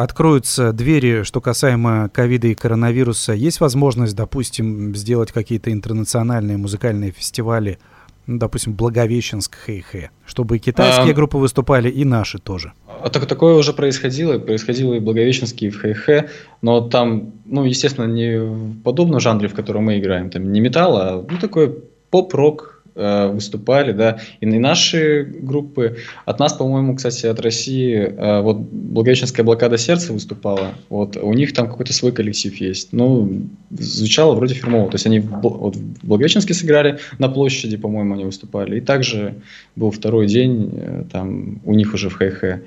откроются 0.00 0.72
двери, 0.72 1.24
что 1.24 1.40
касаемо 1.40 2.08
ковида 2.08 2.46
и 2.46 2.54
коронавируса, 2.54 3.32
есть 3.32 3.60
возможность, 3.60 4.14
допустим, 4.14 4.94
сделать 4.94 5.32
какие-то 5.32 5.72
интернациональные 5.72 6.56
музыкальные 6.56 7.10
фестивали, 7.10 7.80
ну, 8.26 8.38
допустим, 8.38 8.74
Благовещенск, 8.74 9.56
Хэй-Хэ, 9.66 10.10
чтобы 10.26 10.56
и 10.56 10.58
китайские 10.60 11.10
а... 11.10 11.14
группы 11.14 11.38
выступали, 11.38 11.90
и 11.90 12.04
наши 12.04 12.38
тоже? 12.38 12.72
А 13.02 13.08
так, 13.08 13.26
такое 13.26 13.54
уже 13.54 13.72
происходило, 13.72 14.38
происходило 14.38 14.94
и 14.94 15.00
в 15.00 15.02
Благовещенске, 15.02 15.66
и 15.66 15.70
в 15.70 15.84
Хэй-Хэ, 15.84 16.28
но 16.62 16.88
там, 16.88 17.32
ну, 17.46 17.64
естественно, 17.64 18.06
не 18.06 18.38
в 18.38 18.80
подобном 18.82 19.18
жанре, 19.18 19.48
в 19.48 19.54
котором 19.54 19.86
мы 19.86 19.98
играем, 19.98 20.30
там 20.30 20.52
не 20.52 20.60
металл, 20.60 20.96
а 20.96 21.26
ну, 21.28 21.38
такой 21.38 21.74
поп-рок, 22.10 22.79
выступали, 22.94 23.92
да, 23.92 24.18
и 24.40 24.46
наши 24.46 25.22
группы, 25.24 25.96
от 26.24 26.38
нас, 26.38 26.52
по-моему, 26.52 26.96
кстати, 26.96 27.26
от 27.26 27.40
России, 27.40 27.96
э, 27.96 28.40
вот 28.40 28.58
Благовещенская 28.58 29.44
блокада 29.44 29.78
сердца 29.78 30.12
выступала, 30.12 30.74
вот, 30.88 31.16
у 31.16 31.32
них 31.32 31.52
там 31.52 31.68
какой-то 31.68 31.92
свой 31.92 32.12
коллектив 32.12 32.54
есть, 32.56 32.92
ну, 32.92 33.42
звучало 33.70 34.34
вроде 34.34 34.54
фирмово, 34.54 34.90
то 34.90 34.96
есть 34.96 35.06
они 35.06 35.20
вот, 35.20 35.76
в 35.76 36.06
Благовещенске 36.06 36.54
сыграли, 36.54 36.98
на 37.18 37.28
площади, 37.28 37.76
по-моему, 37.76 38.14
они 38.14 38.24
выступали, 38.24 38.78
и 38.78 38.80
также 38.80 39.34
был 39.76 39.90
второй 39.90 40.26
день, 40.26 40.70
э, 40.72 41.04
там, 41.10 41.60
у 41.64 41.74
них 41.74 41.94
уже 41.94 42.08
в 42.08 42.14
Хэ-Хэ. 42.14 42.60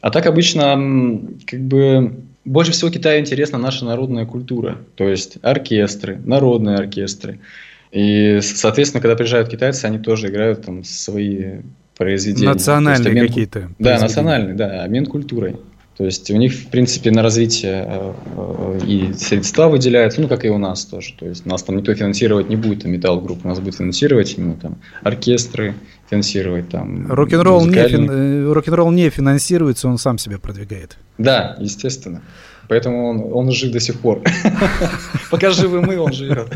А 0.00 0.10
так 0.10 0.26
обычно, 0.26 1.20
как 1.46 1.60
бы, 1.60 2.14
больше 2.44 2.72
всего 2.72 2.90
Китаю 2.90 3.20
интересна 3.20 3.58
наша 3.58 3.84
народная 3.84 4.26
культура, 4.26 4.78
то 4.96 5.08
есть 5.08 5.38
оркестры, 5.42 6.20
народные 6.24 6.76
оркестры. 6.76 7.40
И, 7.94 8.40
соответственно, 8.42 9.00
когда 9.00 9.14
приезжают 9.14 9.48
китайцы, 9.48 9.84
они 9.84 9.98
тоже 9.98 10.26
играют 10.26 10.62
там 10.62 10.82
свои 10.82 11.60
произведения. 11.96 12.48
Национальные 12.48 13.10
обмен... 13.10 13.28
какие-то. 13.28 13.70
Да, 13.78 14.00
национальные, 14.00 14.54
да, 14.54 14.82
обмен 14.82 15.06
культурой. 15.06 15.56
То 15.96 16.04
есть 16.04 16.28
у 16.32 16.36
них, 16.36 16.52
в 16.52 16.66
принципе, 16.70 17.12
на 17.12 17.22
развитие 17.22 17.86
э, 17.86 18.12
э, 18.36 18.80
и 18.84 19.12
средства 19.12 19.68
выделяются, 19.68 20.20
ну, 20.20 20.26
как 20.26 20.44
и 20.44 20.48
у 20.48 20.58
нас 20.58 20.84
тоже. 20.86 21.14
То 21.16 21.26
есть 21.26 21.46
нас 21.46 21.62
там 21.62 21.76
никто 21.76 21.94
финансировать 21.94 22.48
не 22.48 22.56
будет, 22.56 22.82
там, 22.82 22.90
металл 22.90 23.20
групп, 23.20 23.44
нас 23.44 23.60
будет 23.60 23.76
финансировать 23.76 24.36
именно 24.36 24.56
там 24.56 24.78
оркестры, 25.04 25.74
финансировать 26.10 26.68
там. 26.70 27.12
Рок-н-ролл 27.12 27.64
не, 27.64 27.88
фин... 27.88 28.10
Э, 28.10 28.52
рок-н-ролл 28.52 28.90
не 28.90 29.08
финансируется, 29.08 29.86
он 29.86 29.98
сам 29.98 30.18
себя 30.18 30.38
продвигает. 30.38 30.98
Да, 31.16 31.56
естественно. 31.60 32.22
Поэтому 32.68 33.10
он, 33.10 33.32
он 33.32 33.52
жив 33.52 33.70
до 33.70 33.78
сих 33.78 34.00
пор. 34.00 34.20
Пока 35.30 35.50
живы 35.50 35.80
мы, 35.80 35.96
он 35.98 36.12
живет. 36.12 36.48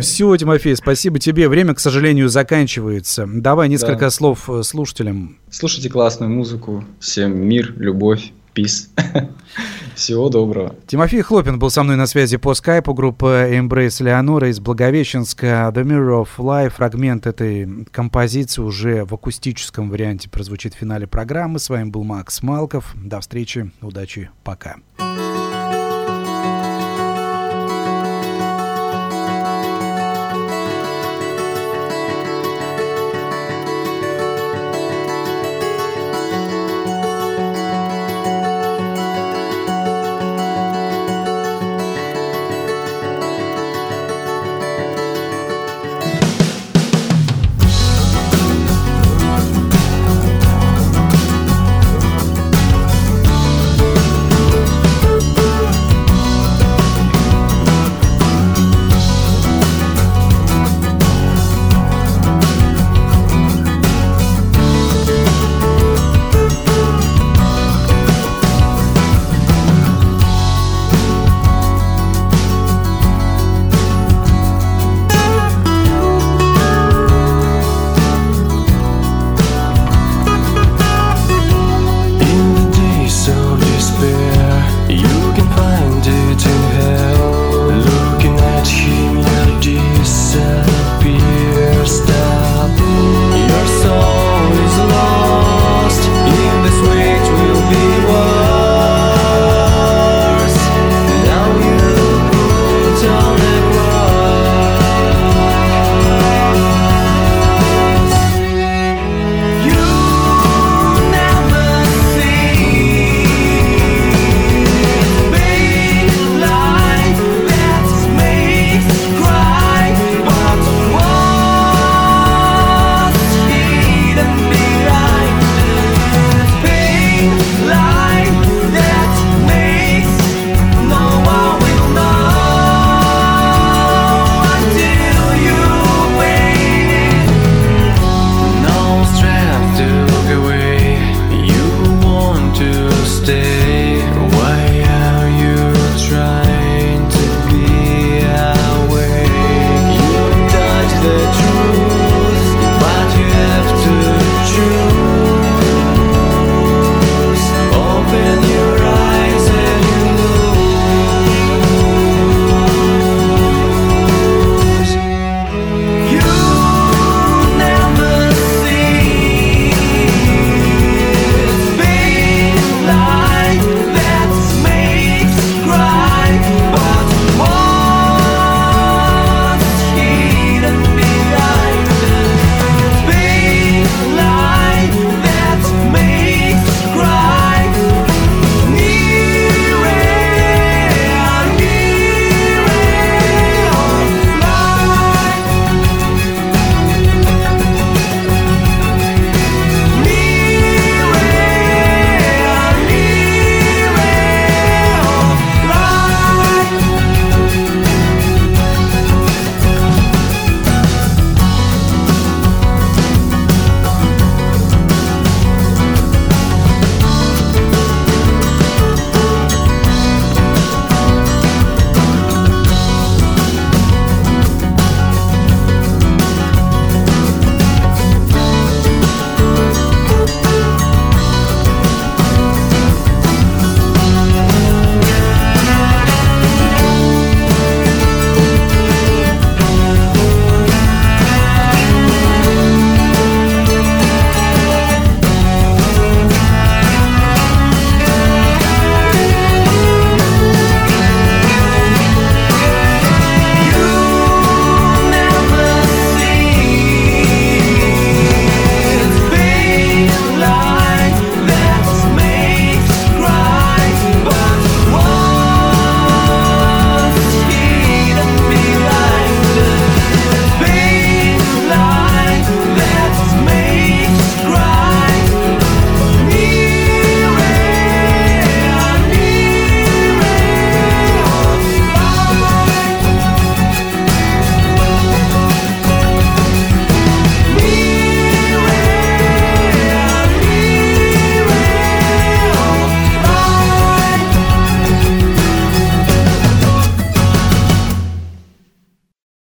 Все, 0.00 0.36
Тимофей, 0.36 0.76
спасибо 0.76 1.18
тебе. 1.18 1.48
Время, 1.48 1.74
к 1.74 1.80
сожалению, 1.80 2.28
заканчивается. 2.28 3.26
Давай 3.26 3.68
несколько 3.68 4.06
да. 4.06 4.10
слов 4.10 4.48
э, 4.48 4.62
слушателям. 4.62 5.38
Слушайте 5.50 5.88
классную 5.88 6.30
музыку. 6.30 6.84
Всем 7.00 7.36
мир, 7.36 7.74
любовь, 7.76 8.32
пис. 8.54 8.90
Всего 9.94 10.28
доброго. 10.28 10.76
Тимофей 10.86 11.22
Хлопин 11.22 11.58
был 11.58 11.70
со 11.70 11.82
мной 11.82 11.96
на 11.96 12.06
связи 12.06 12.36
по 12.36 12.54
скайпу. 12.54 12.94
Группа 12.94 13.50
Embrace 13.52 14.02
Леонора 14.02 14.48
из 14.48 14.60
Благовещенска. 14.60 15.72
The 15.74 15.82
Mirror 15.82 16.24
of 16.24 16.28
Life. 16.38 16.70
Фрагмент 16.70 17.26
этой 17.26 17.84
композиции 17.90 18.62
уже 18.62 19.04
в 19.04 19.14
акустическом 19.14 19.90
варианте 19.90 20.30
прозвучит 20.30 20.74
в 20.74 20.78
финале 20.78 21.06
программы. 21.08 21.58
С 21.58 21.68
вами 21.68 21.90
был 21.90 22.04
Макс 22.04 22.42
Малков. 22.42 22.94
До 22.94 23.20
встречи. 23.20 23.72
Удачи. 23.80 24.30
Пока. 24.44 24.76
Пока. 24.96 25.37